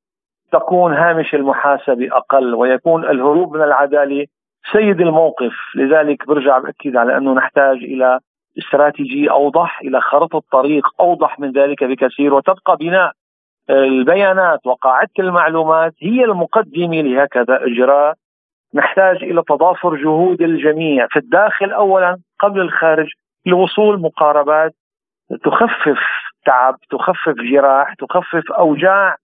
تكون 0.52 0.94
هامش 0.94 1.34
المحاسبة 1.34 2.08
أقل 2.12 2.54
ويكون 2.54 3.04
الهروب 3.04 3.56
من 3.56 3.62
العدالة 3.62 4.26
سيد 4.72 5.00
الموقف. 5.00 5.52
لذلك 5.74 6.26
برجع 6.26 6.58
بأكد 6.58 6.96
على 6.96 7.16
أنه 7.16 7.34
نحتاج 7.34 7.76
إلى 7.76 8.18
استراتيجيه 8.58 9.30
أوضح 9.30 9.80
إلى 9.80 10.00
خريطة 10.00 10.42
طريق 10.52 10.86
أوضح 11.00 11.38
من 11.38 11.52
ذلك 11.52 11.84
بكثير 11.84 12.34
وتبقى 12.34 12.76
بناء 12.76 13.12
البيانات 13.70 14.66
وقاعدة 14.66 15.10
المعلومات 15.18 15.94
هي 16.02 16.24
المقدمة 16.24 17.00
لهكذا 17.00 17.64
إجراء 17.66 18.14
نحتاج 18.74 19.16
إلى 19.24 19.42
تضافر 19.48 19.96
جهود 19.96 20.42
الجميع 20.42 21.06
في 21.10 21.18
الداخل 21.18 21.72
اولا 21.72 22.18
قبل 22.40 22.60
الخارج 22.60 23.08
لوصول 23.46 24.00
مقاربات 24.00 24.74
تخفف 25.44 25.98
تعب 26.44 26.76
تخفف 26.90 27.34
جراح 27.52 27.94
تخفف 27.94 28.52
أوجاع 28.52 29.16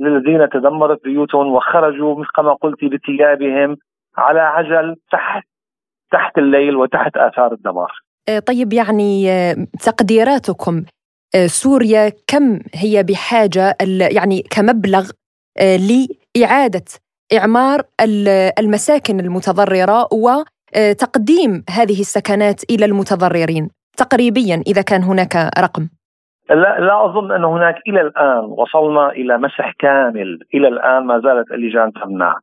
للذين 0.00 0.48
تدمرت 0.48 1.04
بيوتهم 1.04 1.52
وخرجوا 1.52 2.24
كما 2.36 2.52
قلت 2.52 2.84
بثيابهم 2.84 3.76
على 4.16 4.40
عجل 4.40 4.96
تحت 5.12 5.42
تحت 6.12 6.38
الليل 6.38 6.76
وتحت 6.76 7.16
آثار 7.16 7.52
الدمار. 7.52 7.92
آه، 8.28 8.38
طيب 8.38 8.72
يعني 8.72 9.30
آه، 9.30 9.54
تقديراتكم 9.84 10.84
آه، 11.34 11.46
سوريا 11.46 12.12
كم 12.26 12.58
هي 12.74 13.02
بحاجة 13.02 13.76
يعني 14.16 14.42
كمبلغ 14.50 15.10
لإعادة 15.60 16.84
إعمار 17.38 17.80
المساكن 18.58 19.20
المتضررة 19.20 20.08
وتقديم 20.12 21.64
هذه 21.70 22.00
السكنات 22.00 22.62
إلى 22.70 22.84
المتضررين 22.84 23.68
تقريبيا 23.96 24.62
إذا 24.66 24.82
كان 24.82 25.02
هناك 25.02 25.36
رقم؟ 25.58 25.88
لا 26.50 26.80
لا 26.80 27.04
أظن 27.04 27.32
أن 27.32 27.44
هناك 27.44 27.74
إلى 27.88 28.00
الآن 28.00 28.44
وصلنا 28.44 29.08
إلى 29.10 29.38
مسح 29.38 29.72
كامل، 29.78 30.38
إلى 30.54 30.68
الآن 30.68 31.06
ما 31.06 31.20
زالت 31.20 31.50
اللجان 31.50 31.92
تمنع. 31.92 32.34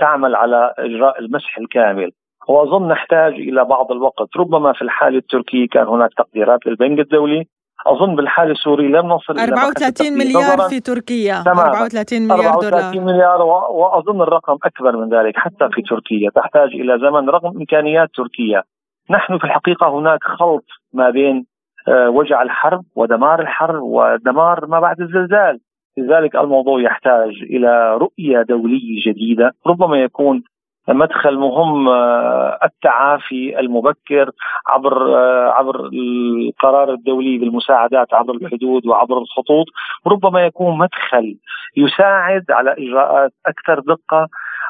تعمل 0.00 0.34
على 0.34 0.74
إجراء 0.78 1.20
المسح 1.20 1.58
الكامل، 1.58 2.10
واظن 2.48 2.88
نحتاج 2.88 3.32
إلى 3.32 3.64
بعض 3.64 3.92
الوقت، 3.92 4.36
ربما 4.36 4.72
في 4.72 4.82
الحالة 4.82 5.18
التركية 5.18 5.66
كان 5.68 5.86
هناك 5.86 6.10
تقديرات 6.16 6.66
للبنك 6.66 6.98
الدولي، 6.98 7.46
أظن 7.86 8.16
بالحالة 8.16 8.52
السورية 8.52 8.88
لم 8.88 9.06
نصل 9.08 9.38
34 9.38 10.12
مليار 10.12 10.58
في 10.68 10.80
تركيا. 10.80 11.42
تمام. 11.44 11.58
34 11.58 12.22
مليار 12.22 12.38
34 12.38 12.68
دولار. 12.68 12.82
34 12.82 13.04
مليار 13.04 13.42
وأظن 13.72 14.22
الرقم 14.22 14.56
أكبر 14.64 14.96
من 14.96 15.14
ذلك 15.14 15.36
حتى 15.36 15.68
في 15.72 15.82
تركيا. 15.82 16.30
تحتاج 16.34 16.68
إلى 16.68 16.98
زمن 16.98 17.28
رغم 17.30 17.56
إمكانيات 17.56 18.08
تركيا. 18.14 18.62
نحن 19.10 19.38
في 19.38 19.44
الحقيقة 19.44 19.98
هناك 19.98 20.24
خلط 20.24 20.64
ما 20.92 21.10
بين 21.10 21.46
آه، 21.88 22.10
وجع 22.10 22.42
الحرب 22.42 22.84
ودمار 22.96 23.40
الحرب 23.40 23.82
ودمار 23.82 24.66
ما 24.66 24.80
بعد 24.80 25.00
الزلزال. 25.00 25.60
لذلك 25.98 26.36
الموضوع 26.36 26.80
يحتاج 26.80 27.30
إلى 27.42 27.96
رؤية 27.96 28.42
دولية 28.42 29.02
جديدة. 29.06 29.52
ربما 29.66 29.96
يكون 29.96 30.42
مدخل 30.88 31.36
مهم 31.36 31.88
آه، 31.88 32.58
التعافي 32.64 33.60
المبكر 33.60 34.30
عبر 34.68 35.16
آه، 35.16 35.50
عبر 35.50 35.90
القرار 35.92 36.92
الدولي 36.92 37.38
بالمساعدات 37.38 38.14
عبر 38.14 38.34
الحدود 38.34 38.86
وعبر 38.86 39.18
الخطوط 39.18 39.66
ربما 40.06 40.46
يكون 40.46 40.78
مدخل 40.78 41.36
يساعد 41.76 42.44
على 42.50 42.74
إجراءات 42.78 43.32
أكثر 43.46 43.80
دقة 43.80 44.28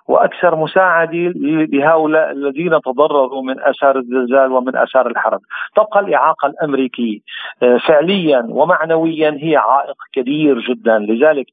وأكثر 0.08 0.56
مساعدة 0.56 1.32
لهؤلاء 1.72 2.30
الذين 2.30 2.80
تضرروا 2.80 3.42
من 3.42 3.60
آثار 3.60 3.98
الزلزال 3.98 4.52
ومن 4.52 4.76
آثار 4.76 5.06
الحرب. 5.06 5.40
تبقى 5.76 6.00
الإعاقة 6.00 6.46
الأمريكية 6.46 7.18
آه، 7.62 7.78
فعليا 7.88 8.46
ومعنويا 8.48 9.38
هي 9.40 9.56
عائق 9.56 9.96
كبير 10.12 10.58
جدا، 10.60 10.98
لذلك 10.98 11.46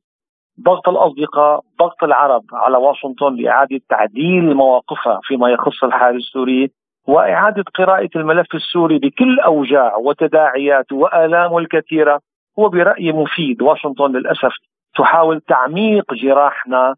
ضغط 0.64 0.90
الأصدقاء، 0.90 1.62
ضغط 1.80 2.04
العرب 2.04 2.44
على 2.54 2.78
واشنطن 2.78 3.36
لإعادة 3.36 3.80
تعديل 3.90 4.56
مواقفها 4.56 5.20
فيما 5.24 5.50
يخص 5.50 5.84
الحاله 5.84 6.18
السوريه 6.18 6.68
وإعادة 7.08 7.64
قراءة 7.76 8.10
الملف 8.16 8.56
السوري 8.56 9.00
بكل 9.00 9.40
أوجاع 9.40 9.96
وتداعياته 9.96 10.96
والامه 10.96 11.58
الكثيرة 11.58 12.20
هو 12.60 12.70
برايي 12.70 13.12
مفيد 13.12 13.62
واشنطن 13.62 14.12
للأسف 14.12 14.54
تحاول 14.98 15.42
تعميق 15.42 16.14
جراحنا 16.14 16.96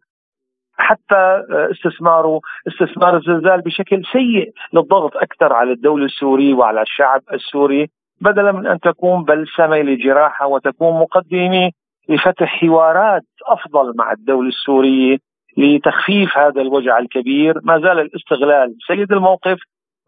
حتى 0.76 1.42
استثماره 1.70 2.40
استثمار 2.68 3.16
الزلزال 3.16 3.60
بشكل 3.60 4.02
سيء 4.12 4.52
للضغط 4.72 5.16
أكثر 5.16 5.52
على 5.52 5.72
الدولة 5.72 6.04
السوريه 6.04 6.54
وعلى 6.54 6.82
الشعب 6.82 7.20
السوري 7.32 7.90
بدلا 8.20 8.52
من 8.52 8.66
أن 8.66 8.80
تكون 8.80 9.24
بلسمه 9.24 9.78
لجراحة 9.78 10.46
وتكون 10.46 11.00
مقدمه 11.00 11.70
لفتح 12.08 12.60
حوارات 12.60 13.22
أفضل 13.46 13.92
مع 13.96 14.12
الدولة 14.12 14.48
السورية 14.48 15.18
لتخفيف 15.56 16.38
هذا 16.38 16.60
الوجع 16.60 16.98
الكبير. 16.98 17.54
ما 17.62 17.78
زال 17.78 17.98
الاستغلال 17.98 18.74
سيد 18.86 19.12
الموقف 19.12 19.58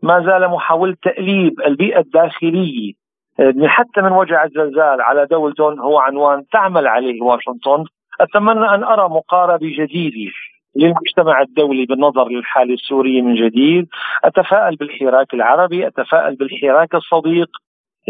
ما 0.03 0.21
زال 0.27 0.51
محاولة 0.51 0.97
تأليب 1.03 1.61
البيئة 1.61 2.01
الداخلية. 2.01 2.93
آه، 3.41 3.55
حتى 3.67 4.01
من 4.01 4.13
وجع 4.13 4.45
الزلزال 4.45 5.01
على 5.01 5.27
دولتون 5.27 5.81
هو 5.81 5.99
عنوان 5.99 6.45
تعمل 6.53 6.87
عليه 6.87 7.23
واشنطن. 7.23 7.85
أتمنى 8.21 8.75
أن 8.75 8.85
أرى 8.85 9.09
مقاربة 9.09 9.75
جديدة 9.79 10.33
للمجتمع 10.77 11.41
الدولي 11.41 11.87
بالنظر 11.87 12.29
للحالة 12.29 12.75
السورية 12.75 13.23
من 13.23 13.35
جديد. 13.35 13.89
أتفائل 14.25 14.77
بالحراك 14.77 15.35
العربي 15.35 15.87
أتفائل 15.87 16.37
بالحراك 16.37 16.95
الصديق. 16.95 17.49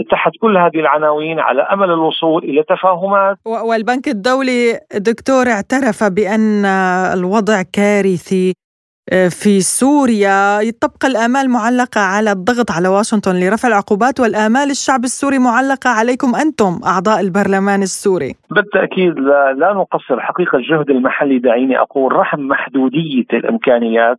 تحت 0.03 0.32
كل 0.40 0.57
هذه 0.57 0.80
العناوين 0.80 1.40
على 1.40 1.62
أمل 1.62 1.90
الوصول 1.90 2.45
إلى 2.45 2.62
تفاهمات. 2.62 3.36
والبنك 3.45 4.09
الدولي 4.09 4.80
دكتور 4.95 5.49
اعترف 5.49 6.05
بأن 6.05 6.64
الوضع 7.14 7.62
كارثي 7.72 8.53
آه، 9.12 9.28
في 9.28 9.61
سوريا. 9.61 10.70
تبقى 10.70 11.09
الآمال 11.09 11.51
معلقة 11.51 12.01
على 12.01 12.32
الضغط 12.32 12.70
على 12.70 12.88
واشنطن 12.88 13.40
لرفع 13.40 13.68
العقوبات 13.68 14.20
والآمال 14.20 14.70
الشعب 14.70 15.05
السوري 15.05 15.38
معلقة 15.38 15.90
عليكم 15.90 16.34
أنتم 16.34 16.80
أعضاء 16.86 17.20
البرلمان 17.20 17.82
السوري. 17.82 18.34
بالتأكيد 18.51 19.18
لا, 19.18 19.53
لا 19.53 19.72
نقصر 19.72 20.20
حقيقة 20.20 20.57
الجهد 20.59 20.90
المحلي 20.90 21.38
دعيني 21.38 21.78
أقول 21.78 22.12
رحم 22.12 22.40
محدودية 22.40 23.26
الإمكانيات 23.32 24.18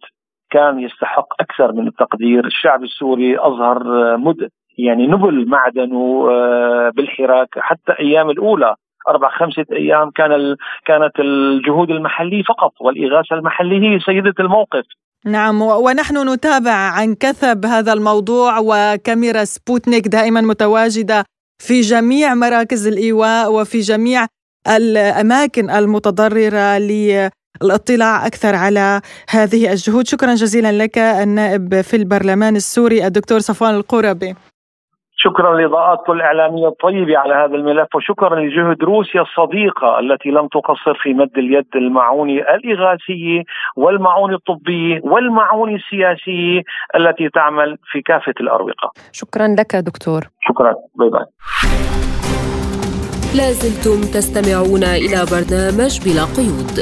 كان 0.52 0.80
يستحق 0.80 1.28
أكثر 1.40 1.72
من 1.72 1.88
التقدير، 1.88 2.46
الشعب 2.46 2.84
السوري 2.84 3.40
أظهر 3.40 3.80
مد 4.18 4.50
يعني 4.78 5.08
نبل 5.08 5.50
معدنه 5.50 6.28
آه، 6.32 6.92
بالحراك 6.96 7.50
حتى 7.58 7.92
أيام 8.00 8.30
الأولى 8.30 8.76
أربع 9.08 9.30
خمسة 9.30 9.66
أيام 9.72 10.12
كان. 10.12 10.56
كانت 10.86 11.20
الجهود 11.20 11.90
المحلية 11.90 12.44
فقط 12.44 12.72
والإغاثة 12.82 13.36
المحلية 13.36 13.96
هي 13.96 14.00
سيدة 14.00 14.34
الموقف 14.40 14.86
نعم 15.26 15.62
ونحن 15.62 16.34
نتابع 16.34 16.72
عن 16.72 17.16
كثب 17.16 17.66
هذا 17.66 17.94
الموضوع 17.94 18.60
وكاميرا 18.60 19.44
سبوتنيك 19.44 20.08
دائما 20.08 20.42
متواجدة 20.42 21.24
في 21.62 21.82
جميع 21.82 22.34
مراكز 22.34 22.88
الإيواء 22.88 23.54
وفي 23.54 23.80
جميع 23.80 24.26
الأماكن 24.68 25.70
المتضررة 25.70 26.78
للاطلاع 26.78 28.28
أكثر 28.28 28.56
على 28.56 29.02
هذه 29.30 29.72
الجهود 29.72 30.08
شكرا 30.08 30.34
جزيلا 30.34 30.72
لك 30.84 30.98
النائب 30.98 31.82
في 31.82 31.96
البرلمان 31.96 32.56
السوري 32.56 33.08
الدكتور 33.08 33.40
صفوان 33.40 33.76
القربي 33.76 34.36
شكرا 35.18 35.62
لإضاءاتكم 35.62 36.14
الإعلامية 36.14 36.68
الطيبة 36.68 37.18
على 37.18 37.34
هذا 37.34 37.56
الملف 37.56 37.96
وشكرا 37.96 38.40
لجهد 38.40 38.84
روسيا 38.84 39.22
الصديقة 39.22 40.00
التي 40.00 40.30
لم 40.30 40.48
تقصر 40.48 40.94
في 41.04 41.14
مد 41.14 41.38
اليد 41.38 41.66
المعونة 41.76 42.34
الإغاثية 42.34 43.44
والمعونة 43.76 44.36
الطبية 44.36 45.00
والمعونة 45.04 45.76
السياسية 45.76 46.62
التي 46.96 47.30
تعمل 47.30 47.78
في 47.92 48.02
كافة 48.02 48.34
الأروقة. 48.40 48.92
شكرا 49.12 49.48
لك 49.48 49.76
دكتور. 49.76 50.22
شكرا 50.42 50.74
باي 50.96 51.10
باي. 51.10 51.26
لازلتم 53.38 54.00
تستمعون 54.16 54.84
إلى 54.84 55.20
برنامج 55.32 55.94
بلا 56.06 56.26
قيود. 56.38 56.78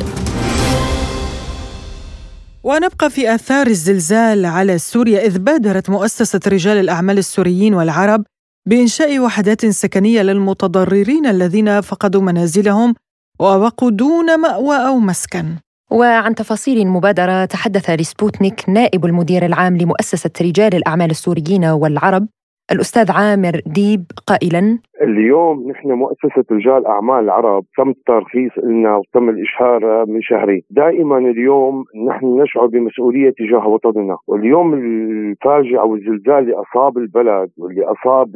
ونبقى 2.64 3.10
في 3.10 3.36
آثار 3.36 3.68
الزلزال 3.68 4.46
على 4.46 4.78
سوريا 4.78 5.26
إذ 5.26 5.40
بادرت 5.40 5.90
مؤسسة 5.90 6.40
رجال 6.48 6.78
الأعمال 6.78 7.18
السوريين 7.18 7.74
والعرب 7.74 8.24
بإنشاء 8.70 9.20
وحدات 9.20 9.66
سكنية 9.66 10.22
للمتضررين 10.22 11.26
الذين 11.26 11.82
فقدوا 11.82 12.22
منازلهم 12.22 12.96
وبقوا 13.40 13.90
دون 13.92 14.40
مأوى 14.40 14.76
أو 14.88 15.00
مسكن. 15.00 15.56
وعن 15.92 16.36
تفاصيل 16.36 16.78
المبادرة 16.78 17.46
تحدث 17.46 17.90
لسبوتنيك 17.90 18.70
نائب 18.70 19.06
المدير 19.06 19.46
العام 19.46 19.78
لمؤسسة 19.78 20.32
رجال 20.42 20.76
الأعمال 20.76 21.12
السوريين 21.12 21.66
والعرب 21.66 22.28
الأستاذ 22.72 23.12
عامر 23.12 23.52
ديب 23.66 24.04
قائلا. 24.28 24.80
اليوم 25.02 25.72
نحن 25.72 25.92
مؤسسة 25.92 26.44
رجال 26.52 26.86
أعمال 26.88 27.24
العرب 27.24 27.64
تم 27.78 27.90
الترخيص 27.90 28.52
لنا 28.64 28.96
وتم 28.96 29.30
الإشهار 29.30 30.06
من 30.06 30.22
شهرين. 30.22 30.62
دائما 30.70 31.18
اليوم 31.18 31.84
نحن 32.08 32.42
نشعر 32.42 32.66
بمسؤولية 32.66 33.34
تجاه 33.38 33.68
وطننا 33.68 34.18
واليوم 34.28 34.74
الفاجعة 34.74 35.86
والزلزال 35.86 36.38
اللي 36.38 36.54
أصاب 36.54 36.98
البلد 36.98 37.50
واللي 37.58 37.84
أصاب 37.84 38.28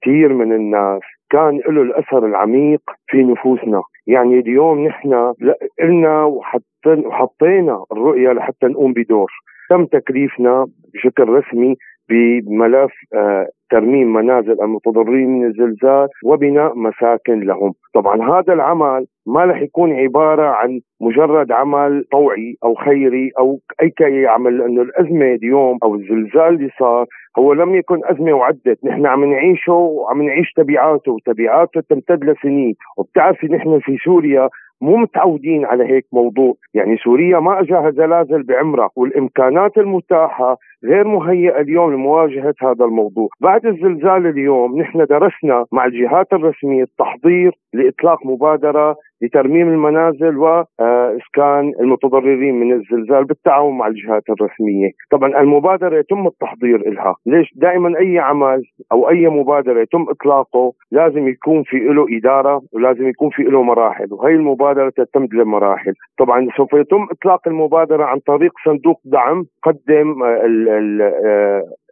كثير 0.00 0.32
من 0.34 0.52
الناس 0.52 1.02
كان 1.30 1.56
له 1.56 1.82
الأثر 1.82 2.26
العميق 2.26 2.80
في 3.06 3.22
نفوسنا. 3.22 3.82
يعني 4.06 4.38
اليوم 4.38 4.86
نحن 4.86 5.32
قلنا 5.80 6.24
وحطينا 7.06 7.84
الرؤية 7.92 8.32
لحتى 8.32 8.66
نقوم 8.66 8.92
بدور. 8.92 9.30
تم 9.70 9.84
تكليفنا 9.84 10.66
بشكل 10.94 11.28
رسمي 11.28 11.76
بملف 12.08 12.92
آه، 13.14 13.46
ترميم 13.70 14.12
منازل 14.12 14.56
المتضررين 14.62 15.28
من 15.28 15.46
الزلزال 15.46 16.08
وبناء 16.24 16.78
مساكن 16.78 17.40
لهم. 17.40 17.72
طبعا 17.94 18.38
هذا 18.38 18.52
العمل 18.52 19.06
ما 19.26 19.44
رح 19.44 19.62
يكون 19.62 19.92
عبارة 19.92 20.42
عن 20.42 20.80
مجرد 21.00 21.52
عمل 21.52 22.04
طوعي 22.12 22.56
أو 22.64 22.74
خيري 22.74 23.30
أو 23.38 23.58
أي 23.82 23.90
كي 23.90 24.26
عمل 24.26 24.58
لأنه 24.58 24.82
الأزمة 24.82 25.26
اليوم 25.26 25.78
أو 25.82 25.94
الزلزال 25.94 26.54
اللي 26.54 26.70
صار 26.78 27.06
هو 27.38 27.52
لم 27.52 27.74
يكن 27.74 28.00
أزمة 28.04 28.32
وعدت. 28.32 28.78
نحن 28.84 29.06
عم 29.06 29.24
نعيشه 29.24 29.72
وعم 29.72 30.22
نعيش 30.22 30.52
تبعاته 30.52 31.12
وتبعاته 31.12 31.80
تمتد 31.80 32.24
لسنين. 32.24 32.74
وبتعرفي 32.98 33.46
نحن 33.46 33.78
في 33.78 33.96
سوريا 34.04 34.48
مو 34.82 34.96
متعودين 34.96 35.64
على 35.64 35.84
هيك 35.84 36.06
موضوع. 36.12 36.54
يعني 36.74 36.96
سوريا 36.96 37.40
ما 37.40 37.60
أجاها 37.60 37.90
زلازل 37.90 38.42
بعمرها 38.42 38.90
والإمكانات 38.96 39.78
المتاحة 39.78 40.56
غير 40.84 41.06
مهيئة 41.08 41.60
اليوم 41.60 41.92
لمواجهة 41.92 42.54
هذا 42.62 42.84
الموضوع. 42.84 43.28
بعد 43.40 43.66
الزلزال 43.66 44.26
اليوم 44.26 44.80
نحن 44.80 45.04
درسنا 45.04 45.64
مع 45.72 45.84
الجهات 45.84 46.32
الرسمية 46.32 46.82
التحضير 46.82 47.52
لإطلاق 47.74 48.26
مبادرة 48.26 48.96
لترميم 49.22 49.68
المنازل 49.68 50.36
واسكان 50.36 51.72
المتضررين 51.80 52.54
من 52.60 52.72
الزلزال 52.72 53.24
بالتعاون 53.24 53.78
مع 53.78 53.86
الجهات 53.86 54.22
الرسمية، 54.30 54.90
طبعا 55.10 55.40
المبادرة 55.40 55.98
يتم 55.98 56.26
التحضير 56.26 56.90
لها، 56.90 57.14
ليش؟ 57.26 57.52
دائما 57.56 57.98
أي 57.98 58.18
عمل 58.18 58.62
أو 58.92 59.08
أي 59.08 59.28
مبادرة 59.28 59.80
يتم 59.80 60.06
إطلاقه 60.08 60.72
لازم 60.92 61.28
يكون 61.28 61.62
في 61.62 61.78
له 61.78 62.06
إدارة 62.10 62.62
ولازم 62.72 63.08
يكون 63.08 63.30
في 63.30 63.42
له 63.42 63.62
مراحل، 63.62 64.06
وهي 64.10 64.34
المبادرة 64.34 64.71
تتم 64.90 65.26
لمراحل، 65.32 65.92
طبعا 66.18 66.48
سوف 66.56 66.72
يتم 66.72 67.06
إطلاق 67.10 67.48
المبادرة 67.48 68.04
عن 68.04 68.18
طريق 68.18 68.52
صندوق 68.64 69.00
دعم 69.04 69.44
قدم 69.62 70.14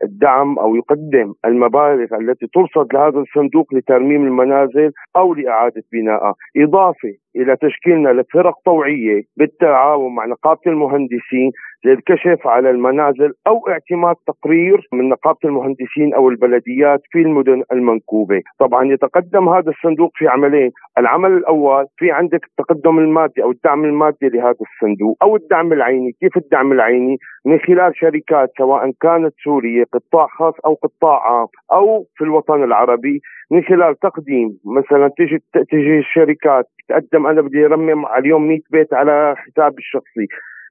الدعم 0.02 0.58
أو 0.58 0.76
يقدم 0.76 1.32
المبالغ 1.44 2.16
التي 2.20 2.46
ترصد 2.54 2.94
لهذا 2.94 3.18
الصندوق 3.18 3.74
لترميم 3.74 4.24
المنازل 4.24 4.92
أو 5.16 5.34
لإعادة 5.34 5.82
بنائها، 5.92 6.34
إضافة 6.56 7.12
إلى 7.36 7.56
تشكيلنا 7.56 8.08
لفرق 8.08 8.54
طوعية 8.64 9.22
بالتعاون 9.36 10.14
مع 10.14 10.26
نقابة 10.26 10.60
المهندسين 10.66 11.50
للكشف 11.84 12.46
على 12.46 12.70
المنازل 12.70 13.32
أو 13.46 13.68
اعتماد 13.68 14.16
تقرير 14.26 14.88
من 14.92 15.08
نقابة 15.08 15.38
المهندسين 15.44 16.14
أو 16.14 16.28
البلديات 16.28 17.00
في 17.10 17.18
المدن 17.18 17.62
المنكوبة، 17.72 18.42
طبعا 18.58 18.84
يتقدم 18.84 19.48
هذا 19.48 19.70
الصندوق 19.70 20.10
في 20.14 20.28
عملين، 20.28 20.70
العمل 20.98 21.32
الأول 21.32 21.86
في 21.96 22.10
عندك 22.10 22.40
التقدم 22.44 22.98
المادي 22.98 23.42
أو 23.42 23.50
الدعم 23.50 23.84
المادي 23.84 24.28
لهذا 24.28 24.56
الصندوق 24.60 25.16
أو 25.22 25.36
الدعم 25.36 25.72
العيني، 25.72 26.12
كيف 26.20 26.36
الدعم 26.36 26.72
العيني؟ 26.72 27.16
من 27.46 27.58
خلال 27.58 27.92
شركات 27.96 28.50
سواء 28.58 28.90
كانت 29.00 29.34
سورية 29.44 29.84
قطاع 29.92 30.26
خاص 30.26 30.54
أو 30.64 30.74
قطاع 30.74 31.32
عام 31.32 31.46
أو 31.72 32.04
في 32.16 32.24
الوطن 32.24 32.64
العربي. 32.64 33.20
من 33.50 33.62
خلال 33.62 33.98
تقديم 33.98 34.58
مثلا 34.76 35.10
تيجي 35.16 35.38
تيجي 35.70 35.98
الشركات 35.98 36.64
تقدم 36.88 37.26
أنا 37.26 37.40
بدي 37.40 37.66
أرمم 37.66 38.06
اليوم 38.06 38.48
100 38.48 38.58
بيت 38.70 38.94
على 38.94 39.34
حسابي 39.36 39.78
الشخصي. 39.78 40.26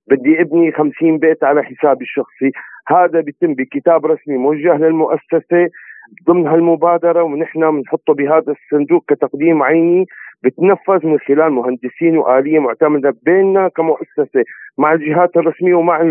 بدي 0.09 0.41
ابني 0.41 0.71
50 0.71 1.17
بيت 1.17 1.43
على 1.43 1.63
حسابي 1.63 2.03
الشخصي. 2.03 2.51
هذا 2.87 3.21
بيتم 3.21 3.53
بكتاب 3.53 4.05
رسمي 4.05 4.37
موجه 4.37 4.77
للمؤسسة 4.77 5.69
ضمن 6.27 6.47
هالمبادرة 6.47 7.23
ونحن 7.23 7.71
بنحطه 7.71 8.13
بهذا 8.13 8.51
الصندوق 8.51 9.03
كتقديم 9.07 9.63
عيني 9.63 10.05
بتنفذ 10.43 11.07
من 11.07 11.19
خلال 11.19 11.51
مهندسين 11.51 12.17
وآلية 12.17 12.59
معتمدة 12.59 13.15
بيننا 13.25 13.67
كمؤسسة 13.67 14.43
مع 14.77 14.93
الجهات 14.93 15.37
الرسمية 15.37 15.75
ومع 15.75 16.01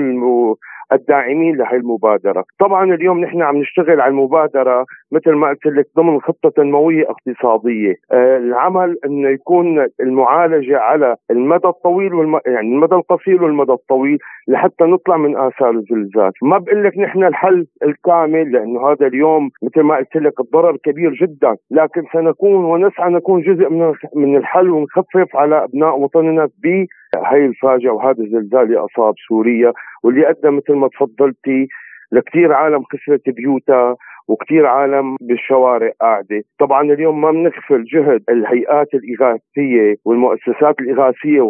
الداعمين 0.92 1.56
لهي 1.56 1.76
المبادره، 1.76 2.44
طبعا 2.58 2.94
اليوم 2.94 3.20
نحن 3.20 3.42
عم 3.42 3.56
نشتغل 3.56 4.00
على 4.00 4.10
المبادرة 4.10 4.86
مثل 5.12 5.32
ما 5.32 5.48
قلت 5.48 5.66
لك 5.66 5.86
ضمن 5.96 6.20
خطة 6.20 6.50
تنمويه 6.50 7.04
اقتصادية، 7.10 7.94
آه 8.12 8.36
العمل 8.36 8.96
إنه 9.06 9.28
يكون 9.28 9.86
المعالجة 10.00 10.78
على 10.78 11.16
المدى 11.30 11.68
الطويل 11.68 12.14
والم... 12.14 12.40
يعني 12.46 12.68
المدى 12.74 12.94
القصير 12.94 13.44
والمدى 13.44 13.72
الطويل 13.72 14.18
لحتى 14.48 14.84
نطلع 14.84 15.16
من 15.16 15.36
آثار 15.36 15.70
الزلزال، 15.70 16.32
ما 16.42 16.58
بقول 16.58 16.84
لك 16.84 16.98
نحن 16.98 17.24
الحل 17.24 17.66
الكامل 17.84 18.52
لأنه 18.52 18.90
هذا 18.90 19.06
اليوم 19.06 19.50
مثل 19.62 19.80
ما 19.80 19.96
قلت 19.96 20.16
لك 20.16 20.40
الضرر 20.40 20.76
كبير 20.76 21.12
جدا، 21.12 21.56
لكن 21.70 22.02
سنكون 22.12 22.64
ونسعى 22.64 23.10
نكون 23.10 23.40
جزء 23.42 23.68
من 23.70 23.92
من 24.14 24.36
الحل 24.36 24.70
ونخفف 24.70 25.36
على 25.36 25.64
أبناء 25.64 25.98
وطننا 25.98 26.48
بهي 26.62 27.46
الفاجعه 27.46 27.92
وهذا 27.92 28.22
الزلزال 28.22 28.62
اللي 28.62 28.78
اصاب 28.78 29.14
سوريا 29.28 29.72
واللي 30.02 30.30
أدى 30.30 30.50
مثل 30.50 30.72
ما 30.72 30.88
تفضلتي 30.88 31.68
لكثير 32.12 32.52
عالم 32.52 32.82
خسرت 32.82 33.30
بيوتها. 33.30 33.96
وكثير 34.28 34.66
عالم 34.66 35.16
بالشوارع 35.20 35.92
قاعدة، 36.00 36.42
طبعا 36.58 36.82
اليوم 36.82 37.20
ما 37.20 37.30
بنغفل 37.30 37.84
جهد 37.84 38.22
الهيئات 38.28 38.88
الإغاثية 38.94 39.96
والمؤسسات 40.04 40.80
الإغاثية 40.80 41.40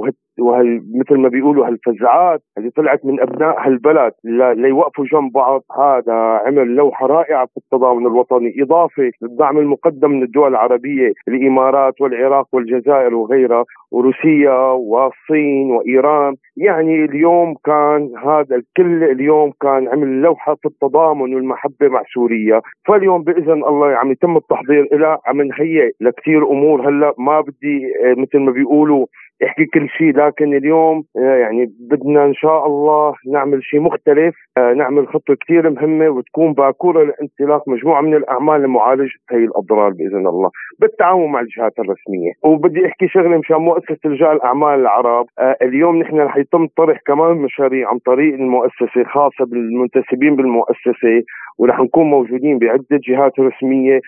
وهال 0.41 0.82
مثل 0.95 1.20
ما 1.20 1.28
بيقولوا 1.28 1.66
هالفزعات 1.66 2.43
اللي 2.59 2.70
طلعت 2.70 3.05
من 3.05 3.20
أبناء 3.20 3.66
هالبلد 3.66 4.12
ليوقفوا 4.57 5.05
جنب 5.12 5.32
بعض. 5.32 5.62
هذا 5.78 6.41
عمل 6.47 6.76
لوحة 6.76 7.07
رائعة 7.07 7.47
في 7.47 7.57
التضامن 7.57 8.07
الوطني 8.07 8.55
إضافة 8.62 9.11
للدعم 9.22 9.59
المقدم 9.59 10.11
من 10.11 10.22
الدول 10.22 10.51
العربية 10.51 11.12
الإمارات 11.28 12.01
والعراق 12.01 12.47
والجزائر 12.53 13.14
وغيرها 13.14 13.64
وروسيا 13.93 14.59
والصين 14.72 15.70
وإيران. 15.70 16.34
يعني 16.57 17.05
اليوم 17.05 17.55
كان 17.64 18.11
هذا 18.24 18.57
الكل 18.57 19.05
اليوم 19.05 19.53
كان 19.62 19.89
عمل 19.89 20.20
لوحة 20.22 20.55
في 20.55 20.68
التضامن 20.68 21.34
والمحبة 21.34 21.89
مع 21.89 22.03
سوريا. 22.14 22.61
فاليوم 22.89 23.22
بإذن 23.22 23.64
الله 23.64 23.86
عم 23.86 24.12
يتم 24.12 24.36
التحضير 24.36 24.89
لها 24.93 25.18
عم 25.26 25.43
نهيئ 25.43 25.91
لكثير 26.01 26.51
أمور 26.51 26.89
هلأ. 26.89 27.14
ما 27.18 27.41
بدي 27.41 27.86
آه، 28.05 28.14
مثل 28.20 28.39
ما 28.39 28.53
بيقولوا 28.53 29.07
احكي 29.45 29.64
كل 29.64 29.89
شيء 29.89 30.16
لكن 30.16 30.57
اليوم 30.57 31.05
آه، 31.16 31.36
يعني 31.36 31.66
بدنا 31.91 32.24
إن 32.24 32.34
شاء 32.34 32.66
الله 32.66 33.14
نعمل 33.32 33.64
شيء 33.64 33.80
مختلف. 33.80 34.34
آه، 34.59 34.72
نعمل 34.72 35.09
خطه 35.09 35.34
كثير 35.41 35.70
مهمة 35.70 36.09
وتكون 36.09 36.53
باكورة 36.53 37.05
لانطلاق 37.05 37.68
مجموعة 37.68 38.01
من 38.01 38.14
الأعمال 38.14 38.62
لمعالجه 38.62 39.18
هي 39.30 39.45
الأضرار 39.45 39.91
بإذن 39.91 40.26
الله 40.26 40.51
بالتعاون 40.80 41.32
مع 41.32 41.41
الجهات 41.41 41.72
الرسمية. 41.78 42.32
وبدي 42.45 42.86
أحكي 42.86 43.09
شغلة 43.09 43.39
مشان 43.39 43.57
مؤسسه 43.57 43.99
رجال 44.07 44.32
الأعمال 44.32 44.80
العرب. 44.80 45.26
آه، 45.39 45.57
اليوم 45.62 45.99
نحن 45.99 46.16
رح 46.20 46.36
يتم 46.36 46.66
طرح 46.76 46.99
كمان 47.07 47.36
مشاريع 47.36 47.91
عن 47.91 47.99
طريق 47.99 48.34
المؤسسة 48.34 49.05
خاصة 49.05 49.45
بالمنتسبين 49.47 50.36
بالمؤسسة 50.36 51.22
ورح 51.59 51.80
نكون 51.80 52.07
موجودين 52.07 52.59
بعدة 52.59 53.01
جهات 53.09 53.32
رسمية 53.41 54.01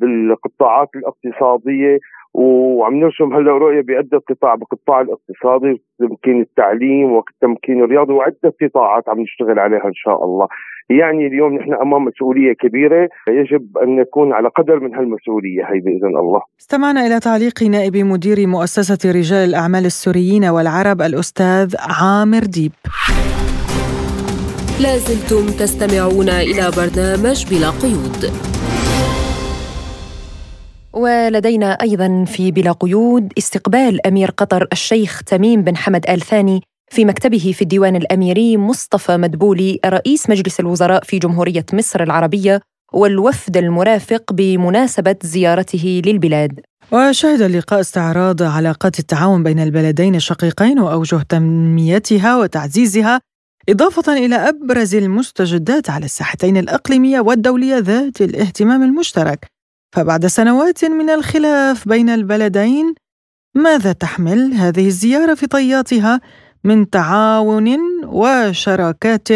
بالقطاعات 0.00 0.88
الاقتصادية. 0.96 1.98
وعم 2.34 2.94
نرسم 2.94 3.34
هلا 3.34 3.52
رؤية 3.52 3.80
بعده 3.80 4.18
قطاع 4.28 4.54
بالقطاع 4.54 5.00
الاقتصادي 5.00 5.82
تمكين 5.98 6.40
التعليم 6.40 7.12
والتمكين 7.12 7.84
الرياضي 7.84 8.12
وعدة 8.12 8.54
قطاعات 8.62 9.08
عم 9.08 9.20
نشتغل 9.20 9.58
عليها 9.58 9.84
إن 9.84 9.94
شاء 9.94 10.24
الله 10.24 10.48
يعني 10.90 11.26
اليوم 11.26 11.54
نحن 11.54 11.74
أمام 11.74 12.04
مسؤولية 12.04 12.52
كبيرة 12.52 13.08
يجب 13.28 13.78
أن 13.78 13.96
نكون 13.96 14.32
على 14.32 14.48
قدر 14.48 14.80
من 14.80 14.94
هالمسؤولية 14.94 15.62
هي 15.64 15.80
بإذن 15.80 16.16
الله. 16.18 16.42
استمعنا 16.60 17.06
إلى 17.06 17.20
تعليق 17.20 17.62
نائب 17.62 17.96
مدير 17.96 18.46
مؤسسة 18.46 19.10
رجال 19.10 19.48
الأعمال 19.48 19.86
السوريين 19.86 20.44
والعرب 20.44 21.00
الأستاذ 21.00 21.74
عامر 22.00 22.40
ديب. 22.40 22.72
لازلتم 24.82 25.44
تستمعون 25.60 26.28
إلى 26.28 26.64
برنامج 26.76 27.38
بلا 27.50 27.70
قيود. 27.82 28.57
ولدينا 30.98 31.72
أيضا 31.72 32.24
في 32.24 32.50
بلا 32.50 32.72
قيود 32.72 33.32
استقبال 33.38 34.06
أمير 34.06 34.30
قطر 34.30 34.68
الشيخ 34.72 35.22
تميم 35.22 35.62
بن 35.62 35.76
حمد 35.76 36.10
آل 36.10 36.20
ثاني 36.20 36.62
في 36.90 37.04
مكتبه 37.04 37.52
في 37.56 37.62
الديوان 37.62 37.96
الأميري 37.96 38.56
مصطفى 38.56 39.16
مدبولي 39.16 39.80
رئيس 39.86 40.30
مجلس 40.30 40.60
الوزراء 40.60 41.04
في 41.04 41.18
جمهورية 41.18 41.64
مصر 41.72 42.02
العربية 42.02 42.60
والوفد 42.92 43.56
المرافق 43.56 44.32
بمناسبة 44.32 45.16
زيارته 45.22 46.02
للبلاد. 46.06 46.60
وشهد 46.92 47.40
اللقاء 47.40 47.80
استعراض 47.80 48.42
علاقات 48.42 48.98
التعاون 48.98 49.42
بين 49.42 49.58
البلدين 49.58 50.14
الشقيقين 50.14 50.78
وأوجه 50.78 51.22
تنميتها 51.28 52.36
وتعزيزها 52.36 53.20
إضافة 53.68 54.12
إلى 54.12 54.36
أبرز 54.36 54.94
المستجدات 54.94 55.90
على 55.90 56.04
الساحتين 56.04 56.56
الإقليمية 56.56 57.20
والدولية 57.20 57.78
ذات 57.78 58.20
الاهتمام 58.20 58.82
المشترك 58.82 59.57
فبعد 59.92 60.26
سنوات 60.26 60.84
من 60.84 61.10
الخلاف 61.10 61.88
بين 61.88 62.08
البلدين 62.10 62.94
ماذا 63.54 63.92
تحمل 63.92 64.52
هذه 64.52 64.86
الزيارة 64.86 65.34
في 65.34 65.46
طياتها 65.46 66.20
من 66.64 66.90
تعاون 66.90 67.78
وشراكات 68.04 69.28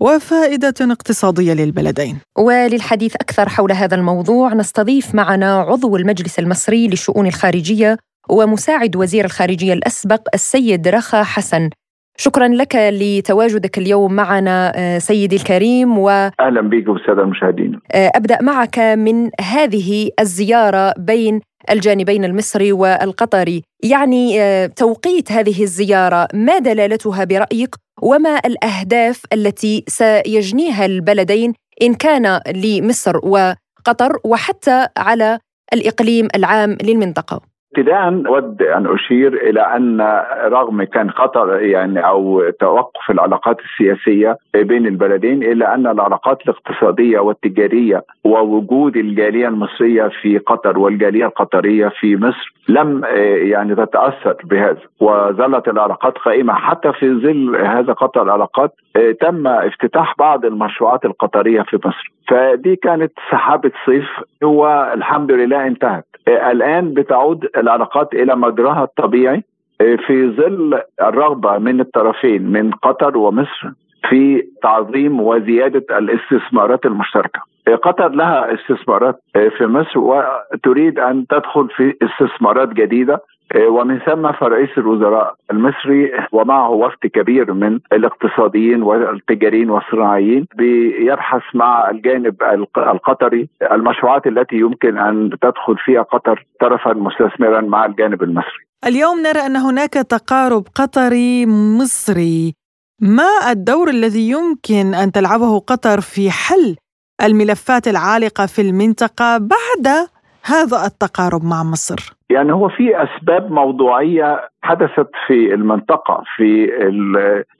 وفائدة 0.00 0.74
اقتصادية 0.80 1.52
للبلدين. 1.52 2.18
وللحديث 2.38 3.14
أكثر 3.14 3.48
حول 3.48 3.72
هذا 3.72 3.94
الموضوع 3.94 4.54
نستضيف 4.54 5.14
معنا 5.14 5.60
عضو 5.60 5.96
المجلس 5.96 6.38
المصري 6.38 6.88
للشؤون 6.88 7.26
الخارجية 7.26 7.98
ومساعد 8.28 8.96
وزير 8.96 9.24
الخارجية 9.24 9.72
الأسبق 9.72 10.28
السيد 10.34 10.88
رخا 10.88 11.22
حسن 11.22 11.70
شكرا 12.16 12.48
لك 12.48 12.76
لتواجدك 12.76 13.78
اليوم 13.78 14.12
معنا 14.12 14.72
آه، 14.76 14.98
سيدي 14.98 15.36
الكريم 15.36 15.98
و 15.98 16.08
أهلا 16.40 16.60
بك 16.60 16.88
والساده 16.88 17.22
المشاهدين. 17.22 17.80
آه، 17.92 18.10
أبدأ 18.14 18.42
معك 18.42 18.78
من 18.78 19.30
هذه 19.40 20.10
الزيارة 20.20 20.94
بين 20.98 21.40
الجانبين 21.70 22.24
المصري 22.24 22.72
والقطري. 22.72 23.62
يعني 23.84 24.42
آه، 24.42 24.66
توقيت 24.66 25.32
هذه 25.32 25.62
الزيارة 25.62 26.28
ما 26.34 26.58
دلالتها 26.58 27.24
برأيك؟ 27.24 27.74
وما 28.02 28.40
الأهداف 28.46 29.22
التي 29.32 29.84
سيجنيها 29.88 30.86
البلدين 30.86 31.52
إن 31.82 31.94
كان 31.94 32.40
لمصر 32.54 33.16
وقطر 33.16 34.18
وحتى 34.24 34.86
على 34.96 35.38
الإقليم 35.72 36.28
العام 36.34 36.76
للمنطقة؟ 36.82 37.53
ابتداء 37.78 38.26
أود 38.26 38.62
أن 38.62 38.86
أشير 38.86 39.34
إلى 39.34 39.60
أن 39.60 40.00
رغم 40.44 40.82
كان 40.82 41.10
خطر 41.10 41.60
يعني 41.60 42.06
أو 42.06 42.50
توقف 42.60 43.10
العلاقات 43.10 43.56
السياسية 43.60 44.38
بين 44.54 44.86
البلدين 44.86 45.42
إلا 45.42 45.74
أن 45.74 45.86
العلاقات 45.86 46.38
الاقتصادية 46.42 47.18
والتجارية 47.18 48.02
ووجود 48.24 48.96
الجالية 48.96 49.48
المصرية 49.48 50.10
في 50.22 50.38
قطر 50.38 50.78
والجالية 50.78 51.26
القطرية 51.26 51.88
في 52.00 52.16
مصر 52.16 52.54
لم 52.68 53.04
يعني 53.50 53.74
تتأثر 53.74 54.36
بهذا. 54.44 54.78
وظلت 55.00 55.68
العلاقات 55.68 56.18
قائمة. 56.18 56.54
حتى 56.54 56.92
في 56.92 57.14
ظل 57.14 57.56
هذا 57.56 57.92
قطع 57.92 58.22
العلاقات 58.22 58.72
تم 59.20 59.46
افتتاح 59.46 60.14
بعض 60.18 60.44
المشروعات 60.44 61.04
القطرية 61.04 61.62
في 61.62 61.78
مصر. 61.84 62.12
فدي 62.28 62.76
كانت 62.76 63.12
سحابة 63.30 63.72
صيف. 63.86 64.08
والحمد 64.42 65.32
لله 65.32 65.66
انتهت. 65.66 66.04
الآن 66.28 66.94
بتعود 66.94 67.48
العلاقات 67.56 68.14
إلى 68.14 68.36
مجراها 68.36 68.84
الطبيعي. 68.84 69.44
في 69.78 70.30
ظل 70.36 70.80
الرغبة 71.02 71.58
من 71.58 71.80
الطرفين 71.80 72.42
من 72.52 72.70
قطر 72.70 73.18
ومصر 73.18 73.70
في 74.08 74.42
تعظيم 74.62 75.20
وزيادة 75.20 75.98
الاستثمارات 75.98 76.86
المشتركة. 76.86 77.40
قطر 77.82 78.08
لها 78.08 78.54
استثمارات 78.54 79.20
في 79.32 79.66
مصر 79.66 79.98
وتريد 79.98 80.98
أن 80.98 81.26
تدخل 81.26 81.68
في 81.76 81.94
استثمارات 82.02 82.68
جديدة. 82.68 83.20
ومن 83.56 83.98
ثم 83.98 84.32
فرئيس 84.32 84.70
الوزراء 84.78 85.34
المصري 85.50 86.12
ومعه 86.32 86.70
وفد 86.70 87.06
كبير 87.14 87.52
من 87.52 87.80
الاقتصاديين 87.92 88.82
والتجاريين 88.82 89.70
والصناعيين 89.70 90.46
بيبحث 90.54 91.42
مع 91.54 91.90
الجانب 91.90 92.42
القطري 92.76 93.48
المشروعات 93.72 94.26
التي 94.26 94.56
يمكن 94.56 94.98
أن 94.98 95.30
تدخل 95.42 95.76
فيها 95.84 96.02
قطر 96.02 96.46
طرفا 96.60 96.92
مستثمرا 96.92 97.60
مع 97.60 97.86
الجانب 97.86 98.22
المصري. 98.22 98.64
اليوم 98.86 99.18
نرى 99.20 99.46
أن 99.46 99.56
هناك 99.56 99.92
تقارب 99.92 100.64
قطري 100.74 101.46
مصري 101.80 102.54
ما 103.00 103.50
الدور 103.50 103.88
الذي 103.88 104.30
يمكن 104.30 104.94
أن 104.94 105.12
تلعبه 105.12 105.58
قطر 105.58 106.00
في 106.00 106.30
حل 106.30 106.76
الملفات 107.22 107.88
العالقة 107.88 108.46
في 108.46 108.62
المنطقة 108.62 109.38
بعد 109.38 110.08
هذا 110.44 110.86
التقارب 110.86 111.44
مع 111.44 111.62
مصر؟ 111.62 112.14
يعني 112.30 112.52
هو 112.52 112.68
في 112.68 113.02
أسباب 113.02 113.52
موضوعية 113.52 114.40
حدثت 114.62 115.10
في 115.26 115.54
المنطقة 115.54 116.22
في 116.36 116.72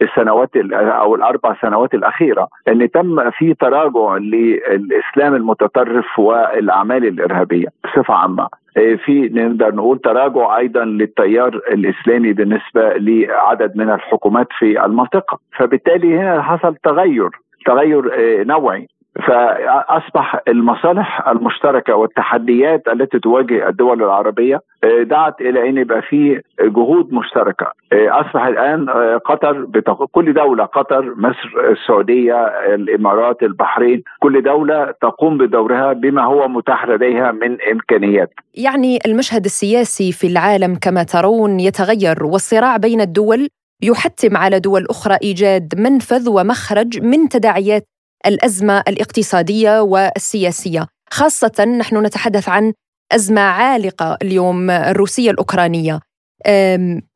السنوات 0.02 0.50
أو 0.72 1.14
الأربع 1.14 1.56
سنوات 1.62 1.94
الأخيرة 1.94 2.48
إن 2.68 2.90
تم 2.90 3.30
في 3.30 3.54
تراجع 3.54 4.16
للإسلام 4.16 5.34
المتطرف 5.34 6.18
والأعمال 6.18 7.06
الإرهابية 7.06 7.66
بصفة 7.84 8.14
عامة. 8.14 8.48
في 8.74 9.30
نقدر 9.34 9.74
نقول 9.74 9.98
تراجع 9.98 10.56
أيضا 10.56 10.84
للتيار 10.84 11.54
الإسلامي 11.54 12.32
بالنسبة 12.32 12.92
لعدد 12.96 13.76
من 13.76 13.90
الحكومات 13.90 14.46
في 14.58 14.84
المنطقة. 14.84 15.38
فبالتالي 15.58 16.18
هنا 16.18 16.42
حصل 16.42 16.76
تغير 16.76 17.30
تغير 17.66 18.02
نوعي. 18.44 18.88
فأصبح 19.22 20.40
المصالح 20.48 21.28
المشتركة 21.28 21.94
والتحديات 21.94 22.82
التي 22.88 23.18
تواجه 23.18 23.68
الدول 23.68 24.02
العربية 24.02 24.60
آه، 24.84 25.02
دعت 25.02 25.40
إلى 25.40 25.68
أن 25.68 25.78
يبقى 25.78 26.02
في 26.02 26.40
جهود 26.60 27.12
مشتركة. 27.12 27.66
آه، 27.92 28.20
أصبح 28.20 28.44
الآن 28.46 28.88
آه، 28.88 29.16
قطر 29.16 29.66
كل 30.12 30.34
دولة 30.34 30.64
قطر 30.64 31.14
مصر 31.16 31.70
السعودية 31.70 32.34
الإمارات 32.74 33.42
البحرين 33.42 34.02
كل 34.20 34.42
دولة 34.42 34.94
تقوم 35.02 35.38
بدورها 35.38 35.92
بما 35.92 36.24
هو 36.24 36.48
متاح 36.48 36.88
لديها 36.88 37.32
من 37.32 37.56
إمكانيات. 37.72 38.30
يعني 38.54 38.98
المشهد 39.06 39.44
السياسي 39.44 40.12
في 40.12 40.26
العالم 40.26 40.74
كما 40.82 41.02
ترون 41.02 41.60
يتغير 41.60 42.24
والصراع 42.24 42.76
بين 42.76 43.00
الدول 43.00 43.48
يحتم 43.82 44.36
على 44.36 44.60
دول 44.60 44.86
أخرى 44.90 45.16
إيجاد 45.22 45.74
منفذ 45.78 46.30
ومخرج 46.30 47.02
من 47.02 47.28
تداعيات 47.28 47.86
الأزمة 48.26 48.82
الاقتصادية 48.88 49.80
والسياسية. 49.80 50.86
خاصة 51.10 51.64
نحن 51.64 52.06
نتحدث 52.06 52.48
عن 52.48 52.72
أزمة 53.12 53.40
عالقة 53.40 54.16
اليوم 54.22 54.70
الروسية 54.70 55.30
الأوكرانية. 55.30 56.00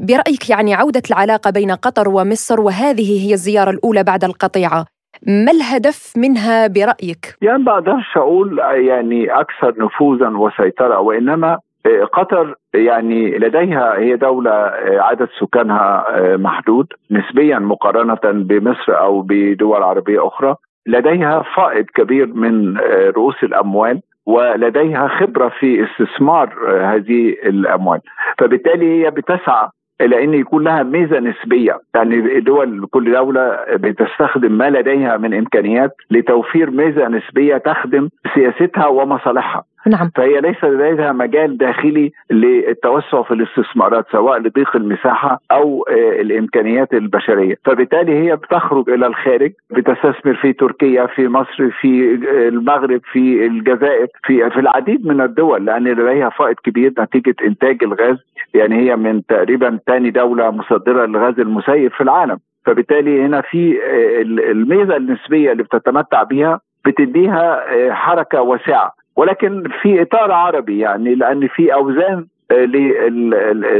برأيك 0.00 0.50
يعني 0.50 0.74
عودة 0.74 1.02
العلاقة 1.10 1.50
بين 1.50 1.70
قطر 1.70 2.08
ومصر 2.08 2.60
وهذه 2.60 3.26
هي 3.26 3.32
الزيارة 3.34 3.70
الأولى 3.70 4.04
بعد 4.04 4.24
القطيعة 4.24 4.84
ما 5.26 5.52
الهدف 5.52 6.12
منها 6.16 6.66
برأيك؟ 6.66 7.36
يعني 7.42 7.62
ما 7.62 7.72
أقدرش 7.72 8.16
أقول 8.16 8.58
يعني 8.58 9.40
أكثر 9.40 9.74
نفوذا 9.84 10.28
وسيطرة 10.28 11.00
وإنما 11.00 11.58
آه، 11.86 12.04
قطر 12.04 12.54
يعني 12.74 13.38
لديها 13.38 13.98
هي 13.98 14.16
دولة 14.16 14.50
آه، 14.50 15.00
عدد 15.00 15.28
سكانها 15.40 16.04
آه، 16.10 16.36
محدود 16.36 16.86
نسبيا 17.10 17.58
مقارنة 17.58 18.20
بمصر 18.24 18.98
أو 19.00 19.22
بدول 19.22 19.82
عربية 19.82 20.26
أخرى. 20.26 20.56
لديها 20.86 21.42
فائض 21.56 21.84
كبير 21.94 22.26
من 22.26 22.78
آه، 22.78 23.10
رؤوس 23.10 23.42
الأموال 23.42 24.00
ولديها 24.26 25.08
خبرة 25.08 25.48
في 25.48 25.84
استثمار 25.84 26.54
آه، 26.68 26.94
هذه 26.94 27.28
الأموال. 27.28 28.00
فبالتالي 28.38 29.04
هي 29.04 29.10
بتسعى 29.10 29.68
إلى 30.00 30.24
أن 30.24 30.34
يكون 30.34 30.64
لها 30.64 30.82
ميزة 30.82 31.18
نسبية. 31.18 31.78
يعني 31.94 32.40
دول 32.40 32.86
كل 32.90 33.12
دولة 33.12 33.58
بتستخدم 33.72 34.52
ما 34.52 34.70
لديها 34.70 35.16
من 35.16 35.34
إمكانيات 35.34 35.96
لتوفير 36.10 36.70
ميزة 36.70 37.08
نسبية 37.08 37.56
تخدم 37.56 38.08
سياستها 38.34 38.86
ومصالحها. 38.86 39.64
نعم. 39.88 40.10
فهي 40.16 40.40
ليس 40.40 40.64
لديها 40.64 41.12
مجال 41.12 41.58
داخلي 41.58 42.12
للتوسع 42.30 43.22
في 43.22 43.34
الاستثمارات 43.34 44.06
سواء 44.12 44.38
لضيق 44.38 44.76
المساحة 44.76 45.40
أو 45.50 45.84
آه، 45.90 46.20
الإمكانيات 46.20 46.94
البشرية، 46.94 47.54
فبالتالي 47.64 48.12
هي 48.12 48.36
بتخرج 48.36 48.90
إلى 48.90 49.06
الخارج 49.06 49.52
بتستثمر 49.70 50.34
في 50.34 50.52
تركيا 50.52 51.06
في 51.06 51.28
مصر 51.28 51.70
في 51.80 52.14
آه، 52.14 52.48
المغرب 52.48 53.00
في 53.12 53.46
الجزائر 53.46 54.06
في 54.24 54.50
في 54.50 54.60
العديد 54.60 55.06
من 55.06 55.20
الدول 55.20 55.66
لأن 55.66 55.84
لديها 55.84 56.28
فائض 56.28 56.56
كبير 56.64 56.92
نتيجة 56.98 57.34
إنتاج 57.44 57.78
الغاز. 57.82 58.16
يعني 58.54 58.76
هي 58.76 58.96
من 58.96 59.26
تقريبا 59.26 59.78
ثاني 59.86 60.10
دولة 60.10 60.50
مصدرة 60.50 61.06
للغاز 61.06 61.40
المسيب 61.40 61.92
في 61.92 62.00
العالم. 62.00 62.38
فبالتالي 62.66 63.22
هنا 63.22 63.40
في 63.40 63.78
آه، 63.84 64.22
الميزة 64.50 64.96
النسبية 64.96 65.52
اللي 65.52 65.62
بتتمتع 65.62 66.22
بها 66.22 66.60
بتديها 66.86 67.64
حركة 67.92 68.40
واسعة. 68.42 68.97
ولكن 69.18 69.62
في 69.82 70.02
إطار 70.02 70.32
عربي 70.32 70.78
يعني 70.78 71.14
لأن 71.14 71.48
في 71.48 71.74
أوزان 71.74 72.26
آه، 72.50 72.54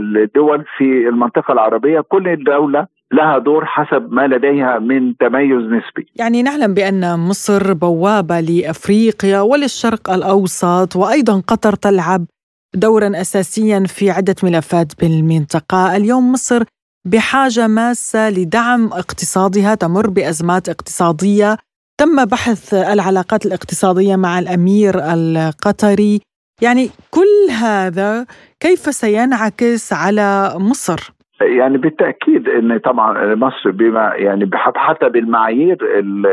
للدول 0.01 0.65
في 0.77 1.09
المنطقة 1.09 1.53
العربية 1.53 2.01
كل 2.01 2.45
دولة 2.45 2.87
لها 3.13 3.39
دور 3.39 3.65
حسب 3.65 4.13
ما 4.13 4.27
لديها 4.27 4.79
من 4.79 5.17
تميز 5.17 5.63
نسبي. 5.63 6.07
يعني 6.17 6.43
نعلم 6.43 6.75
بأن 6.75 7.19
مصر 7.19 7.73
بوابة 7.73 8.41
لأفريقيا 8.41 9.41
وللشرق 9.41 10.11
الأوسط 10.11 10.97
وأيضا 10.97 11.43
قطر 11.47 11.73
تلعب 11.73 12.27
دورا 12.75 13.11
اساسيا 13.21 13.85
في 13.87 14.11
عدة 14.11 14.35
ملفات 14.43 15.01
بالمنطقة، 15.01 15.97
اليوم 15.97 16.33
مصر 16.33 16.63
بحاجة 17.07 17.67
ماسة 17.67 18.31
لدعم 18.31 18.87
اقتصادها 18.87 19.75
تمر 19.75 20.11
بأزمات 20.11 20.69
اقتصادية 20.69 21.57
تم 21.99 22.25
بحث 22.25 22.75
العلاقات 22.75 23.47
الاقتصادية 23.47 24.17
مع 24.17 24.39
الأمير 24.39 24.95
القطري. 25.15 26.21
يعني 26.63 26.91
كل 27.11 27.51
هذا 27.51 28.27
كيف 28.61 28.95
سينعكس 28.95 29.93
على 29.93 30.55
مصر؟ 30.57 31.13
يعني 31.41 31.79
بالتأكيد 31.79 32.49
إن 32.49 32.79
طبعا 32.79 33.35
مصر 33.35 33.71
بما 33.71 34.13
يعني 34.15 34.51
حتى 34.55 35.09
بالمعايير 35.09 35.77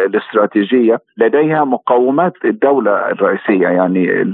الاستراتيجية 0.06 1.00
لديها 1.18 1.64
مقومات 1.64 2.34
الدولة 2.46 2.92
الرئيسية 2.92 3.68
يعني 3.68 4.34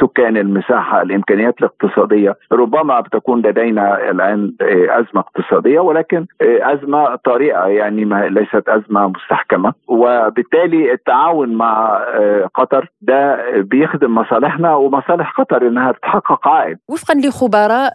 سكان 0.00 0.36
المساحة 0.36 1.02
الإمكانيات 1.02 1.54
الاقتصادية. 1.60 2.34
ربما 2.52 3.00
بتكون 3.00 3.42
لدينا 3.46 4.10
الآن 4.10 4.52
أزمة 4.90 5.20
اقتصادية 5.20 5.80
ولكن 5.80 6.26
أزمة 6.42 7.16
طارئه 7.24 7.66
يعني 7.66 8.04
ليست 8.28 8.68
أزمة 8.68 9.08
مستحكمة. 9.08 9.72
وبالتالي 9.88 10.92
التعاون 10.92 11.54
مع 11.54 12.00
قطر 12.54 12.90
ده 13.02 13.38
بيخدم 13.60 14.14
مصالحنا 14.14 14.74
ومصالح 14.74 15.30
قطر 15.40 15.66
إنها 15.68 15.92
تحقق 15.92 16.48
عائد. 16.48 16.78
وفقا 16.88 17.14
لخبراء 17.14 17.90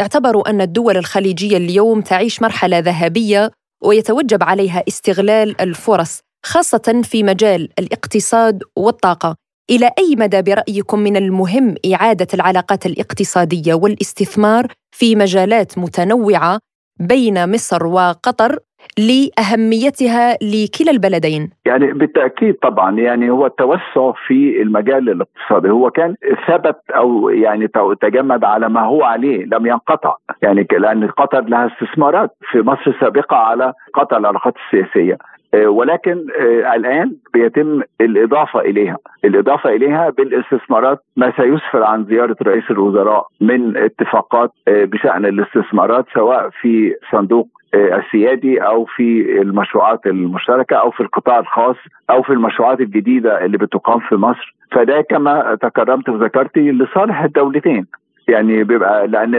اعتبروا 0.00 0.50
أن 0.50 0.60
الدول 0.60 0.96
الخليجية 0.96 1.57
اليوم 1.58 2.00
تعيش 2.00 2.42
مرحلة 2.42 2.78
ذهبية 2.78 3.50
ويتوجب 3.82 4.42
عليها 4.42 4.84
استغلال 4.88 5.60
الفرص 5.60 6.20
خاصة 6.46 7.02
في 7.04 7.22
مجال 7.22 7.68
الاقتصاد 7.78 8.62
والطاقة. 8.76 9.36
إلى 9.70 9.90
أي 9.98 10.16
مدى 10.16 10.42
برأيكم 10.42 10.98
من 10.98 11.16
المهم 11.16 11.74
إعادة 11.94 12.26
العلاقات 12.34 12.86
الاقتصادية 12.86 13.74
والاستثمار 13.74 14.72
في 14.96 15.16
مجالات 15.16 15.78
متنوعة 15.78 16.58
بين 17.00 17.52
مصر 17.52 17.86
وقطر؟ 17.86 18.58
لأهميتها 18.98 20.36
لكلا 20.42 20.90
البلدين؟ 20.90 21.50
يعني 21.66 21.92
بالتأكيد 21.92 22.54
طبعا 22.54 22.98
يعني 22.98 23.30
هو 23.30 23.46
التوسع 23.46 24.12
في 24.26 24.62
المجال 24.62 25.10
الاقتصادي. 25.10 25.70
هو 25.70 25.90
كان 25.90 26.14
ثبت 26.48 26.76
أو 26.90 27.28
يعني 27.28 27.68
تجمد 28.00 28.44
على 28.44 28.68
ما 28.68 28.80
هو 28.80 29.02
عليه 29.02 29.44
لم 29.44 29.66
ينقطع. 29.66 30.14
يعني 30.42 30.66
لأن 30.78 31.08
قطر 31.08 31.40
لها 31.40 31.66
استثمارات 31.66 32.30
في 32.50 32.58
مصر 32.58 32.94
سابقة 33.00 33.36
على 33.36 33.72
قطع 33.94 34.16
العلاقات 34.16 34.54
السياسية. 34.66 35.12
آه، 35.14 35.37
ولكن 35.54 36.26
آه، 36.40 36.74
الآن 36.74 37.16
بيتم 37.34 37.82
الإضافة 38.00 38.60
إليها، 38.60 38.96
الإضافة 39.24 39.70
إليها 39.70 40.10
بالاستثمارات 40.10 40.98
ما 41.16 41.32
سيسفر 41.36 41.82
عن 41.84 42.04
زيارة 42.04 42.36
رئيس 42.42 42.70
الوزراء 42.70 43.26
من 43.40 43.76
اتفاقات 43.76 44.50
آه، 44.68 44.84
بشأن 44.84 45.26
الاستثمارات 45.26 46.06
سواء 46.14 46.50
في 46.60 46.94
صندوق 47.12 47.48
السيادي 47.74 48.58
أو 48.58 48.84
في 48.84 49.40
المشروعات 49.42 50.06
المشتركة 50.06 50.76
أو 50.76 50.90
في 50.90 51.00
القطاع 51.00 51.38
الخاص 51.38 51.76
أو 52.10 52.22
في 52.22 52.32
المشروعات 52.32 52.80
الجديدة 52.80 53.44
اللي 53.44 53.58
بتقام 53.58 54.00
في 54.00 54.14
مصر. 54.14 54.54
فده 54.72 55.00
كما 55.10 55.58
تكرمت 55.62 56.08
وذكرتي 56.08 56.70
لصالح 56.70 57.22
الدولتين. 57.22 57.86
يعني 58.28 58.64
بيبقى 58.64 59.06
لأن 59.06 59.34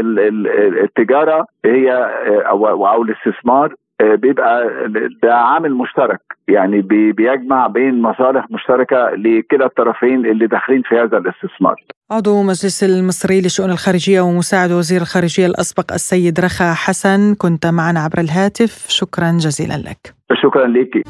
التجارة 0.84 1.46
هي 1.66 1.92
أو 2.50 3.04
الاستثمار 3.04 3.66
آه، 3.68 3.76
بيبقى 4.02 4.70
ده 5.24 5.36
عامل 5.36 5.74
مشترك 5.76 6.22
يعني 6.48 6.82
بيجمع 7.12 7.68
بين 7.68 8.02
مصالح 8.02 8.46
مشتركة 8.52 9.10
لكلا 9.10 9.66
الطرفين 9.66 10.26
اللي 10.26 10.48
داخلين 10.48 10.82
في 10.82 10.96
هذا 10.96 11.18
الاستثمار. 11.18 11.76
عضو 12.12 12.44
مجلس 12.44 12.84
المصري 12.84 13.42
للشؤون 13.42 13.72
الخارجية 13.72 14.22
ومساعد 14.22 14.72
وزير 14.72 15.02
الخارجية 15.02 15.46
الأسبق 15.46 15.94
السيد 15.94 16.40
رخا 16.40 16.74
حسن 16.74 17.36
كنت 17.36 17.66
معنا 17.66 18.00
عبر 18.00 18.20
الهاتف 18.20 18.86
شكرا 18.90 19.32
جزيلا 19.32 19.78
لك. 19.78 20.14
شكرا 20.44 20.68
لك. 20.68 21.04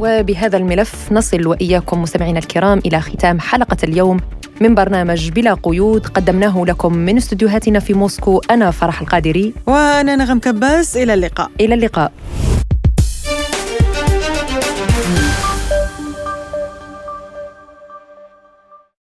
وبهذا 0.00 0.58
الملف 0.58 1.12
نصل 1.12 1.46
وإياكم 1.46 2.02
مستمعينا 2.02 2.38
الكرام 2.38 2.78
إلى 2.78 3.00
ختام 3.00 3.40
حلقة 3.40 3.76
اليوم 3.84 4.16
من 4.60 4.74
برنامج 4.74 5.30
بلا 5.30 5.54
قيود 5.54 6.06
قدمناه 6.06 6.64
لكم 6.68 6.92
من 6.92 7.16
استديوهاتنا 7.16 7.78
في 7.78 7.94
موسكو 7.94 8.40
أنا 8.50 8.70
فرح 8.70 9.00
القادري. 9.00 9.54
وأنا 9.66 10.16
نغم 10.16 10.38
كباس 10.38 10.96
إلى 10.96 11.14
اللقاء. 11.14 11.50
إلى 11.60 11.74
اللقاء. 11.74 12.12